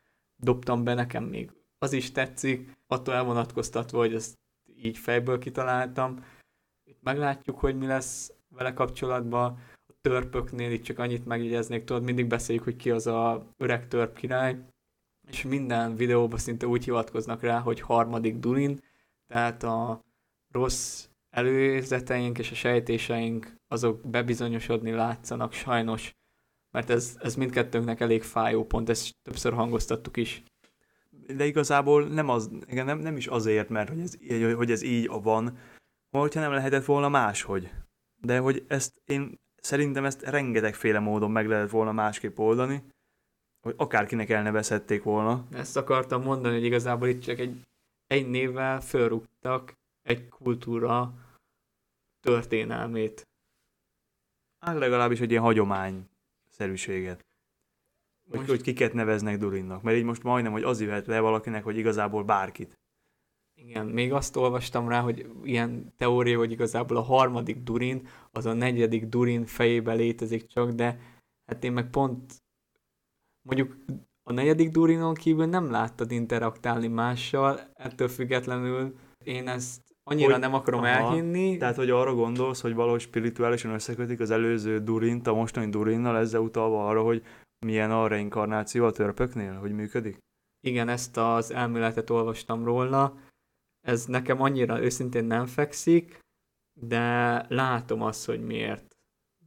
dobtam 0.44 0.84
be, 0.84 0.94
nekem 0.94 1.24
még 1.24 1.52
az 1.78 1.94
is 1.94 2.12
tetszik, 2.12 2.72
attól 2.88 3.14
elvonatkoztatva, 3.14 3.98
hogy 3.98 4.14
ezt 4.14 4.38
így 4.76 4.98
fejből 4.98 5.40
kitaláltam. 5.40 6.26
Itt 6.84 7.02
meglátjuk, 7.02 7.60
hogy 7.60 7.78
mi 7.78 7.86
lesz 7.86 8.34
vele 8.50 8.74
kapcsolatban. 8.74 9.60
A 9.88 9.94
törpöknél 10.02 10.72
itt 10.72 10.84
csak 10.84 11.00
annyit 11.00 11.26
megjegyeznék, 11.26 11.84
tudod, 11.84 12.04
mindig 12.04 12.28
beszéljük, 12.28 12.64
hogy 12.64 12.76
ki 12.76 12.92
az 12.92 13.08
a 13.08 13.48
öreg 13.58 13.88
törp 13.88 14.16
király, 14.16 14.66
és 15.28 15.44
minden 15.44 15.96
videóban 15.96 16.40
szinte 16.40 16.68
úgy 16.68 16.84
hivatkoznak 16.84 17.42
rá, 17.42 17.60
hogy 17.60 17.80
harmadik 17.80 18.38
Durin, 18.38 18.80
tehát 19.28 19.64
a 19.64 20.04
rossz 20.52 21.08
előérzeteink 21.30 22.40
és 22.40 22.52
a 22.52 22.56
sejtéseink 22.56 23.56
azok 23.68 24.10
bebizonyosodni 24.10 24.92
látszanak 24.92 25.54
sajnos, 25.54 26.16
mert 26.74 26.90
ez, 26.90 27.18
ez 27.22 27.36
mindkettőnknek 27.36 28.00
elég 28.00 28.24
fájó 28.24 28.66
pont, 28.66 28.90
ezt 28.90 29.16
többször 29.22 29.54
hangoztattuk 29.54 30.18
is. 30.18 30.44
De 31.36 31.46
igazából 31.46 32.08
nem, 32.08 32.30
az, 32.30 32.50
igen, 32.68 32.86
nem, 32.86 33.00
nem 33.00 33.18
is 33.18 33.28
azért, 33.28 33.70
mert 33.70 33.90
hogy 33.90 34.00
ez, 34.00 34.18
hogy 34.56 34.72
ez 34.72 34.82
így 34.82 35.08
van, 35.08 35.58
hogyha 36.10 36.40
nem 36.40 36.52
lehetett 36.52 36.86
volna 36.86 37.10
máshogy. 37.10 37.72
De 38.22 38.40
hogy 38.40 38.66
ezt 38.68 39.02
én 39.06 39.40
szerintem 39.56 40.06
ezt 40.06 40.22
rengetegféle 40.22 41.00
módon 41.00 41.32
meg 41.32 41.48
lehet 41.48 41.70
volna 41.70 41.92
másképp 41.92 42.38
oldani, 42.38 42.84
hogy 43.62 43.74
akárkinek 43.78 44.30
elnevezhették 44.30 45.04
volna. 45.04 45.46
Ezt 45.52 45.78
akartam 45.78 46.22
mondani, 46.22 46.56
hogy 46.56 46.66
igazából 46.66 47.08
itt 47.08 47.22
csak 47.22 47.40
egy, 47.40 47.62
egy 48.08 48.30
névvel 48.30 48.82
fölrúgtak 48.82 49.74
egy 50.02 50.28
kultúra 50.28 51.14
történelmét. 52.20 53.28
Hát 54.60 54.78
legalábbis 54.78 55.20
egy 55.20 55.32
ilyen 55.32 55.44
hagyományszerűséget. 56.58 57.26
Hogy, 58.30 58.38
most... 58.38 58.50
hogy 58.50 58.62
kiket 58.62 58.94
neveznek 58.94 59.38
Durinnak. 59.38 59.82
Mert 59.82 59.98
így 59.98 60.04
most 60.04 60.24
majdnem, 60.24 60.52
hogy 60.52 60.64
az 60.64 60.82
jöhet 60.82 61.08
le 61.08 61.20
valakinek, 61.20 61.64
hogy 61.64 61.78
igazából 61.78 62.24
bárkit. 62.24 62.74
Igen, 63.56 63.86
még 63.86 64.14
azt 64.14 64.36
olvastam 64.36 64.90
rá, 64.90 65.02
hogy 65.02 65.30
ilyen 65.44 65.94
teória, 65.98 66.38
hogy 66.38 66.52
igazából 66.52 66.98
a 66.98 67.02
harmadik 67.02 67.64
Durin, 67.64 68.08
az 68.32 68.46
a 68.46 68.54
negyedik 68.54 69.06
Durin 69.06 69.46
fejében 69.46 69.98
létezik 69.98 70.48
csak, 70.48 70.72
de 70.72 71.00
hát 71.46 71.64
én 71.64 71.72
meg 71.72 71.90
pont 71.90 72.42
mondjuk 73.42 73.76
a 74.24 74.34
negyedik 74.34 74.70
Durinon 74.70 75.14
kívül 75.14 75.46
nem 75.46 75.72
láttad 75.72 76.12
interaktálni 76.12 76.88
mással, 76.88 77.60
ettől 77.74 78.08
függetlenül 78.08 78.96
én 79.24 79.48
ezt 79.48 79.93
annyira 80.04 80.32
hogy, 80.32 80.40
nem 80.40 80.54
akarom 80.54 80.84
aha, 80.84 80.90
elhinni. 80.90 81.58
Tehát, 81.58 81.76
hogy 81.76 81.90
arra 81.90 82.14
gondolsz, 82.14 82.62
hogy 82.62 82.74
valahogy 82.74 83.00
spirituálisan 83.00 83.72
összekötik 83.72 84.20
az 84.20 84.32
előző 84.32 84.80
Durint 84.80 85.28
a 85.28 85.34
mostani 85.34 85.70
Durinnal, 85.70 86.18
ezzel 86.18 86.42
utalva 86.42 86.88
arra, 86.88 87.02
hogy 87.02 87.24
milyen 87.66 87.92
a 87.92 88.08
reinkarnáció 88.08 88.86
a 88.86 88.92
törpöknél, 88.92 89.54
hogy 89.54 89.72
működik? 89.72 90.18
Igen, 90.60 90.90
ezt 90.90 91.18
az 91.18 91.52
elméletet 91.52 92.10
olvastam 92.10 92.64
róla. 92.64 93.18
Ez 93.88 94.06
nekem 94.06 94.42
annyira 94.42 94.82
őszintén 94.82 95.26
nem 95.26 95.46
fekszik, 95.46 96.20
de 96.80 97.46
látom 97.50 98.02
azt, 98.02 98.26
hogy 98.26 98.46
miért 98.46 98.96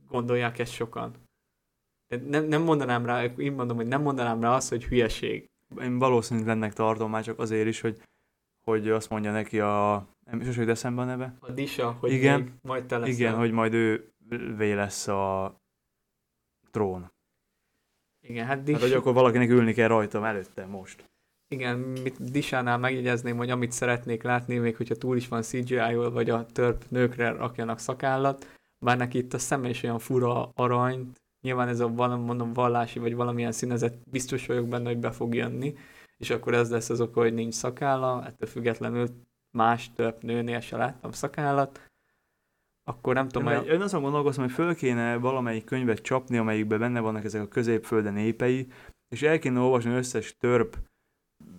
gondolják 0.08 0.58
ezt 0.58 0.72
sokan. 0.72 1.14
Nem, 2.26 2.44
nem 2.44 2.62
mondanám 2.62 3.06
rá, 3.06 3.24
én 3.24 3.52
mondom, 3.52 3.76
hogy 3.76 3.86
nem 3.86 4.02
mondanám 4.02 4.40
rá 4.40 4.54
azt, 4.54 4.68
hogy 4.68 4.84
hülyeség. 4.84 5.46
Én 5.80 5.98
valószínűleg 5.98 6.48
lennek 6.48 6.72
tartom 6.72 7.10
már 7.10 7.22
csak 7.22 7.38
azért 7.38 7.66
is, 7.66 7.80
hogy, 7.80 8.02
hogy 8.66 8.88
azt 8.88 9.10
mondja 9.10 9.32
neki 9.32 9.60
a... 9.60 10.08
Nem 10.30 10.40
is 10.40 10.56
jut 10.56 10.68
eszembe 10.68 11.02
a 11.02 11.04
neve? 11.04 11.36
A 11.40 11.50
Disa, 11.50 11.96
hogy 12.00 12.12
igen, 12.12 12.40
még 12.40 12.52
majd 12.62 12.86
te 12.86 12.98
leszel. 12.98 13.14
Igen, 13.14 13.34
hogy 13.34 13.50
majd 13.50 13.74
ő 13.74 14.12
vé 14.56 14.72
lesz 14.72 15.08
a 15.08 15.54
trón. 16.70 17.12
Igen, 18.20 18.46
hát 18.46 18.62
Dis... 18.62 18.74
Hát, 18.74 18.82
hogy 18.82 18.92
akkor 18.92 19.14
valakinek 19.14 19.50
ülni 19.50 19.72
kell 19.72 19.88
rajtam 19.88 20.24
előtte 20.24 20.66
most. 20.66 21.10
Igen, 21.48 21.78
mit 21.78 22.30
Disánál 22.30 22.78
megjegyezném, 22.78 23.36
hogy 23.36 23.50
amit 23.50 23.72
szeretnék 23.72 24.22
látni, 24.22 24.58
még 24.58 24.76
hogyha 24.76 24.94
túl 24.94 25.16
is 25.16 25.28
van 25.28 25.42
CGI-ol, 25.42 26.10
vagy 26.10 26.30
a 26.30 26.46
törp 26.46 26.84
nőkre 26.88 27.30
rakjanak 27.30 27.78
szakállat, 27.78 28.46
bár 28.78 28.96
neki 28.96 29.18
itt 29.18 29.32
a 29.32 29.38
szeme 29.38 29.68
is 29.68 29.82
olyan 29.82 29.98
fura 29.98 30.50
aranyt, 30.54 31.22
nyilván 31.40 31.68
ez 31.68 31.80
a 31.80 31.88
valami, 31.88 32.24
mondom, 32.24 32.52
vallási 32.52 32.98
vagy 32.98 33.14
valamilyen 33.14 33.52
színezet, 33.52 34.10
biztos 34.10 34.46
vagyok 34.46 34.68
benne, 34.68 34.88
hogy 34.88 34.98
be 34.98 35.10
fog 35.10 35.34
jönni, 35.34 35.74
és 36.16 36.30
akkor 36.30 36.54
ez 36.54 36.70
lesz 36.70 36.90
az 36.90 37.00
oka, 37.00 37.20
hogy 37.20 37.34
nincs 37.34 37.54
szakálla, 37.54 38.24
ettől 38.26 38.48
függetlenül 38.48 39.08
más 39.56 39.92
több 39.92 40.22
nőnél 40.22 40.60
se 40.60 40.76
láttam 40.76 41.10
szakállat, 41.10 41.80
akkor 42.84 43.14
nem 43.14 43.28
tudom... 43.28 43.52
Én, 43.52 43.62
én 43.62 43.80
azon 43.80 44.02
gondolkozom, 44.02 44.44
hogy 44.44 44.52
föl 44.52 44.74
kéne 44.74 45.16
valamelyik 45.16 45.64
könyvet 45.64 46.02
csapni, 46.02 46.36
amelyikben 46.36 46.78
benne 46.78 47.00
vannak 47.00 47.24
ezek 47.24 47.42
a 47.42 47.48
középfölde 47.48 48.10
népei, 48.10 48.66
és 49.08 49.22
el 49.22 49.38
kéne 49.38 49.60
olvasni 49.60 49.90
összes 49.90 50.36
törp 50.36 50.76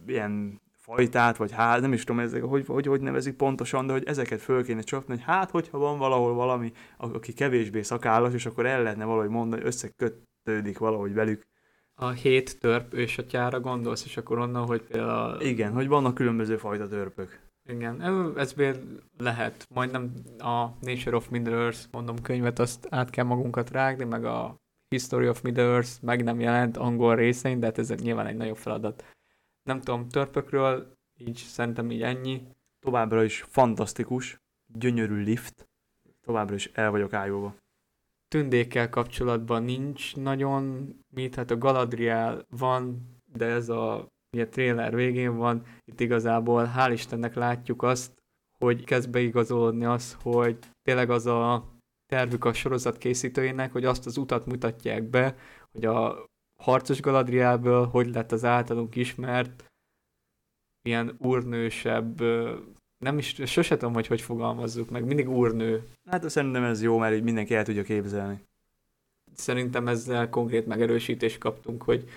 ilyen 0.07 0.61
fajtát, 0.71 1.37
vagy 1.37 1.51
hát 1.51 1.81
nem 1.81 1.93
is 1.93 2.03
tudom, 2.03 2.21
ezek, 2.21 2.43
hogy, 2.43 2.65
hogy, 2.67 2.85
hogy 2.85 3.01
nevezik 3.01 3.35
pontosan, 3.35 3.87
de 3.87 3.93
hogy 3.93 4.03
ezeket 4.05 4.41
föl 4.41 4.63
kéne 4.63 4.81
csapni, 4.81 5.13
hogy 5.13 5.23
hát, 5.23 5.51
hogyha 5.51 5.77
van 5.77 5.97
valahol 5.97 6.33
valami, 6.33 6.71
aki 6.97 7.33
kevésbé 7.33 7.81
szakállas, 7.81 8.33
és 8.33 8.45
akkor 8.45 8.65
el 8.65 8.81
lehetne 8.83 9.05
valahogy 9.05 9.29
mondani, 9.29 9.61
hogy 9.61 9.71
összekötődik 9.71 10.77
valahogy 10.77 11.13
velük. 11.13 11.47
A 11.93 12.09
hét 12.09 12.59
törp 12.59 12.93
ősatyára 12.93 13.59
gondolsz, 13.59 14.05
és 14.05 14.17
akkor 14.17 14.39
onnan, 14.39 14.65
hogy 14.65 14.81
például... 14.81 15.41
Igen, 15.41 15.73
hogy 15.73 15.87
vannak 15.87 16.13
különböző 16.13 16.57
fajta 16.57 16.87
törpök. 16.87 17.46
Igen, 17.67 18.01
ez 18.37 18.53
még 18.53 18.75
lehet. 19.17 19.67
Majdnem 19.73 20.13
a 20.37 20.67
Nature 20.81 21.15
of 21.15 21.29
Middle-earth, 21.29 21.79
mondom, 21.91 22.21
könyvet, 22.21 22.59
azt 22.59 22.87
át 22.89 23.09
kell 23.09 23.25
magunkat 23.25 23.69
rágni, 23.69 24.03
meg 24.03 24.25
a 24.25 24.61
History 24.89 25.27
of 25.29 25.41
Middle-earth 25.41 25.91
meg 26.01 26.23
nem 26.23 26.39
jelent 26.39 26.77
angol 26.77 27.15
részein, 27.15 27.59
de 27.59 27.65
hát 27.65 27.77
ez 27.77 27.89
nyilván 27.89 28.27
egy 28.27 28.37
nagyobb 28.37 28.57
feladat 28.57 29.03
nem 29.67 29.81
tudom, 29.81 30.09
törpökről, 30.09 30.97
így 31.17 31.37
szerintem 31.37 31.91
így 31.91 32.01
ennyi. 32.01 32.47
Továbbra 32.79 33.23
is 33.23 33.41
fantasztikus, 33.41 34.41
gyönyörű 34.73 35.23
lift, 35.23 35.69
továbbra 36.21 36.55
is 36.55 36.69
el 36.73 36.91
vagyok 36.91 37.13
ájulva. 37.13 37.55
Tündékkel 38.27 38.89
kapcsolatban 38.89 39.63
nincs 39.63 40.15
nagyon 40.15 40.95
mit, 41.09 41.35
hát 41.35 41.51
a 41.51 41.57
Galadriel 41.57 42.45
van, 42.49 43.09
de 43.25 43.45
ez 43.45 43.69
a 43.69 44.11
ugye, 44.31 44.47
trailer 44.47 44.95
végén 44.95 45.37
van, 45.37 45.63
itt 45.85 45.99
igazából 45.99 46.71
hál' 46.77 46.89
Istennek 46.93 47.35
látjuk 47.35 47.83
azt, 47.83 48.11
hogy 48.57 48.83
kezd 48.83 49.09
beigazolódni 49.09 49.85
az, 49.85 50.17
hogy 50.21 50.57
tényleg 50.81 51.09
az 51.09 51.25
a 51.25 51.75
tervük 52.05 52.45
a 52.45 52.53
sorozat 52.53 52.97
készítőinek, 52.97 53.71
hogy 53.71 53.85
azt 53.85 54.05
az 54.05 54.17
utat 54.17 54.45
mutatják 54.45 55.03
be, 55.03 55.35
hogy 55.71 55.85
a 55.85 56.25
harcos 56.59 57.01
Galadrielből, 57.01 57.85
hogy 57.85 58.07
lett 58.07 58.31
az 58.31 58.45
általunk 58.45 58.95
ismert 58.95 59.65
ilyen 60.81 61.15
úrnősebb, 61.19 62.21
nem 62.97 63.17
is, 63.17 63.35
sose 63.45 63.77
tudom, 63.77 63.93
hogy 63.93 64.07
hogy 64.07 64.21
fogalmazzuk 64.21 64.89
meg, 64.89 65.05
mindig 65.05 65.29
úrnő. 65.29 65.87
Hát 66.05 66.29
szerintem 66.29 66.63
ez 66.63 66.81
jó, 66.81 66.97
mert 66.97 67.15
így 67.15 67.23
mindenki 67.23 67.55
el 67.55 67.63
tudja 67.63 67.83
képzelni. 67.83 68.41
Szerintem 69.33 69.87
ezzel 69.87 70.29
konkrét 70.29 70.65
megerősítést 70.65 71.37
kaptunk, 71.37 71.83
hogy 71.83 72.09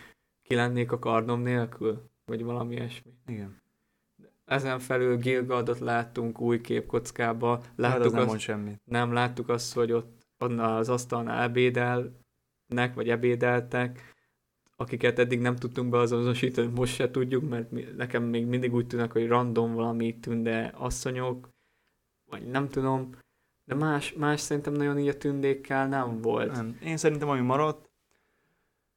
ki 0.50 0.56
lennék 0.56 0.92
a 0.92 0.98
kardom 0.98 1.40
nélkül, 1.40 2.10
vagy 2.24 2.44
valami 2.44 2.74
ilyesmi. 2.74 3.12
Igen. 3.26 3.62
Ezen 4.44 4.78
felül 4.78 5.16
Gilgadot 5.16 5.78
láttunk 5.78 6.40
új 6.40 6.60
képkockába. 6.60 7.60
Láttuk 7.76 7.96
hát 7.96 8.06
az 8.06 8.12
nem 8.12 8.28
azt, 8.28 8.38
semmit. 8.38 8.80
Nem, 8.84 9.12
láttuk 9.12 9.48
azt, 9.48 9.74
hogy 9.74 9.92
ott 9.92 10.26
az 10.38 10.88
asztalnál 10.88 11.42
ebédelnek, 11.42 12.94
vagy 12.94 13.08
ebédeltek, 13.08 14.14
akiket 14.76 15.18
eddig 15.18 15.40
nem 15.40 15.56
tudtunk 15.56 15.90
beazonosítani, 15.90 16.70
most 16.74 16.94
se 16.94 17.10
tudjuk, 17.10 17.48
mert 17.48 17.70
mi, 17.70 17.84
nekem 17.96 18.22
még 18.22 18.46
mindig 18.46 18.74
úgy 18.74 18.86
tűnnek, 18.86 19.12
hogy 19.12 19.28
random 19.28 19.74
valami 19.74 20.18
tünde 20.18 20.72
asszonyok, 20.74 21.48
vagy 22.30 22.46
nem 22.46 22.68
tudom, 22.68 23.10
de 23.64 23.74
más, 23.74 24.12
más 24.12 24.40
szerintem 24.40 24.72
nagyon 24.72 24.98
így 24.98 25.08
a 25.08 25.16
tündékkel 25.16 25.88
nem 25.88 26.20
volt. 26.20 26.52
Nem. 26.52 26.78
Én 26.84 26.96
szerintem 26.96 27.28
ami 27.28 27.40
maradt, 27.40 27.89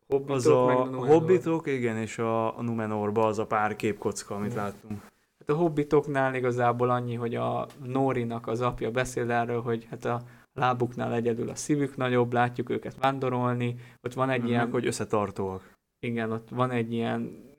hobbitok, 0.07 0.35
az 0.35 0.45
a, 0.45 0.81
a 0.81 1.05
hobbitok, 1.05 1.67
igen, 1.67 1.97
és 1.97 2.17
a, 2.17 2.57
a 2.57 2.61
Numenorba 2.61 3.25
az 3.25 3.39
a 3.39 3.45
pár 3.45 3.75
képkocka, 3.75 4.35
amit 4.35 4.51
igen. 4.51 4.63
láttunk. 4.63 5.01
Hát 5.39 5.49
a 5.49 5.53
hobbitoknál 5.53 6.35
igazából 6.35 6.89
annyi, 6.89 7.15
hogy 7.15 7.35
a 7.35 7.67
Nórinak 7.83 8.47
az 8.47 8.61
apja 8.61 8.91
beszél 8.91 9.31
erről, 9.31 9.61
hogy 9.61 9.87
hát 9.89 10.05
a 10.05 10.21
lábuknál 10.53 11.13
egyedül 11.13 11.49
a 11.49 11.55
szívük 11.55 11.95
nagyobb, 11.95 12.33
látjuk 12.33 12.69
őket 12.69 12.97
vándorolni, 12.99 13.75
ott 14.01 14.13
van 14.13 14.29
egy 14.29 14.41
mm, 14.41 14.47
ilyen... 14.47 14.71
hogy 14.71 14.85
összetartóak 14.85 15.73
igen, 16.03 16.31
ott 16.31 16.49
van 16.49 16.71
egy 16.71 16.93
ilyen 16.93 17.51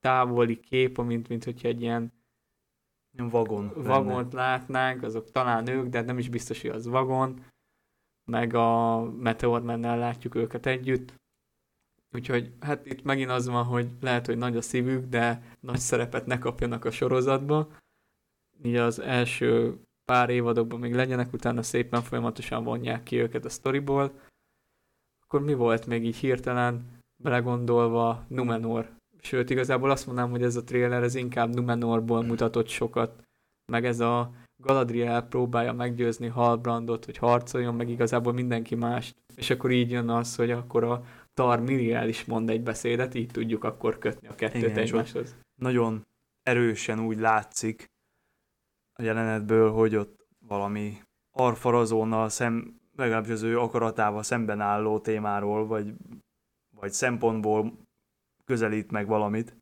távoli 0.00 0.60
kép, 0.60 0.98
mint, 0.98 1.28
mint 1.28 1.44
hogyha 1.44 1.68
egy 1.68 1.80
ilyen 1.80 2.12
vagon 3.16 3.72
vagont 3.74 4.32
lenne. 4.32 4.46
látnánk, 4.46 5.02
azok 5.02 5.30
talán 5.30 5.66
ők, 5.66 5.86
de 5.86 6.00
nem 6.00 6.18
is 6.18 6.28
biztos, 6.28 6.60
hogy 6.60 6.70
az 6.70 6.86
vagon, 6.86 7.44
meg 8.30 8.54
a 8.54 9.00
Meteormennel 9.10 9.98
látjuk 9.98 10.34
őket 10.34 10.66
együtt. 10.66 11.19
Úgyhogy 12.14 12.52
hát 12.60 12.86
itt 12.86 13.02
megint 13.02 13.30
az 13.30 13.48
van, 13.48 13.64
hogy 13.64 13.88
lehet, 14.00 14.26
hogy 14.26 14.36
nagy 14.36 14.56
a 14.56 14.62
szívük, 14.62 15.04
de 15.04 15.42
nagy 15.60 15.78
szerepet 15.78 16.26
ne 16.26 16.38
kapjanak 16.38 16.84
a 16.84 16.90
sorozatba. 16.90 17.68
így 18.62 18.76
az 18.76 18.98
első 18.98 19.78
pár 20.04 20.30
évadokban 20.30 20.80
még 20.80 20.94
legyenek, 20.94 21.32
utána 21.32 21.62
szépen 21.62 22.02
folyamatosan 22.02 22.64
vonják 22.64 23.02
ki 23.02 23.16
őket 23.16 23.44
a 23.44 23.48
sztoriból. 23.48 24.12
Akkor 25.22 25.42
mi 25.42 25.54
volt 25.54 25.86
még 25.86 26.04
így 26.04 26.16
hirtelen 26.16 26.98
belegondolva 27.22 28.24
Numenor? 28.28 28.90
Sőt, 29.20 29.50
igazából 29.50 29.90
azt 29.90 30.06
mondanám, 30.06 30.30
hogy 30.30 30.42
ez 30.42 30.56
a 30.56 30.64
trailer 30.64 31.02
ez 31.02 31.14
inkább 31.14 31.54
Numenorból 31.54 32.22
mutatott 32.22 32.68
sokat, 32.68 33.22
meg 33.72 33.84
ez 33.84 34.00
a 34.00 34.32
Galadriel 34.62 35.26
próbálja 35.26 35.72
meggyőzni 35.72 36.26
Halbrandot, 36.26 37.04
hogy 37.04 37.16
harcoljon, 37.16 37.74
meg 37.74 37.88
igazából 37.88 38.32
mindenki 38.32 38.74
mást. 38.74 39.16
És 39.36 39.50
akkor 39.50 39.70
így 39.70 39.90
jön 39.90 40.08
az, 40.08 40.36
hogy 40.36 40.50
akkor 40.50 40.84
a 40.84 41.04
Tar 41.40 41.60
Miriel 41.60 42.08
is 42.08 42.24
mond 42.24 42.50
egy 42.50 42.62
beszédet, 42.62 43.14
így 43.14 43.30
tudjuk 43.30 43.64
akkor 43.64 43.98
kötni 43.98 44.28
a 44.28 44.34
kettőt 44.34 44.62
Igen, 44.62 44.78
egymáshoz. 44.78 45.36
Nagyon 45.54 46.06
erősen 46.42 47.00
úgy 47.00 47.18
látszik 47.18 47.90
a 48.92 49.02
jelenetből, 49.02 49.70
hogy 49.70 49.96
ott 49.96 50.26
valami 50.38 50.96
arfarazónnal 51.30 52.28
szem, 52.28 52.80
legalábbis 52.96 53.30
az 53.30 53.42
ő 53.42 53.58
akaratával 53.58 54.22
szemben 54.22 54.60
álló 54.60 54.98
témáról, 54.98 55.66
vagy, 55.66 55.94
vagy 56.76 56.92
szempontból 56.92 57.72
közelít 58.44 58.90
meg 58.90 59.06
valamit. 59.06 59.56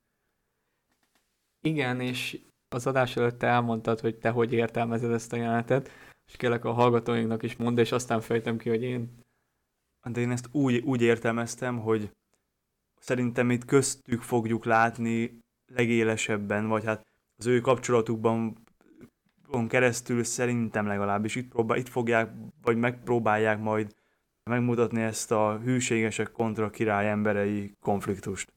Igen, 1.61 2.01
és 2.01 2.41
az 2.69 2.87
adás 2.87 3.17
előtt 3.17 3.39
te 3.39 3.47
elmondtad, 3.47 4.01
hogy 4.01 4.17
te 4.17 4.31
hogy 4.31 4.53
értelmezed 4.53 5.13
ezt 5.13 5.33
a 5.33 5.37
jelenetet, 5.37 5.91
és 6.27 6.37
kérlek 6.37 6.65
a 6.65 6.73
hallgatóinknak 6.73 7.43
is 7.43 7.57
mondd, 7.57 7.79
és 7.79 7.93
aztán 7.93 8.21
fejtem 8.21 8.57
ki, 8.57 8.69
hogy 8.69 8.83
én. 8.83 9.27
De 10.13 10.21
én 10.21 10.31
ezt 10.31 10.49
úgy, 10.53 10.77
úgy 10.77 11.03
értelmeztem, 11.03 11.79
hogy 11.79 12.11
szerintem 12.99 13.51
itt 13.51 13.65
köztük 13.65 14.23
fogjuk 14.23 14.65
látni 14.65 15.39
legélesebben, 15.67 16.69
vagy 16.69 16.85
hát 16.85 17.07
az 17.37 17.47
ő 17.47 17.61
kapcsolatukban 17.61 18.57
keresztül 19.69 20.25
szerintem 20.25 20.87
legalábbis 20.87 21.35
itt, 21.35 21.49
próbál, 21.49 21.79
itt 21.79 21.89
fogják, 21.89 22.31
vagy 22.63 22.77
megpróbálják 22.77 23.61
majd 23.61 23.95
megmutatni 24.45 25.03
ezt 25.03 25.33
a 25.33 25.59
hűségesek 25.65 26.31
kontra 26.33 26.71
király 26.71 27.11
emberei 27.11 27.73
konfliktust. 27.81 28.53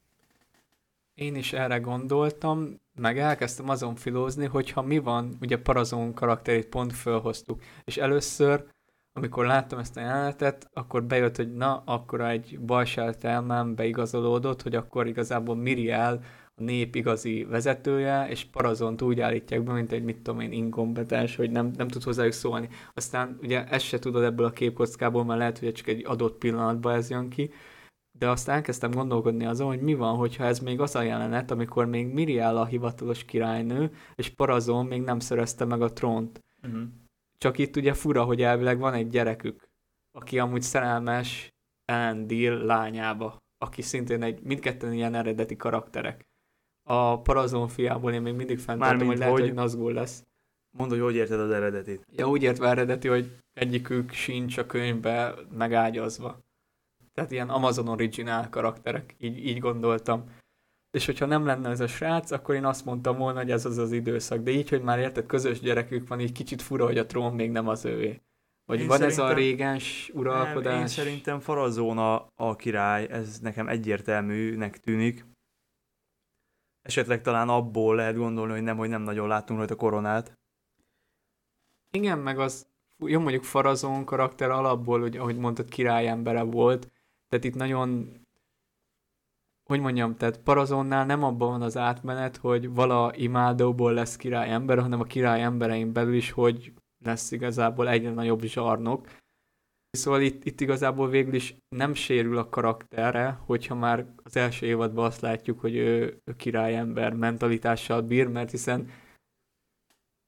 Én 1.13 1.35
is 1.35 1.53
erre 1.53 1.77
gondoltam, 1.77 2.79
meg 2.95 3.19
elkezdtem 3.19 3.69
azon 3.69 3.95
filózni, 3.95 4.45
hogyha 4.45 4.81
mi 4.81 4.97
van, 4.97 5.37
ugye 5.41 5.57
Parazon 5.57 6.13
karakterét 6.13 6.67
pont 6.67 6.93
fölhoztuk, 6.93 7.61
és 7.83 7.97
először, 7.97 8.65
amikor 9.13 9.45
láttam 9.45 9.79
ezt 9.79 9.97
a 9.97 9.99
jelenetet, 9.99 10.69
akkor 10.73 11.03
bejött, 11.03 11.35
hogy 11.35 11.53
na, 11.53 11.83
akkor 11.85 12.21
egy 12.21 12.59
balsált 12.59 13.23
elmám 13.23 13.75
beigazolódott, 13.75 14.61
hogy 14.61 14.75
akkor 14.75 15.07
igazából 15.07 15.55
Miriel 15.55 16.23
a 16.55 16.63
nép 16.63 16.95
igazi 16.95 17.43
vezetője, 17.43 18.27
és 18.29 18.45
Parazont 18.45 19.01
úgy 19.01 19.19
állítják 19.19 19.63
be, 19.63 19.73
mint 19.73 19.91
egy, 19.91 20.03
mit 20.03 20.17
tudom 20.17 20.39
én, 20.39 20.51
inkompetens, 20.51 21.35
hogy 21.35 21.51
nem, 21.51 21.71
nem 21.77 21.87
tud 21.87 22.03
hozzájuk 22.03 22.33
szólni. 22.33 22.69
Aztán 22.93 23.37
ugye 23.41 23.67
ezt 23.67 23.85
se 23.85 23.99
tudod 23.99 24.23
ebből 24.23 24.45
a 24.45 24.51
képkockából, 24.51 25.25
mert 25.25 25.39
lehet, 25.39 25.59
hogy 25.59 25.71
csak 25.71 25.87
egy 25.87 26.05
adott 26.05 26.37
pillanatban 26.37 26.93
ez 26.93 27.09
jön 27.09 27.29
ki, 27.29 27.51
de 28.19 28.29
azt 28.29 28.49
elkezdtem 28.49 28.91
gondolkodni 28.91 29.45
azon, 29.45 29.67
hogy 29.67 29.81
mi 29.81 29.93
van, 29.93 30.15
hogyha 30.15 30.43
ez 30.43 30.59
még 30.59 30.79
az 30.79 30.95
a 30.95 31.01
jelenet, 31.01 31.51
amikor 31.51 31.85
még 31.85 32.07
Miriel 32.07 32.57
a 32.57 32.65
hivatalos 32.65 33.25
királynő, 33.25 33.91
és 34.15 34.29
Parazon 34.29 34.85
még 34.85 35.01
nem 35.01 35.19
szerezte 35.19 35.65
meg 35.65 35.81
a 35.81 35.93
trónt. 35.93 36.39
Uh-huh. 36.63 36.81
Csak 37.41 37.57
itt 37.57 37.75
ugye 37.75 37.93
fura, 37.93 38.23
hogy 38.23 38.41
elvileg 38.41 38.79
van 38.79 38.93
egy 38.93 39.07
gyerekük, 39.07 39.69
aki 40.11 40.39
amúgy 40.39 40.61
szerelmes 40.61 41.53
Elendil 41.85 42.57
lányába, 42.57 43.37
aki 43.57 43.81
szintén 43.81 44.23
egy, 44.23 44.41
mindketten 44.41 44.93
ilyen 44.93 45.15
eredeti 45.15 45.55
karakterek. 45.55 46.25
A 46.83 47.21
Parazon 47.21 47.67
fiából 47.67 48.13
én 48.13 48.21
még 48.21 48.33
mindig 48.33 48.59
fenntartom, 48.59 49.07
hogy 49.07 49.17
lehet, 49.17 49.33
hogy, 49.33 49.41
hogy 49.41 49.53
Nazgul 49.53 49.93
lesz. 49.93 50.23
Mondd, 50.77 50.89
hogy 50.89 50.99
hogy 50.99 51.15
érted 51.15 51.39
az 51.39 51.51
eredetit. 51.51 52.05
Ja, 52.11 52.29
úgy 52.29 52.43
értve 52.43 52.69
eredeti, 52.69 53.07
hogy 53.07 53.37
egyikük 53.53 54.11
sincs 54.11 54.57
a 54.57 54.65
könyvbe 54.65 55.35
megágyazva. 55.51 56.39
Tehát 57.13 57.31
ilyen 57.31 57.49
Amazon 57.49 57.87
originál 57.87 58.49
karakterek, 58.49 59.15
így, 59.17 59.45
így 59.45 59.59
gondoltam. 59.59 60.35
És 60.91 61.05
hogyha 61.05 61.25
nem 61.25 61.45
lenne 61.45 61.69
ez 61.69 61.79
a 61.79 61.87
srác, 61.87 62.31
akkor 62.31 62.55
én 62.55 62.65
azt 62.65 62.85
mondtam 62.85 63.17
volna, 63.17 63.39
hogy 63.39 63.51
ez 63.51 63.65
az 63.65 63.77
az 63.77 63.91
időszak. 63.91 64.39
De 64.39 64.51
így, 64.51 64.69
hogy 64.69 64.81
már 64.81 64.99
érted, 64.99 65.25
közös 65.25 65.59
gyerekük 65.59 66.07
van, 66.07 66.19
így 66.19 66.31
kicsit 66.31 66.61
fura, 66.61 66.85
hogy 66.85 66.97
a 66.97 67.05
trón 67.05 67.35
még 67.35 67.51
nem 67.51 67.67
az 67.67 67.85
ővé. 67.85 68.21
Vagy 68.65 68.79
én 68.79 68.87
van 68.87 69.01
ez 69.01 69.17
a 69.17 69.33
régens 69.33 70.11
uralkodás? 70.13 70.73
Nem, 70.73 70.81
én 70.81 70.87
szerintem 70.87 71.39
Farazóna 71.39 72.27
a 72.35 72.55
király, 72.55 73.07
ez 73.09 73.39
nekem 73.39 73.67
egyértelműnek 73.67 74.79
tűnik. 74.79 75.25
Esetleg 76.81 77.21
talán 77.21 77.49
abból 77.49 77.95
lehet 77.95 78.15
gondolni, 78.15 78.51
hogy 78.51 78.63
nem, 78.63 78.77
hogy 78.77 78.89
nem 78.89 79.01
nagyon 79.01 79.27
látunk 79.27 79.59
rajta 79.59 79.75
koronát. 79.75 80.39
Igen, 81.91 82.19
meg 82.19 82.39
az, 82.39 82.67
jó 82.97 83.19
mondjuk 83.19 83.43
Farazón 83.43 84.05
karakter 84.05 84.49
alapból, 84.49 84.99
hogy 84.99 85.17
ahogy 85.17 85.37
mondtad, 85.37 85.69
királyembere 85.69 86.41
volt, 86.41 86.91
tehát 87.29 87.45
itt 87.45 87.55
nagyon, 87.55 88.11
hogy 89.71 89.79
mondjam, 89.79 90.15
tehát 90.15 90.37
Parazonnál 90.37 91.05
nem 91.05 91.23
abban 91.23 91.49
van 91.49 91.61
az 91.61 91.77
átmenet, 91.77 92.37
hogy 92.37 92.73
vala 92.73 93.11
imádóból 93.15 93.93
lesz 93.93 94.15
király 94.15 94.51
ember, 94.51 94.79
hanem 94.79 94.99
a 94.99 95.03
király 95.03 95.41
emberein 95.41 95.93
belül 95.93 96.13
is, 96.13 96.31
hogy 96.31 96.73
lesz 97.05 97.31
igazából 97.31 97.89
egyre 97.89 98.11
nagyobb 98.11 98.41
zsarnok. 98.41 99.07
Szóval 99.97 100.21
itt, 100.21 100.45
itt 100.45 100.61
igazából 100.61 101.09
végül 101.09 101.33
is 101.33 101.55
nem 101.75 101.93
sérül 101.93 102.37
a 102.37 102.49
karakterre, 102.49 103.39
hogyha 103.45 103.75
már 103.75 104.05
az 104.23 104.35
első 104.35 104.65
évadban 104.65 105.05
azt 105.05 105.21
látjuk, 105.21 105.59
hogy 105.59 105.75
ő, 105.75 106.21
ő 106.25 106.35
királyember 106.35 107.13
mentalitással 107.13 108.01
bír, 108.01 108.27
mert 108.27 108.51
hiszen 108.51 108.89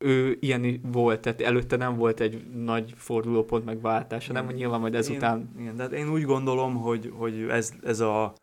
ő 0.06 0.38
ilyen 0.40 0.80
volt, 0.82 1.22
tehát 1.22 1.42
előtte 1.42 1.76
nem 1.76 1.96
volt 1.96 2.20
egy 2.20 2.48
nagy 2.52 2.94
fordulópont 2.96 3.66
megváltása, 3.66 4.34
nem, 4.34 4.46
hogy 4.46 4.56
nyilván 4.56 4.80
majd 4.80 4.96
ezután... 4.96 5.40
Én, 5.40 5.62
igen, 5.62 5.76
tehát 5.76 5.92
én 5.92 6.10
úgy 6.10 6.24
gondolom, 6.24 6.76
hogy, 6.76 7.14
hogy 7.16 7.42
ez, 7.50 7.74
ez 7.84 8.00
a 8.00 8.34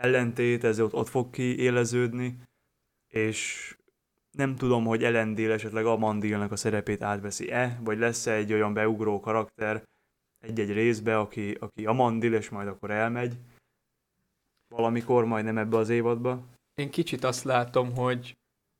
ellentét, 0.00 0.64
ez 0.64 0.80
ott, 0.80 0.94
ott 0.94 1.08
fog 1.08 1.30
kiéleződni, 1.30 2.38
és 3.12 3.70
nem 4.30 4.56
tudom, 4.56 4.84
hogy 4.84 5.04
Elendil 5.04 5.52
esetleg 5.52 5.86
Amandilnak 5.86 6.52
a 6.52 6.56
szerepét 6.56 7.02
átveszi-e, 7.02 7.80
vagy 7.84 7.98
lesz-e 7.98 8.32
egy 8.32 8.52
olyan 8.52 8.74
beugró 8.74 9.20
karakter 9.20 9.82
egy-egy 10.44 10.72
részbe, 10.72 11.18
aki, 11.18 11.56
aki 11.60 11.86
Amandil, 11.86 12.34
és 12.34 12.48
majd 12.48 12.68
akkor 12.68 12.90
elmegy 12.90 13.36
valamikor, 14.68 15.24
majd 15.24 15.44
nem 15.44 15.58
ebbe 15.58 15.76
az 15.76 15.88
évadba. 15.88 16.42
Én 16.74 16.90
kicsit 16.90 17.24
azt 17.24 17.44
látom, 17.44 17.94
hogy 17.94 18.36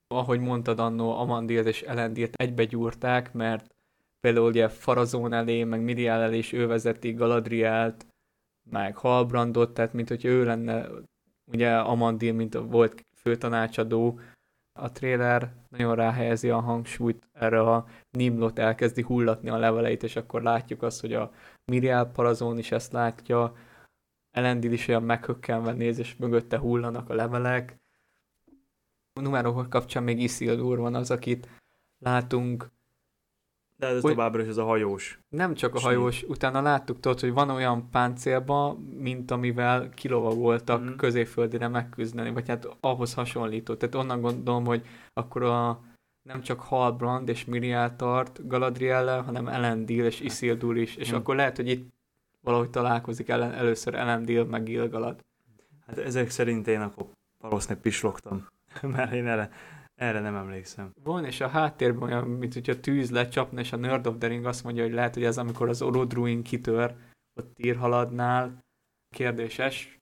ahogy 0.07 0.41
mondtad 0.41 0.79
annó, 0.79 1.19
Amandilt 1.19 1.67
és 1.67 1.83
Elendilt 1.83 2.35
egybegyúrták, 2.35 3.33
mert 3.33 3.75
például 4.21 4.49
ugye 4.49 4.69
Farazón 4.69 5.33
elé, 5.33 5.64
meg 5.64 5.81
Miriel 5.81 6.23
elé 6.23 6.39
is 6.39 6.53
ő 6.53 6.67
vezeti 6.67 7.12
Galadrielt, 7.12 8.07
meg 8.71 8.97
Halbrandot, 8.97 9.75
tehát 9.75 9.93
mint 9.93 10.09
hogy 10.09 10.25
ő 10.25 10.45
lenne 10.45 10.89
ugye 11.45 11.77
Amandil, 11.77 12.33
mint 12.33 12.55
a 12.55 12.67
volt 12.67 13.07
főtanácsadó, 13.14 14.21
a 14.79 14.93
trailer 14.93 15.53
nagyon 15.69 15.95
ráhelyezi 15.95 16.51
a 16.51 16.61
hangsúlyt 16.61 17.29
erre 17.33 17.61
a 17.61 17.87
Nimlot 18.11 18.59
elkezdi 18.59 19.03
hullatni 19.03 19.49
a 19.49 19.57
leveleit, 19.57 20.03
és 20.03 20.17
akkor 20.17 20.43
látjuk 20.43 20.83
azt, 20.83 21.01
hogy 21.01 21.12
a 21.12 21.33
Miriel 21.64 22.07
Parazón 22.07 22.59
is 22.59 22.73
ezt 22.73 22.93
látja, 22.93 23.55
Elendil 24.31 24.73
is 24.73 24.89
olyan 24.89 25.03
meghökkenve 25.03 25.73
néz, 25.73 25.99
és 25.99 26.17
mögötte 26.17 26.59
hullanak 26.59 27.11
a 27.11 27.14
levelek, 27.14 27.77
numerok 29.21 29.69
kapcsán 29.69 30.03
még 30.03 30.21
Isildur 30.21 30.79
van 30.79 30.95
az, 30.95 31.11
akit 31.11 31.49
látunk. 31.99 32.71
De 33.79 33.87
ez 33.87 34.01
hogy 34.01 34.11
továbbra 34.11 34.43
is 34.43 34.49
ez 34.49 34.57
a 34.57 34.64
hajós. 34.64 35.18
Nem 35.29 35.55
csak 35.55 35.74
a 35.74 35.81
hajós, 35.81 36.22
utána 36.22 36.62
láttuk 36.62 37.01
tudod, 37.01 37.20
hogy 37.20 37.33
van 37.33 37.51
olyan 37.51 37.91
páncélba, 37.91 38.79
mint 38.97 39.31
amivel 39.31 39.91
kilovagoltak 39.91 40.81
mm-hmm. 40.81 40.97
középföldire 40.97 41.68
megküzdeni, 41.68 42.31
vagy 42.31 42.49
hát 42.49 42.68
ahhoz 42.81 43.14
hasonlító. 43.14 43.74
Tehát 43.74 43.95
onnan 43.95 44.20
gondolom, 44.20 44.64
hogy 44.64 44.87
akkor 45.12 45.43
a 45.43 45.81
nem 46.22 46.41
csak 46.41 46.61
Halbrand 46.61 47.29
és 47.29 47.45
Miriel 47.45 47.97
tart 47.97 48.47
Galadriel 48.47 49.22
hanem 49.22 49.49
Elendil 49.49 50.05
és 50.05 50.20
Isildur 50.20 50.77
is, 50.77 50.97
és 50.97 51.12
mm. 51.12 51.14
akkor 51.14 51.37
lehet, 51.37 51.57
hogy 51.57 51.68
itt 51.68 51.95
valahogy 52.41 52.70
találkozik 52.70 53.29
ellen, 53.29 53.53
először 53.53 53.95
Elendil 53.95 54.45
meg 54.45 54.62
Gilgalad. 54.62 55.24
Hát 55.87 55.99
ezek 55.99 56.31
szerint 56.31 56.66
én 56.68 56.81
akkor 56.81 57.07
valószínűleg 57.41 57.83
pislogtam. 57.83 58.49
mert 58.95 59.12
én 59.12 59.27
erre, 59.27 59.51
erre 59.97 60.20
nem 60.20 60.34
emlékszem. 60.34 60.92
Van, 61.03 61.24
és 61.24 61.40
a 61.40 61.49
háttérben 61.49 62.03
olyan, 62.03 62.28
mint 62.28 62.55
hogyha 62.55 62.80
tűz 62.80 63.11
lecsapna, 63.11 63.61
és 63.61 63.72
a 63.72 63.76
Nerd 63.76 64.07
of 64.07 64.14
the 64.18 64.28
Ring 64.28 64.44
azt 64.44 64.64
mondja, 64.64 64.82
hogy 64.82 64.92
lehet, 64.92 65.14
hogy 65.14 65.24
ez 65.24 65.38
amikor 65.38 65.68
az 65.68 65.82
Orodruin 65.82 66.42
kitör, 66.42 66.94
ott 67.34 67.55
tírhaladnál, 67.55 68.64
kérdéses. 69.14 69.99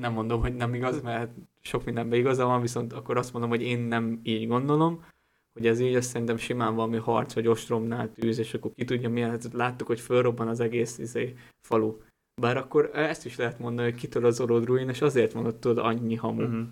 Nem 0.00 0.12
mondom, 0.12 0.40
hogy 0.40 0.54
nem 0.54 0.74
igaz, 0.74 1.02
mert 1.02 1.34
sok 1.60 1.84
mindenben 1.84 2.18
igaza 2.18 2.46
van, 2.46 2.60
viszont 2.60 2.92
akkor 2.92 3.16
azt 3.16 3.32
mondom, 3.32 3.50
hogy 3.50 3.62
én 3.62 3.78
nem 3.78 4.20
így 4.22 4.46
gondolom, 4.46 5.04
hogy 5.52 5.66
ez 5.66 5.80
így, 5.80 5.94
azt 5.94 6.08
szerintem 6.08 6.36
simán 6.36 6.74
valami 6.74 6.96
harc, 6.96 7.34
vagy 7.34 7.46
ostromnál 7.46 8.12
tűz, 8.12 8.38
és 8.38 8.54
akkor 8.54 8.72
ki 8.74 8.84
tudja 8.84 9.08
milyen, 9.08 9.30
hát 9.30 9.52
láttuk, 9.52 9.86
hogy 9.86 10.00
fölrobban 10.00 10.48
az 10.48 10.60
egész 10.60 10.98
izé, 10.98 11.34
falu. 11.60 11.96
Bár 12.40 12.56
akkor 12.56 12.90
ezt 12.94 13.24
is 13.24 13.36
lehet 13.36 13.58
mondani, 13.58 13.90
hogy 13.90 14.00
kitör 14.00 14.24
az 14.24 14.40
Orodruin, 14.40 14.88
és 14.88 15.00
azért 15.00 15.32
van 15.32 15.46
ott 15.46 15.60
tudod 15.60 15.84
annyi 15.84 16.14
hamu. 16.14 16.42
Uh-huh 16.42 16.68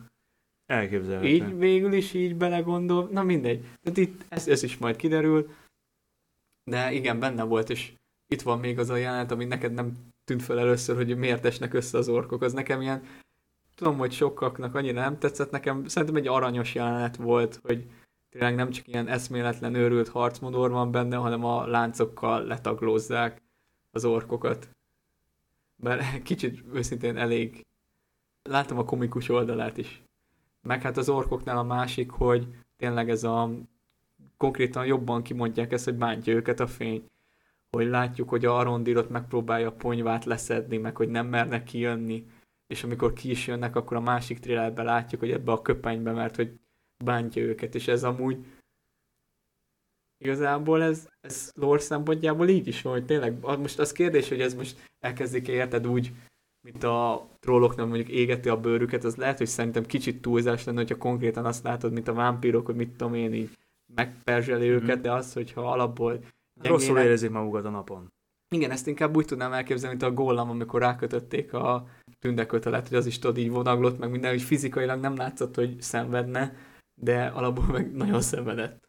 Elképzelhető. 0.67 1.29
Így 1.29 1.59
végül 1.59 1.93
is 1.93 2.15
így 2.15 2.37
belegondol, 2.37 3.09
na 3.13 3.23
mindegy. 3.23 3.65
Tehát 3.83 3.99
itt 3.99 4.25
ez, 4.29 4.49
ez 4.49 4.63
is 4.63 4.79
majd 4.79 4.97
kiderül. 4.97 5.51
De 6.65 6.93
igen, 6.93 7.19
benne 7.19 7.43
volt, 7.43 7.71
és 7.71 7.93
itt 8.29 8.43
van 8.43 8.59
még 8.59 8.79
az 8.79 8.91
a 8.91 8.97
jelenet, 8.97 9.31
ami 9.31 9.45
neked 9.45 9.73
nem 9.73 9.93
tűnt 10.25 10.43
fel 10.43 10.59
először, 10.59 10.97
hogy 10.97 11.17
miért 11.17 11.45
esnek 11.45 11.75
össze 11.75 11.99
az 11.99 12.09
orkok. 12.09 12.43
Az 12.43 12.53
nekem 12.53 12.81
ilyen, 12.81 13.03
tudom, 13.75 13.99
hogy 13.99 14.13
sokaknak 14.13 14.75
annyira 14.75 15.01
nem 15.01 15.19
tetszett, 15.19 15.51
nekem 15.51 15.87
szerintem 15.87 16.17
egy 16.17 16.27
aranyos 16.27 16.75
jelenet 16.75 17.17
volt, 17.17 17.61
hogy 17.63 17.87
tényleg 18.31 18.55
nem 18.55 18.71
csak 18.71 18.89
ilyen 18.89 19.09
eszméletlen 19.09 19.75
őrült 19.75 20.09
harcmodor 20.09 20.71
van 20.71 20.91
benne, 20.91 21.17
hanem 21.17 21.45
a 21.45 21.67
láncokkal 21.67 22.45
letaglózzák 22.45 23.43
az 23.91 24.05
orkokat. 24.05 24.69
Bár 25.77 26.23
kicsit 26.23 26.65
őszintén 26.73 27.17
elég 27.17 27.67
láttam 28.43 28.79
a 28.79 28.85
komikus 28.85 29.29
oldalát 29.29 29.77
is. 29.77 30.04
Meg 30.65 30.83
hát 30.83 30.97
az 30.97 31.09
orkoknál 31.09 31.59
a 31.59 31.63
másik, 31.63 32.11
hogy 32.11 32.49
tényleg 32.77 33.11
ez 33.11 33.25
a 33.25 33.51
konkrétan 34.37 34.87
jobban 34.87 35.23
kimondják 35.23 35.73
ezt, 35.73 35.85
hogy 35.85 35.95
bántja 35.95 36.35
őket 36.35 36.61
a 36.61 36.67
fény. 36.67 37.09
Hogy 37.71 37.87
látjuk, 37.87 38.29
hogy 38.29 38.45
a 38.45 38.59
Arondirot 38.59 39.11
megpróbálja 39.11 39.69
a 39.69 39.73
ponyvát 39.73 40.25
leszedni, 40.25 40.77
meg 40.77 40.97
hogy 40.97 41.09
nem 41.09 41.27
mernek 41.27 41.65
kijönni, 41.65 42.27
és 42.67 42.85
amikor 42.85 43.13
ki 43.13 43.31
is 43.31 43.47
jönnek, 43.47 43.77
akkor 43.77 43.97
a 43.97 44.01
másik 44.01 44.39
trélerben 44.39 44.85
látjuk, 44.85 45.21
hogy 45.21 45.31
ebbe 45.31 45.53
a 45.53 45.63
köpenybe, 45.63 46.13
mert 46.13 46.37
hogy 46.37 46.59
bántja 47.05 47.43
őket, 47.43 47.75
és 47.75 47.89
ez 47.89 48.05
amúgy 48.05 48.45
igazából 50.19 50.83
ez, 50.83 51.09
ez 51.21 51.51
lore 51.55 51.81
szempontjából 51.81 52.49
így 52.49 52.67
is 52.67 52.83
van, 52.83 52.93
hogy 52.93 53.05
tényleg, 53.05 53.41
most 53.41 53.79
az 53.79 53.93
kérdés, 53.93 54.29
hogy 54.29 54.41
ez 54.41 54.55
most 54.55 54.91
elkezdik 55.01 55.49
érted 55.49 55.87
úgy, 55.87 56.13
mint 56.65 56.85
a 56.85 57.29
trolloknak 57.41 57.87
mondjuk 57.87 58.09
égeti 58.09 58.49
a 58.49 58.61
bőrüket, 58.61 59.05
az 59.05 59.17
lehet, 59.17 59.39
hogy 59.39 59.47
szerintem 59.47 59.85
kicsit 59.85 60.23
túlzás 60.23 60.65
lenne, 60.65 60.79
hogyha 60.79 60.97
konkrétan 60.97 61.45
azt 61.45 61.65
látod, 61.65 61.93
mint 61.93 62.09
a 62.09 62.13
vámpírok, 62.13 62.67
hogy 62.67 62.75
mit 62.75 62.91
tudom 62.91 63.15
én 63.15 63.35
így 63.35 63.51
megperzseli 63.95 64.67
mm-hmm. 64.67 64.75
őket, 64.75 65.01
de 65.01 65.13
az, 65.13 65.33
hogyha 65.33 65.71
alapból 65.73 66.13
gyengének... 66.13 66.31
Rosszul 66.65 66.99
érezik 66.99 67.31
magukat 67.31 67.65
a 67.65 67.71
napon. 67.71 68.13
Igen, 68.55 68.71
ezt 68.71 68.87
inkább 68.87 69.17
úgy 69.17 69.25
tudnám 69.25 69.53
elképzelni, 69.53 69.97
mint 69.97 70.11
a 70.11 70.15
góllam, 70.15 70.51
amikor 70.51 70.81
rákötötték 70.81 71.53
a 71.53 71.87
tündekötelet, 72.19 72.89
hogy 72.89 72.97
az 72.97 73.07
is 73.07 73.19
tudod 73.19 73.39
így 73.39 73.51
vonaglott, 73.51 73.99
meg 73.99 74.11
minden, 74.11 74.31
hogy 74.31 74.43
fizikailag 74.43 75.01
nem 75.01 75.17
látszott, 75.17 75.55
hogy 75.55 75.81
szenvedne, 75.81 76.57
de 76.95 77.27
alapból 77.27 77.67
meg 77.67 77.93
nagyon 77.93 78.21
szenvedett. 78.21 78.89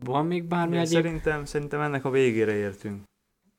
Van 0.00 0.26
még 0.26 0.44
bármi 0.44 0.76
egyéb? 0.76 0.92
Szerintem, 0.92 1.44
szerintem 1.44 1.80
ennek 1.80 2.04
a 2.04 2.10
végére 2.10 2.52
értünk. 2.52 3.02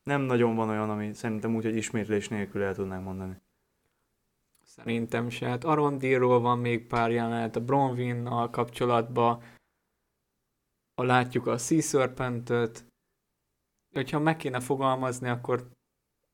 Nem 0.03 0.21
nagyon 0.21 0.55
van 0.55 0.69
olyan, 0.69 0.89
ami 0.89 1.13
szerintem 1.13 1.55
úgy, 1.55 1.63
hogy 1.63 1.75
ismétlés 1.75 2.27
nélkül 2.27 2.63
el 2.63 2.75
tudnánk 2.75 3.03
mondani. 3.03 3.41
Szerintem 4.63 5.29
se. 5.29 5.47
Hát 5.47 5.63
Arondirról 5.63 6.39
van 6.39 6.59
még 6.59 6.87
pár 6.87 7.11
jelenet 7.11 7.55
a 7.55 7.63
Bronwynnal 7.63 8.49
kapcsolatban. 8.49 9.43
Ha 10.95 11.03
látjuk 11.03 11.47
a 11.47 11.57
Sea 11.57 11.81
Serpent-öt, 11.81 12.85
hogyha 13.93 14.19
meg 14.19 14.37
kéne 14.37 14.59
fogalmazni, 14.59 15.29
akkor 15.29 15.69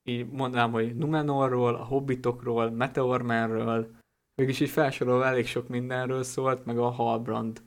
így 0.03 0.29
mondanám, 0.29 0.71
hogy 0.71 0.95
Numenorról, 0.95 1.75
a 1.75 1.85
Hobbitokról, 1.85 2.69
Meteormanről, 2.69 3.95
mégis 4.35 4.59
így 4.59 4.69
felsorolva 4.69 5.25
elég 5.25 5.45
sok 5.45 5.67
mindenről 5.67 6.23
szólt, 6.23 6.65
meg 6.65 6.77
a 6.77 6.89
Halbrand, 6.89 7.63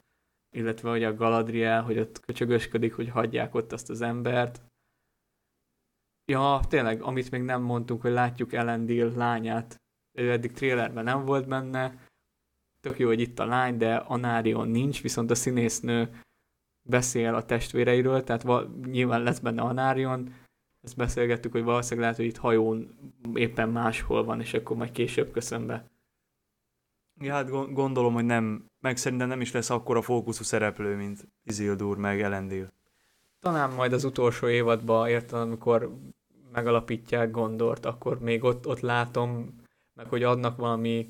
illetve 0.50 0.90
hogy 0.90 1.04
a 1.04 1.14
Galadriel, 1.14 1.82
hogy 1.82 1.98
ott 1.98 2.20
köcsögösködik, 2.20 2.94
hogy 2.94 3.08
hagyják 3.08 3.54
ott 3.54 3.72
azt 3.72 3.90
az 3.90 4.00
embert. 4.00 4.60
Ja, 6.32 6.60
tényleg, 6.68 7.02
amit 7.02 7.30
még 7.30 7.42
nem 7.42 7.62
mondtunk, 7.62 8.00
hogy 8.00 8.12
látjuk 8.12 8.52
Elendil 8.52 9.12
lányát, 9.16 9.80
ő 10.12 10.30
eddig 10.30 10.52
trailerben 10.52 11.04
nem 11.04 11.24
volt 11.24 11.48
benne, 11.48 12.08
tök 12.80 12.98
jó, 12.98 13.06
hogy 13.06 13.20
itt 13.20 13.38
a 13.38 13.44
lány, 13.44 13.76
de 13.76 13.94
Anárion 13.94 14.68
nincs, 14.68 15.02
viszont 15.02 15.30
a 15.30 15.34
színésznő 15.34 16.20
beszél 16.88 17.34
a 17.34 17.44
testvéreiről, 17.44 18.24
tehát 18.24 18.42
val- 18.42 18.86
nyilván 18.86 19.22
lesz 19.22 19.38
benne 19.38 19.62
Anárion, 19.62 20.34
ezt 20.80 20.96
beszélgettük, 20.96 21.52
hogy 21.52 21.62
valószínűleg 21.62 22.00
lehet, 22.00 22.16
hogy 22.16 22.26
itt 22.26 22.36
hajón 22.36 22.94
éppen 23.34 23.68
máshol 23.68 24.24
van, 24.24 24.40
és 24.40 24.54
akkor 24.54 24.76
majd 24.76 24.90
később 24.92 25.30
köszön 25.30 25.66
be. 25.66 25.90
Ja, 27.20 27.32
hát 27.32 27.72
gondolom, 27.72 28.14
hogy 28.14 28.24
nem, 28.24 28.64
meg 28.80 28.96
szerintem 28.96 29.28
nem 29.28 29.40
is 29.40 29.52
lesz 29.52 29.70
akkora 29.70 30.02
fókuszú 30.02 30.42
szereplő, 30.42 30.96
mint 30.96 31.28
Isildur 31.44 31.96
meg 31.96 32.20
Elendil. 32.20 32.72
Talán 33.40 33.70
majd 33.70 33.92
az 33.92 34.04
utolsó 34.04 34.48
évadban, 34.48 35.08
értem, 35.08 35.40
amikor 35.40 35.98
megalapítják 36.52 37.30
Gondort, 37.30 37.86
akkor 37.86 38.20
még 38.20 38.44
ott, 38.44 38.66
ott 38.66 38.80
látom, 38.80 39.60
meg 39.94 40.06
hogy 40.06 40.22
adnak 40.22 40.56
valami 40.56 41.08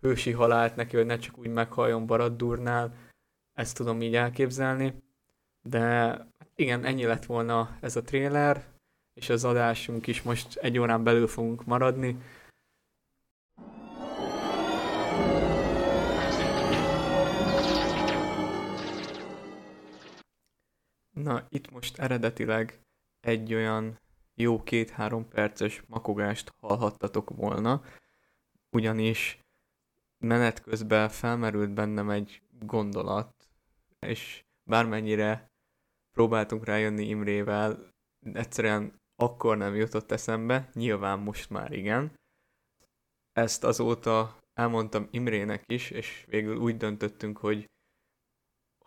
hősi 0.00 0.32
halált 0.32 0.76
neki, 0.76 0.96
hogy 0.96 1.06
ne 1.06 1.18
csak 1.18 1.38
úgy 1.38 1.48
meghalljon 1.48 2.06
Baraddurnál, 2.06 2.94
ezt 3.52 3.76
tudom 3.76 4.02
így 4.02 4.14
elképzelni. 4.14 4.94
De 5.62 6.16
igen, 6.54 6.84
ennyi 6.84 7.04
lett 7.04 7.24
volna 7.24 7.76
ez 7.80 7.96
a 7.96 8.02
trailer, 8.02 8.64
és 9.14 9.28
az 9.28 9.44
adásunk 9.44 10.06
is 10.06 10.22
most 10.22 10.56
egy 10.56 10.78
órán 10.78 11.04
belül 11.04 11.26
fogunk 11.26 11.64
maradni. 11.64 12.16
Na, 21.10 21.46
itt 21.48 21.70
most 21.70 21.98
eredetileg 21.98 22.80
egy 23.20 23.54
olyan 23.54 23.98
jó 24.40 24.62
két-három 24.62 25.28
perces 25.28 25.82
makogást 25.86 26.54
hallhattatok 26.60 27.30
volna, 27.30 27.82
ugyanis 28.70 29.38
menet 30.18 30.62
közben 30.62 31.08
felmerült 31.08 31.70
bennem 31.70 32.10
egy 32.10 32.42
gondolat, 32.58 33.48
és 33.98 34.44
bármennyire 34.64 35.50
próbáltunk 36.12 36.64
rájönni 36.64 37.08
Imrével, 37.08 37.90
egyszerűen 38.32 39.00
akkor 39.16 39.56
nem 39.56 39.74
jutott 39.74 40.10
eszembe, 40.10 40.70
nyilván 40.72 41.18
most 41.18 41.50
már 41.50 41.72
igen. 41.72 42.18
Ezt 43.32 43.64
azóta 43.64 44.38
elmondtam 44.54 45.08
Imrének 45.10 45.62
is, 45.66 45.90
és 45.90 46.24
végül 46.28 46.56
úgy 46.56 46.76
döntöttünk, 46.76 47.38
hogy 47.38 47.70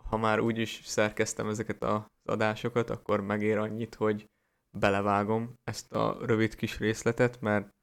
ha 0.04 0.16
már 0.16 0.40
úgy 0.40 0.58
is 0.58 0.80
szerkeztem 0.84 1.48
ezeket 1.48 1.82
az 1.82 2.02
adásokat, 2.22 2.90
akkor 2.90 3.20
megér 3.20 3.58
annyit, 3.58 3.94
hogy 3.94 4.28
belevágom 4.74 5.54
ezt 5.64 5.92
a 5.92 6.26
rövid 6.26 6.54
kis 6.54 6.78
részletet, 6.78 7.40
mert 7.40 7.74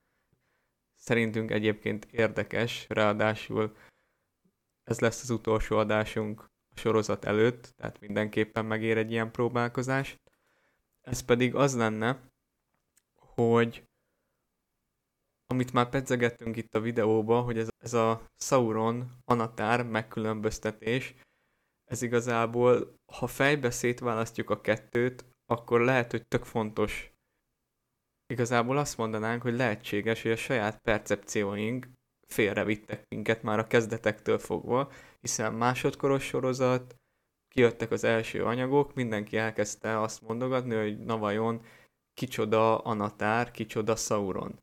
szerintünk 0.96 1.52
egyébként 1.52 2.06
érdekes, 2.06 2.86
ráadásul 2.90 3.76
ez 4.84 5.00
lesz 5.00 5.22
az 5.22 5.30
utolsó 5.30 5.78
adásunk 5.78 6.50
a 6.76 6.80
sorozat 6.80 7.26
előtt, 7.26 7.74
tehát 7.76 8.00
mindenképpen 8.00 8.66
megér 8.66 8.98
egy 8.98 9.12
ilyen 9.12 9.32
próbálkozás. 9.32 10.16
Ez 11.02 11.22
pedig 11.22 11.56
az 11.56 11.76
lenne, 11.76 12.32
hogy 13.16 13.84
amit 15.48 15.74
már 15.74 15.90
pedzegettünk 15.90 16.56
itt 16.56 16.76
a 16.76 16.80
videóban, 16.80 17.44
hogy 17.44 17.58
ez, 17.58 17.68
ez 17.78 17.94
a 17.94 18.30
Sauron 18.38 19.12
Anatár 19.26 19.84
megkülönböztetés, 19.84 21.14
ez 21.86 22.02
igazából, 22.02 22.96
ha 23.06 23.28
fejbe 23.28 23.72
szétválasztjuk 23.72 24.50
a 24.50 24.62
kettőt, 24.62 25.26
akkor 25.52 25.82
lehet, 25.82 26.12
hogy 26.12 26.28
tök 26.28 26.46
fontos. 26.46 27.14
Igazából 28.26 28.78
azt 28.78 28.98
mondanánk, 28.98 29.42
hogy 29.42 29.54
lehetséges, 29.54 30.22
hogy 30.22 30.32
a 30.32 30.36
saját 30.36 30.82
percepcióink 30.82 31.90
félrevittek 32.28 33.08
minket 33.08 33.44
már 33.44 33.60
a 33.60 33.68
kezdetektől 33.68 34.40
fogva, 34.40 34.92
hiszen 35.20 35.54
másodkoros 35.54 36.24
sorozat, 36.24 36.96
kijöttek 37.48 37.92
az 37.92 38.04
első 38.04 38.46
anyagok, 38.46 38.94
mindenki 38.94 39.38
elkezdte 39.38 40.00
azt 40.00 40.22
mondogatni, 40.22 40.76
hogy 40.76 41.00
na 41.00 41.18
vajon 41.18 41.66
kicsoda 42.14 42.78
Anatár, 42.78 43.52
kicsoda 43.52 43.96
Sauron. 43.96 44.58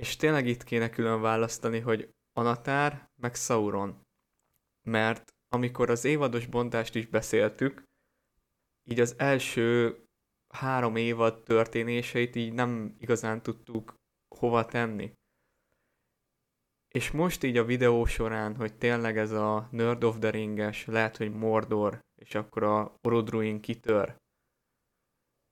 És 0.00 0.16
tényleg 0.16 0.46
itt 0.46 0.64
kéne 0.64 0.90
külön 0.90 1.20
választani, 1.20 1.78
hogy 1.78 2.10
Anatár 2.32 3.10
meg 3.20 3.34
Sauron. 3.34 4.02
Mert 4.88 5.34
amikor 5.48 5.90
az 5.90 6.04
évados 6.04 6.46
bontást 6.46 6.94
is 6.94 7.06
beszéltük, 7.06 7.88
így 8.90 9.00
az 9.00 9.14
első 9.18 9.98
három 10.54 10.96
évad 10.96 11.42
történéseit 11.42 12.36
így 12.36 12.52
nem 12.52 12.96
igazán 12.98 13.42
tudtuk 13.42 13.94
hova 14.34 14.64
tenni. 14.64 15.12
És 16.88 17.10
most 17.10 17.42
így 17.42 17.56
a 17.56 17.64
videó 17.64 18.04
során, 18.04 18.56
hogy 18.56 18.78
tényleg 18.78 19.18
ez 19.18 19.30
a 19.30 19.68
Nerd 19.70 20.04
of 20.04 20.18
the 20.18 20.30
Ringes, 20.30 20.86
lehet, 20.86 21.16
hogy 21.16 21.32
Mordor, 21.32 22.00
és 22.14 22.34
akkor 22.34 22.62
a 22.62 22.94
Orodruin 23.02 23.60
kitör, 23.60 24.16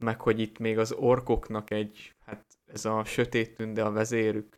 meg 0.05 0.20
hogy 0.20 0.41
itt 0.41 0.59
még 0.59 0.78
az 0.78 0.93
orkoknak 0.93 1.70
egy, 1.70 2.14
hát 2.24 2.45
ez 2.64 2.84
a 2.84 3.05
sötét 3.05 3.55
tünde 3.57 3.84
a 3.84 3.91
vezérük, 3.91 4.57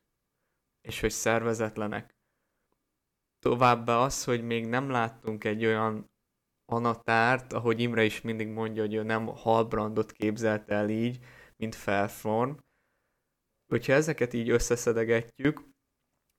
és 0.80 1.00
hogy 1.00 1.10
szervezetlenek. 1.10 2.14
Továbbá 3.38 3.96
az, 3.96 4.24
hogy 4.24 4.42
még 4.42 4.66
nem 4.66 4.90
láttunk 4.90 5.44
egy 5.44 5.64
olyan 5.64 6.10
anatárt, 6.72 7.52
ahogy 7.52 7.80
Imre 7.80 8.04
is 8.04 8.20
mindig 8.20 8.48
mondja, 8.48 8.82
hogy 8.82 8.94
ő 8.94 9.02
nem 9.02 9.26
halbrandot 9.26 10.12
képzelt 10.12 10.70
el 10.70 10.88
így, 10.88 11.18
mint 11.56 11.74
felform. 11.74 12.52
Hogyha 13.72 13.92
ezeket 13.92 14.32
így 14.32 14.50
összeszedegetjük, 14.50 15.68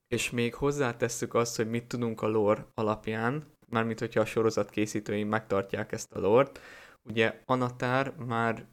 és 0.08 0.30
még 0.30 0.56
hozzátesszük 0.56 1.34
azt, 1.34 1.56
hogy 1.56 1.70
mit 1.70 1.88
tudunk 1.88 2.22
a 2.22 2.28
lore 2.28 2.68
alapján, 2.74 3.58
mármint 3.68 4.00
hogyha 4.00 4.20
a 4.20 4.26
sorozat 4.26 4.70
készítői 4.70 5.24
megtartják 5.24 5.92
ezt 5.92 6.12
a 6.12 6.20
lort, 6.20 6.60
ugye 7.04 7.42
Anatár 7.46 8.16
már 8.16 8.68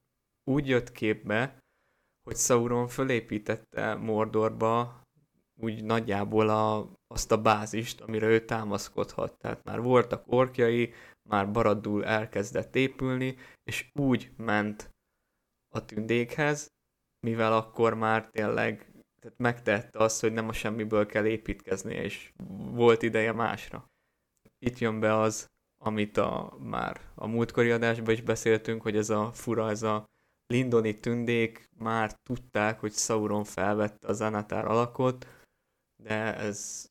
úgy 0.44 0.68
jött 0.68 0.92
képbe, 0.92 1.58
hogy 2.22 2.36
Sauron 2.36 2.88
fölépítette 2.88 3.94
Mordorba 3.94 5.02
úgy 5.60 5.84
nagyjából 5.84 6.48
a, 6.48 6.92
azt 7.06 7.32
a 7.32 7.42
bázist, 7.42 8.00
amire 8.00 8.26
ő 8.26 8.44
támaszkodhat. 8.44 9.38
Tehát 9.38 9.64
már 9.64 9.80
voltak 9.80 10.22
orkjai, 10.26 10.92
már 11.28 11.50
Baradul 11.50 12.04
elkezdett 12.04 12.76
épülni, 12.76 13.36
és 13.64 13.90
úgy 13.94 14.30
ment 14.36 14.90
a 15.74 15.84
tündékhez, 15.84 16.68
mivel 17.26 17.52
akkor 17.52 17.94
már 17.94 18.30
tényleg 18.30 18.92
tehát 19.20 19.38
megtette 19.38 19.98
azt, 19.98 20.20
hogy 20.20 20.32
nem 20.32 20.48
a 20.48 20.52
semmiből 20.52 21.06
kell 21.06 21.26
építkezni, 21.26 21.94
és 21.94 22.32
volt 22.70 23.02
ideje 23.02 23.32
másra. 23.32 23.86
Itt 24.58 24.78
jön 24.78 25.00
be 25.00 25.14
az, 25.14 25.46
amit 25.84 26.16
a, 26.16 26.56
már 26.58 27.00
a 27.14 27.26
múltkori 27.26 27.70
adásban 27.70 28.14
is 28.14 28.20
beszéltünk, 28.22 28.82
hogy 28.82 28.96
ez 28.96 29.10
a 29.10 29.32
fura, 29.32 29.70
ez 29.70 29.82
a 29.82 30.04
Lindoni 30.46 31.00
tündék 31.00 31.68
már 31.78 32.12
tudták, 32.22 32.80
hogy 32.80 32.92
Sauron 32.92 33.44
felvette 33.44 34.08
az 34.08 34.20
Anatár 34.20 34.64
alakot, 34.64 35.26
de 36.02 36.36
ez 36.36 36.86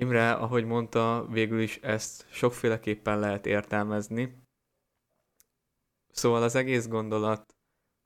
Imre, 0.00 0.32
ahogy 0.32 0.64
mondta, 0.64 1.26
végül 1.30 1.60
is 1.60 1.76
ezt 1.76 2.26
sokféleképpen 2.30 3.18
lehet 3.18 3.46
értelmezni. 3.46 4.42
Szóval 6.12 6.42
az 6.42 6.54
egész 6.54 6.88
gondolat, 6.88 7.54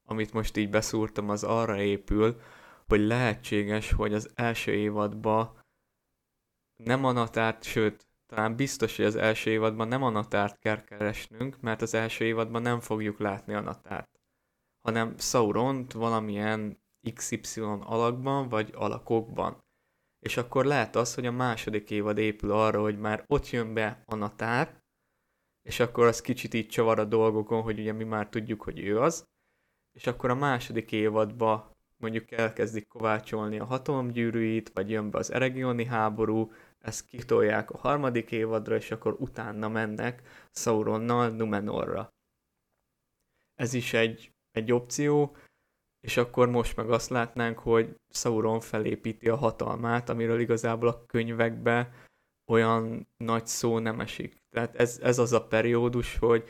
amit 0.04 0.32
most 0.32 0.56
így 0.56 0.70
beszúrtam, 0.70 1.28
az 1.28 1.44
arra 1.44 1.80
épül, 1.80 2.40
hogy 2.86 3.00
lehetséges, 3.00 3.92
hogy 3.92 4.14
az 4.14 4.30
első 4.34 4.72
évadban 4.72 5.64
nem 6.76 7.04
a 7.04 7.12
natárt, 7.12 7.62
sőt, 7.62 8.06
talán 8.26 8.56
biztos, 8.56 8.96
hogy 8.96 9.04
az 9.04 9.16
első 9.16 9.50
évadban 9.50 9.88
nem 9.88 10.02
a 10.02 10.10
natárt 10.10 10.58
kell 10.58 10.84
keresnünk, 10.84 11.60
mert 11.60 11.82
az 11.82 11.94
első 11.94 12.24
évadban 12.24 12.62
nem 12.62 12.80
fogjuk 12.80 13.18
látni 13.18 13.54
a 13.54 13.60
natárt, 13.60 14.20
hanem 14.80 15.18
Sauront 15.18 15.92
valamilyen 15.92 16.82
XY 17.14 17.60
alakban 17.80 18.48
vagy 18.48 18.70
alakokban. 18.74 19.63
És 20.24 20.36
akkor 20.36 20.64
lehet 20.64 20.96
az, 20.96 21.14
hogy 21.14 21.26
a 21.26 21.32
második 21.32 21.90
évad 21.90 22.18
épül 22.18 22.50
arra, 22.50 22.80
hogy 22.80 22.98
már 22.98 23.24
ott 23.26 23.50
jön 23.50 23.74
be 23.74 24.02
a 24.06 24.14
natár, 24.14 24.82
és 25.62 25.80
akkor 25.80 26.06
az 26.06 26.20
kicsit 26.20 26.54
így 26.54 26.68
csavar 26.68 26.98
a 26.98 27.04
dolgokon, 27.04 27.62
hogy 27.62 27.78
ugye 27.78 27.92
mi 27.92 28.04
már 28.04 28.28
tudjuk, 28.28 28.62
hogy 28.62 28.78
ő 28.78 29.00
az, 29.00 29.24
és 29.92 30.06
akkor 30.06 30.30
a 30.30 30.34
második 30.34 30.92
évadba 30.92 31.76
mondjuk 31.96 32.30
elkezdik 32.30 32.88
kovácsolni 32.88 33.58
a 33.58 33.64
hatalomgyűrűit, 33.64 34.70
vagy 34.72 34.90
jön 34.90 35.10
be 35.10 35.18
az 35.18 35.32
Eregioni 35.32 35.84
háború, 35.84 36.52
ezt 36.78 37.06
kitolják 37.06 37.70
a 37.70 37.78
harmadik 37.78 38.30
évadra, 38.30 38.76
és 38.76 38.90
akkor 38.90 39.16
utána 39.18 39.68
mennek 39.68 40.48
Sauronnal 40.50 41.28
Numenorra. 41.28 42.08
Ez 43.54 43.74
is 43.74 43.92
egy, 43.92 44.32
egy 44.50 44.72
opció, 44.72 45.36
és 46.04 46.16
akkor 46.16 46.48
most 46.48 46.76
meg 46.76 46.90
azt 46.90 47.10
látnánk, 47.10 47.58
hogy 47.58 47.96
Sauron 48.08 48.60
felépíti 48.60 49.28
a 49.28 49.36
hatalmát, 49.36 50.08
amiről 50.08 50.40
igazából 50.40 50.88
a 50.88 51.06
könyvekbe 51.06 51.92
olyan 52.50 53.08
nagy 53.16 53.46
szó 53.46 53.78
nem 53.78 54.00
esik. 54.00 54.42
Tehát 54.50 54.74
ez, 54.74 54.98
ez 55.02 55.18
az 55.18 55.32
a 55.32 55.46
periódus, 55.46 56.16
hogy 56.16 56.48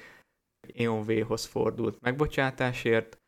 Eon 0.75 1.05
V-hoz 1.05 1.45
fordult 1.45 2.01
megbocsátásért, 2.01 3.19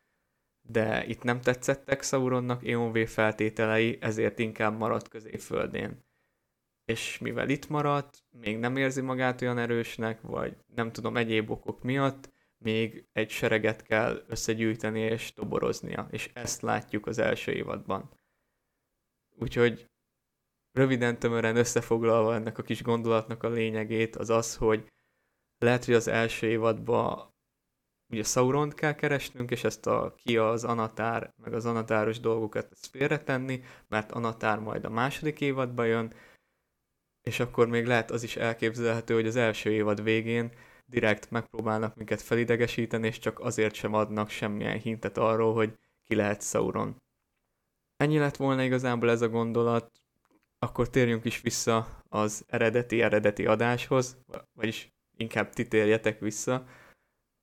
de 0.69 1.07
itt 1.07 1.23
nem 1.23 1.41
tetszettek 1.41 2.03
Sauronnak 2.03 2.67
Eon 2.67 2.93
V 2.93 3.07
feltételei, 3.07 3.99
ezért 4.01 4.39
inkább 4.39 4.79
maradt 4.79 5.09
középföldén. 5.09 6.05
És 6.85 7.19
mivel 7.19 7.49
itt 7.49 7.69
maradt, 7.69 8.25
még 8.31 8.59
nem 8.59 8.77
érzi 8.77 9.01
magát 9.01 9.43
olyan 9.43 9.59
erősnek, 9.59 10.21
vagy 10.21 10.57
nem 10.75 10.93
tudom, 10.93 11.17
egyéb 11.17 11.51
okok 11.51 11.83
miatt, 11.83 12.35
még 12.59 13.07
egy 13.13 13.31
sereget 13.31 13.83
kell 13.83 14.25
összegyűjteni 14.27 15.01
és 15.01 15.33
toboroznia, 15.33 16.09
és 16.11 16.31
ezt 16.35 16.63
látjuk 16.63 17.07
az 17.07 17.19
első 17.19 17.53
évadban. 17.53 18.11
Úgyhogy 19.39 19.91
röviden, 20.73 21.19
tömören 21.19 21.57
összefoglalva 21.57 22.35
ennek 22.35 22.59
a 22.59 22.63
kis 22.63 22.83
gondolatnak 22.83 23.43
a 23.43 23.49
lényegét 23.49 24.17
az 24.17 24.31
az, 24.31 24.57
hogy 24.57 24.93
lehet, 25.59 25.85
hogy 25.85 25.95
az 25.95 26.09
első 26.09 26.47
évadban 26.47 27.35
ugye 28.13 28.23
Sauront 28.23 28.75
kell 28.75 28.95
keresnünk, 28.95 29.51
és 29.51 29.65
ezt 29.65 29.87
a 29.87 30.15
ki 30.17 30.37
az 30.37 30.65
Anatár, 30.65 31.35
meg 31.43 31.55
az 31.55 31.67
Anatáros 31.67 32.21
dolgokat 32.21 32.73
ezt 32.73 32.87
félretenni, 32.87 33.63
mert 33.89 34.13
Anatár 34.13 34.59
majd 34.59 34.85
a 34.85 34.91
második 34.91 35.41
évadban 35.41 35.87
jön, 35.87 36.15
és 37.23 37.41
akkor 37.41 37.69
még 37.69 37.87
lehet 37.87 38.11
az 38.11 38.23
is 38.23 38.37
elképzelhető, 38.37 39.15
hogy 39.15 39.27
az 39.27 39.37
első 39.37 39.71
évad 39.73 40.03
végén 40.03 40.53
direkt 40.87 41.31
megpróbálnak 41.31 41.95
minket 41.95 42.23
felidegesíteni, 42.23 43.07
és 43.07 43.19
csak 43.19 43.41
azért 43.41 43.75
sem 43.75 43.95
adnak 43.95 44.29
semmilyen 44.29 44.79
hintet 44.79 45.19
arról, 45.19 45.55
hogy 45.55 45.79
ki 46.05 46.15
lehet 46.15 46.43
Sauron. 46.43 46.97
Ennyi 47.97 48.19
lett 48.19 48.37
volna 48.37 48.63
igazából 48.63 49.11
ez 49.11 49.23
a 49.23 49.29
gondolat, 49.29 49.91
akkor 50.59 50.91
térjünk 50.91 51.25
is 51.25 51.41
vissza 51.41 52.03
az 52.09 52.45
eredeti-eredeti 52.47 53.47
adáshoz, 53.47 54.17
vagyis 54.53 54.93
inkább 55.17 55.51
ti 55.51 55.69
térjetek 55.69 56.21
vissza, 56.21 56.67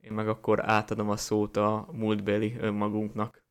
én 0.01 0.11
meg 0.11 0.27
akkor 0.27 0.69
átadom 0.69 1.09
a 1.09 1.17
szót 1.17 1.57
a 1.57 1.87
múltbeli 1.91 2.55
önmagunknak. 2.57 3.42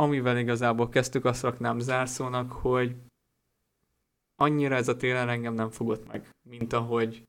Amivel 0.00 0.38
igazából 0.38 0.88
kezdtük, 0.88 1.24
azt 1.24 1.42
raknám 1.42 1.78
zárszónak, 1.78 2.52
hogy 2.52 2.96
annyira 4.36 4.74
ez 4.74 4.88
a 4.88 4.96
télen 4.96 5.28
engem 5.28 5.54
nem 5.54 5.70
fogott 5.70 6.06
meg, 6.06 6.30
mint 6.48 6.72
ahogy 6.72 7.22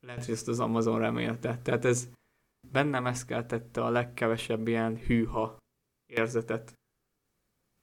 lehet, 0.00 0.24
hogy 0.24 0.34
ezt 0.34 0.48
az 0.48 0.60
Amazon 0.60 0.98
remélte. 0.98 1.58
Tehát 1.62 1.84
ez 1.84 2.08
bennem 2.72 3.06
eszkeltette 3.06 3.84
a 3.84 3.90
legkevesebb 3.90 4.68
ilyen 4.68 4.96
hűha 4.96 5.56
érzetet. 6.06 6.72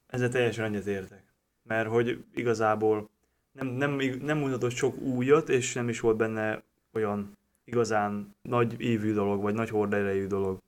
Ezzel 0.06 0.28
teljesen 0.28 0.74
értek. 0.74 1.24
Mert 1.68 1.88
hogy 1.88 2.24
igazából 2.34 3.10
nem, 3.52 3.66
nem, 3.66 3.96
nem 4.20 4.38
mutatott 4.38 4.70
sok 4.70 4.98
újat, 4.98 5.48
és 5.48 5.74
nem 5.74 5.88
is 5.88 6.00
volt 6.00 6.16
benne 6.16 6.62
olyan 6.92 7.36
igazán 7.64 8.34
nagy 8.42 8.80
évű 8.80 9.12
dolog, 9.12 9.42
vagy 9.42 9.54
nagy 9.54 9.68
horderejű 9.68 10.26
dolog. 10.26 10.58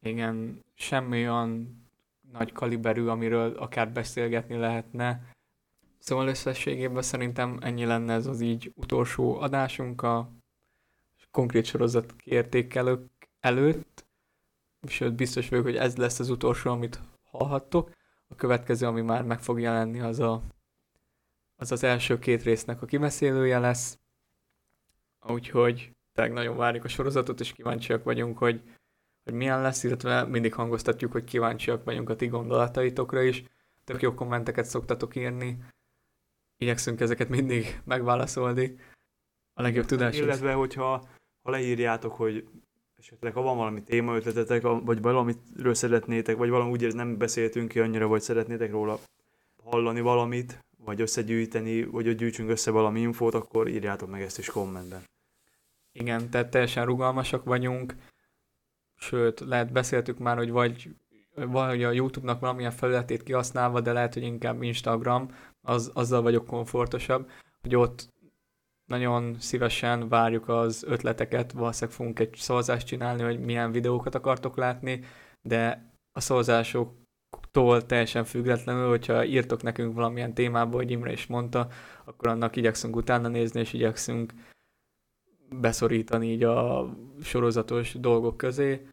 Igen, 0.00 0.64
semmi 0.74 1.28
olyan 1.28 1.83
nagy 2.38 2.52
kaliberű, 2.52 3.06
amiről 3.06 3.56
akár 3.56 3.92
beszélgetni 3.92 4.56
lehetne. 4.56 5.28
Szóval 5.98 6.28
összességében 6.28 7.02
szerintem 7.02 7.58
ennyi 7.60 7.84
lenne 7.84 8.12
ez 8.12 8.26
az 8.26 8.40
így 8.40 8.72
utolsó 8.74 9.40
adásunk 9.40 10.02
a 10.02 10.30
konkrét 11.30 11.64
sorozat 11.64 12.16
kiértékelők 12.16 13.10
előtt, 13.40 14.06
sőt 14.88 15.14
biztos 15.14 15.48
vagyok, 15.48 15.64
hogy 15.64 15.76
ez 15.76 15.96
lesz 15.96 16.18
az 16.18 16.30
utolsó, 16.30 16.70
amit 16.70 17.00
hallhattok. 17.22 17.90
A 18.28 18.34
következő, 18.34 18.86
ami 18.86 19.00
már 19.00 19.22
meg 19.22 19.40
fog 19.40 19.60
jelenni, 19.60 20.00
az 20.00 20.20
a, 20.20 20.42
az, 21.56 21.72
az 21.72 21.82
első 21.82 22.18
két 22.18 22.42
résznek 22.42 22.82
a 22.82 22.86
kimeszélője 22.86 23.58
lesz. 23.58 23.98
Úgyhogy 25.20 25.90
tényleg 26.12 26.34
nagyon 26.34 26.56
várjuk 26.56 26.84
a 26.84 26.88
sorozatot, 26.88 27.40
és 27.40 27.52
kíváncsiak 27.52 28.04
vagyunk, 28.04 28.38
hogy 28.38 28.62
hogy 29.24 29.34
milyen 29.34 29.62
lesz, 29.62 29.84
illetve 29.84 30.24
mindig 30.24 30.54
hangoztatjuk, 30.54 31.12
hogy 31.12 31.24
kíváncsiak 31.24 31.84
vagyunk 31.84 32.10
a 32.10 32.16
ti 32.16 32.26
gondolataitokra 32.26 33.22
is. 33.22 33.44
Tök 33.84 34.02
jó 34.02 34.14
kommenteket 34.14 34.64
szoktatok 34.64 35.16
írni. 35.16 35.58
Igyekszünk 36.56 37.00
ezeket 37.00 37.28
mindig 37.28 37.80
megválaszolni. 37.84 38.78
A 39.54 39.62
legjobb 39.62 39.84
tudás. 39.84 40.16
Illetve, 40.16 40.52
hogyha 40.52 41.08
ha 41.42 41.50
leírjátok, 41.50 42.12
hogy 42.12 42.48
esetleg 42.98 43.32
ha 43.32 43.42
van 43.42 43.56
valami 43.56 43.82
témaötletetek, 43.82 44.62
vagy 44.62 45.00
valamiről 45.00 45.74
szeretnétek, 45.74 46.36
vagy 46.36 46.48
valami 46.48 46.70
úgy 46.70 46.94
nem 46.94 47.18
beszéltünk 47.18 47.68
ki 47.68 47.80
annyira, 47.80 48.06
vagy 48.06 48.20
szeretnétek 48.20 48.70
róla 48.70 48.98
hallani 49.64 50.00
valamit, 50.00 50.64
vagy 50.84 51.00
összegyűjteni, 51.00 51.84
vagy 51.84 52.06
hogy 52.06 52.16
gyűjtsünk 52.16 52.50
össze 52.50 52.70
valami 52.70 53.00
infót, 53.00 53.34
akkor 53.34 53.68
írjátok 53.68 54.10
meg 54.10 54.22
ezt 54.22 54.38
is 54.38 54.48
kommentben. 54.48 55.02
Igen, 55.92 56.30
tehát 56.30 56.50
teljesen 56.50 56.84
rugalmasak 56.84 57.44
vagyunk 57.44 57.94
sőt, 59.04 59.40
lehet 59.40 59.72
beszéltük 59.72 60.18
már, 60.18 60.36
hogy 60.36 60.50
vagy, 60.50 60.88
vagy 61.34 61.82
a 61.82 61.90
YouTube-nak 61.90 62.40
valamilyen 62.40 62.70
felületét 62.70 63.22
kihasználva, 63.22 63.80
de 63.80 63.92
lehet, 63.92 64.14
hogy 64.14 64.22
inkább 64.22 64.62
Instagram, 64.62 65.28
az, 65.60 65.90
azzal 65.94 66.22
vagyok 66.22 66.46
komfortosabb, 66.46 67.30
hogy 67.62 67.76
ott 67.76 68.12
nagyon 68.84 69.36
szívesen 69.38 70.08
várjuk 70.08 70.48
az 70.48 70.84
ötleteket, 70.86 71.52
valószínűleg 71.52 71.96
fogunk 71.96 72.18
egy 72.18 72.34
szavazást 72.36 72.86
csinálni, 72.86 73.22
hogy 73.22 73.40
milyen 73.40 73.72
videókat 73.72 74.14
akartok 74.14 74.56
látni, 74.56 75.04
de 75.42 75.92
a 76.12 76.20
szavazásoktól 76.20 77.86
teljesen 77.86 78.24
függetlenül, 78.24 78.88
hogyha 78.88 79.24
írtok 79.24 79.62
nekünk 79.62 79.94
valamilyen 79.94 80.34
témából, 80.34 80.80
hogy 80.80 80.90
Imre 80.90 81.12
is 81.12 81.26
mondta, 81.26 81.68
akkor 82.04 82.28
annak 82.28 82.56
igyekszünk 82.56 82.96
utána 82.96 83.28
nézni, 83.28 83.60
és 83.60 83.72
igyekszünk 83.72 84.32
beszorítani 85.60 86.30
így 86.30 86.42
a 86.42 86.88
sorozatos 87.22 87.94
dolgok 87.94 88.36
közé, 88.36 88.86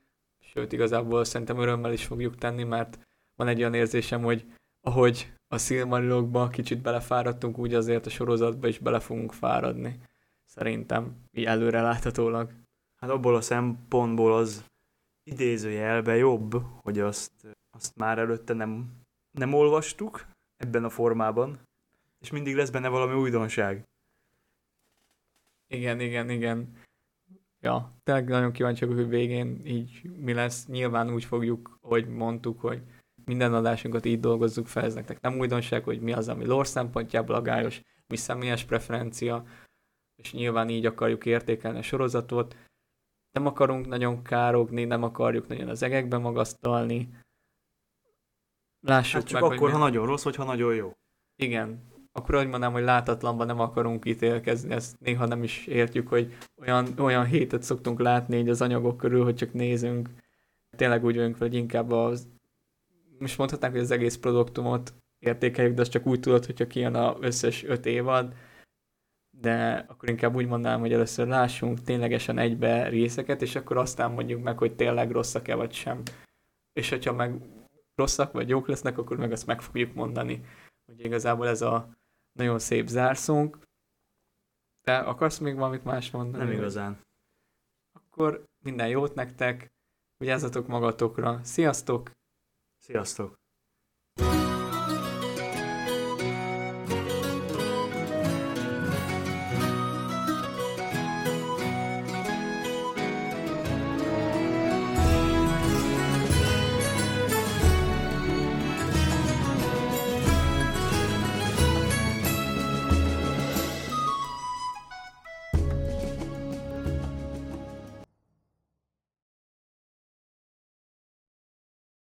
sőt 0.53 0.71
igazából 0.71 1.23
szerintem 1.23 1.59
örömmel 1.59 1.93
is 1.93 2.05
fogjuk 2.05 2.35
tenni, 2.35 2.63
mert 2.63 2.99
van 3.35 3.47
egy 3.47 3.59
olyan 3.59 3.73
érzésem, 3.73 4.21
hogy 4.21 4.45
ahogy 4.81 5.33
a 5.47 5.57
Silmarilokba 5.57 6.47
kicsit 6.47 6.81
belefáradtunk, 6.81 7.57
úgy 7.57 7.73
azért 7.73 8.05
a 8.05 8.09
sorozatba 8.09 8.67
is 8.67 8.79
bele 8.79 8.99
fogunk 8.99 9.33
fáradni. 9.33 9.99
Szerintem, 10.45 11.15
így 11.31 11.45
előre 11.45 11.81
láthatólag. 11.81 12.51
Hát 12.95 13.09
abból 13.09 13.35
a 13.35 13.41
szempontból 13.41 14.33
az 14.33 14.65
idézőjelben 15.23 16.15
jobb, 16.15 16.61
hogy 16.81 16.99
azt, 16.99 17.31
azt 17.69 17.95
már 17.95 18.17
előtte 18.19 18.53
nem, 18.53 19.01
nem 19.31 19.53
olvastuk 19.53 20.25
ebben 20.57 20.83
a 20.83 20.89
formában, 20.89 21.59
és 22.19 22.31
mindig 22.31 22.55
lesz 22.55 22.69
benne 22.69 22.87
valami 22.87 23.13
újdonság. 23.13 23.87
Igen, 25.67 25.99
igen, 25.99 26.29
igen. 26.29 26.75
Ja, 27.61 27.97
tényleg 28.03 28.27
nagyon 28.27 28.51
kíváncsi 28.51 28.85
hogy 28.85 29.07
végén 29.07 29.61
így 29.65 30.09
mi 30.17 30.33
lesz. 30.33 30.67
Nyilván 30.67 31.13
úgy 31.13 31.23
fogjuk, 31.23 31.77
hogy 31.81 32.07
mondtuk, 32.07 32.59
hogy 32.59 32.81
minden 33.25 33.53
adásunkat 33.53 34.05
így 34.05 34.19
dolgozzuk 34.19 34.67
fel, 34.67 34.83
ez 34.83 34.93
nektek 34.93 35.21
nem 35.21 35.37
újdonság, 35.37 35.83
hogy 35.83 36.01
mi 36.01 36.13
az, 36.13 36.29
ami 36.29 36.45
lore 36.45 36.67
szempontjából 36.67 37.35
agályos, 37.35 37.81
mi 38.07 38.15
személyes 38.15 38.63
preferencia, 38.63 39.45
és 40.15 40.33
nyilván 40.33 40.69
így 40.69 40.85
akarjuk 40.85 41.25
értékelni 41.25 41.77
a 41.77 41.81
sorozatot. 41.81 42.55
Nem 43.31 43.45
akarunk 43.45 43.87
nagyon 43.87 44.23
károgni, 44.23 44.83
nem 44.83 45.03
akarjuk 45.03 45.47
nagyon 45.47 45.69
az 45.69 45.83
egekbe 45.83 46.17
magasztalni. 46.17 47.09
Lássuk 48.79 49.19
hát 49.19 49.29
csak 49.29 49.41
meg, 49.41 49.51
akkor, 49.51 49.69
ha 49.71 49.77
mi... 49.77 49.83
nagyon 49.83 50.05
rossz, 50.05 50.23
vagy 50.23 50.35
ha 50.35 50.43
nagyon 50.43 50.75
jó. 50.75 50.91
Igen, 51.35 51.90
akkor 52.11 52.35
hogy 52.35 52.47
mondanám, 52.47 52.71
hogy 52.71 52.83
látatlanban 52.83 53.47
nem 53.47 53.59
akarunk 53.59 54.05
ítélkezni, 54.05 54.73
ezt 54.73 54.99
néha 54.99 55.25
nem 55.25 55.43
is 55.43 55.67
értjük, 55.67 56.07
hogy 56.07 56.37
olyan, 56.57 56.87
olyan 56.97 57.25
hétet 57.25 57.63
szoktunk 57.63 57.99
látni 57.99 58.37
így 58.37 58.49
az 58.49 58.61
anyagok 58.61 58.97
körül, 58.97 59.23
hogy 59.23 59.35
csak 59.35 59.53
nézünk. 59.53 60.09
Tényleg 60.77 61.03
úgy 61.03 61.15
vagyunk, 61.15 61.37
hogy 61.37 61.53
inkább 61.53 61.91
az, 61.91 62.27
most 63.19 63.37
mondhatnánk, 63.37 63.73
hogy 63.73 63.83
az 63.83 63.91
egész 63.91 64.17
produktumot 64.17 64.93
értékeljük, 65.19 65.75
de 65.75 65.81
az 65.81 65.89
csak 65.89 66.05
úgy 66.05 66.19
tudod, 66.19 66.45
hogyha 66.45 66.67
kijön 66.67 66.95
az 66.95 67.15
összes 67.19 67.63
öt 67.63 67.85
évad, 67.85 68.33
de 69.37 69.85
akkor 69.89 70.09
inkább 70.09 70.35
úgy 70.35 70.47
mondanám, 70.47 70.79
hogy 70.79 70.93
először 70.93 71.27
lássunk 71.27 71.81
ténylegesen 71.81 72.37
egybe 72.37 72.89
részeket, 72.89 73.41
és 73.41 73.55
akkor 73.55 73.77
aztán 73.77 74.11
mondjuk 74.11 74.43
meg, 74.43 74.57
hogy 74.57 74.75
tényleg 74.75 75.11
rosszak-e 75.11 75.55
vagy 75.55 75.71
sem. 75.71 76.01
És 76.73 76.89
hogyha 76.89 77.13
meg 77.13 77.41
rosszak 77.95 78.31
vagy 78.31 78.49
jók 78.49 78.67
lesznek, 78.67 78.97
akkor 78.97 79.17
meg 79.17 79.31
azt 79.31 79.45
meg 79.45 79.61
fogjuk 79.61 79.93
mondani. 79.93 80.45
Hogy 80.85 81.05
igazából 81.05 81.47
ez 81.47 81.61
a 81.61 81.89
nagyon 82.31 82.59
szép 82.59 82.87
zárszónk. 82.87 83.57
Te 84.81 84.97
akarsz 84.99 85.37
még 85.37 85.55
valamit 85.55 85.83
más 85.83 86.11
mondani? 86.11 86.43
Nem 86.43 86.53
igazán. 86.53 87.01
Akkor 87.91 88.43
minden 88.63 88.87
jót 88.87 89.15
nektek, 89.15 89.71
vigyázzatok 90.17 90.67
magatokra. 90.67 91.43
Sziasztok! 91.43 92.11
Sziasztok! 92.77 93.39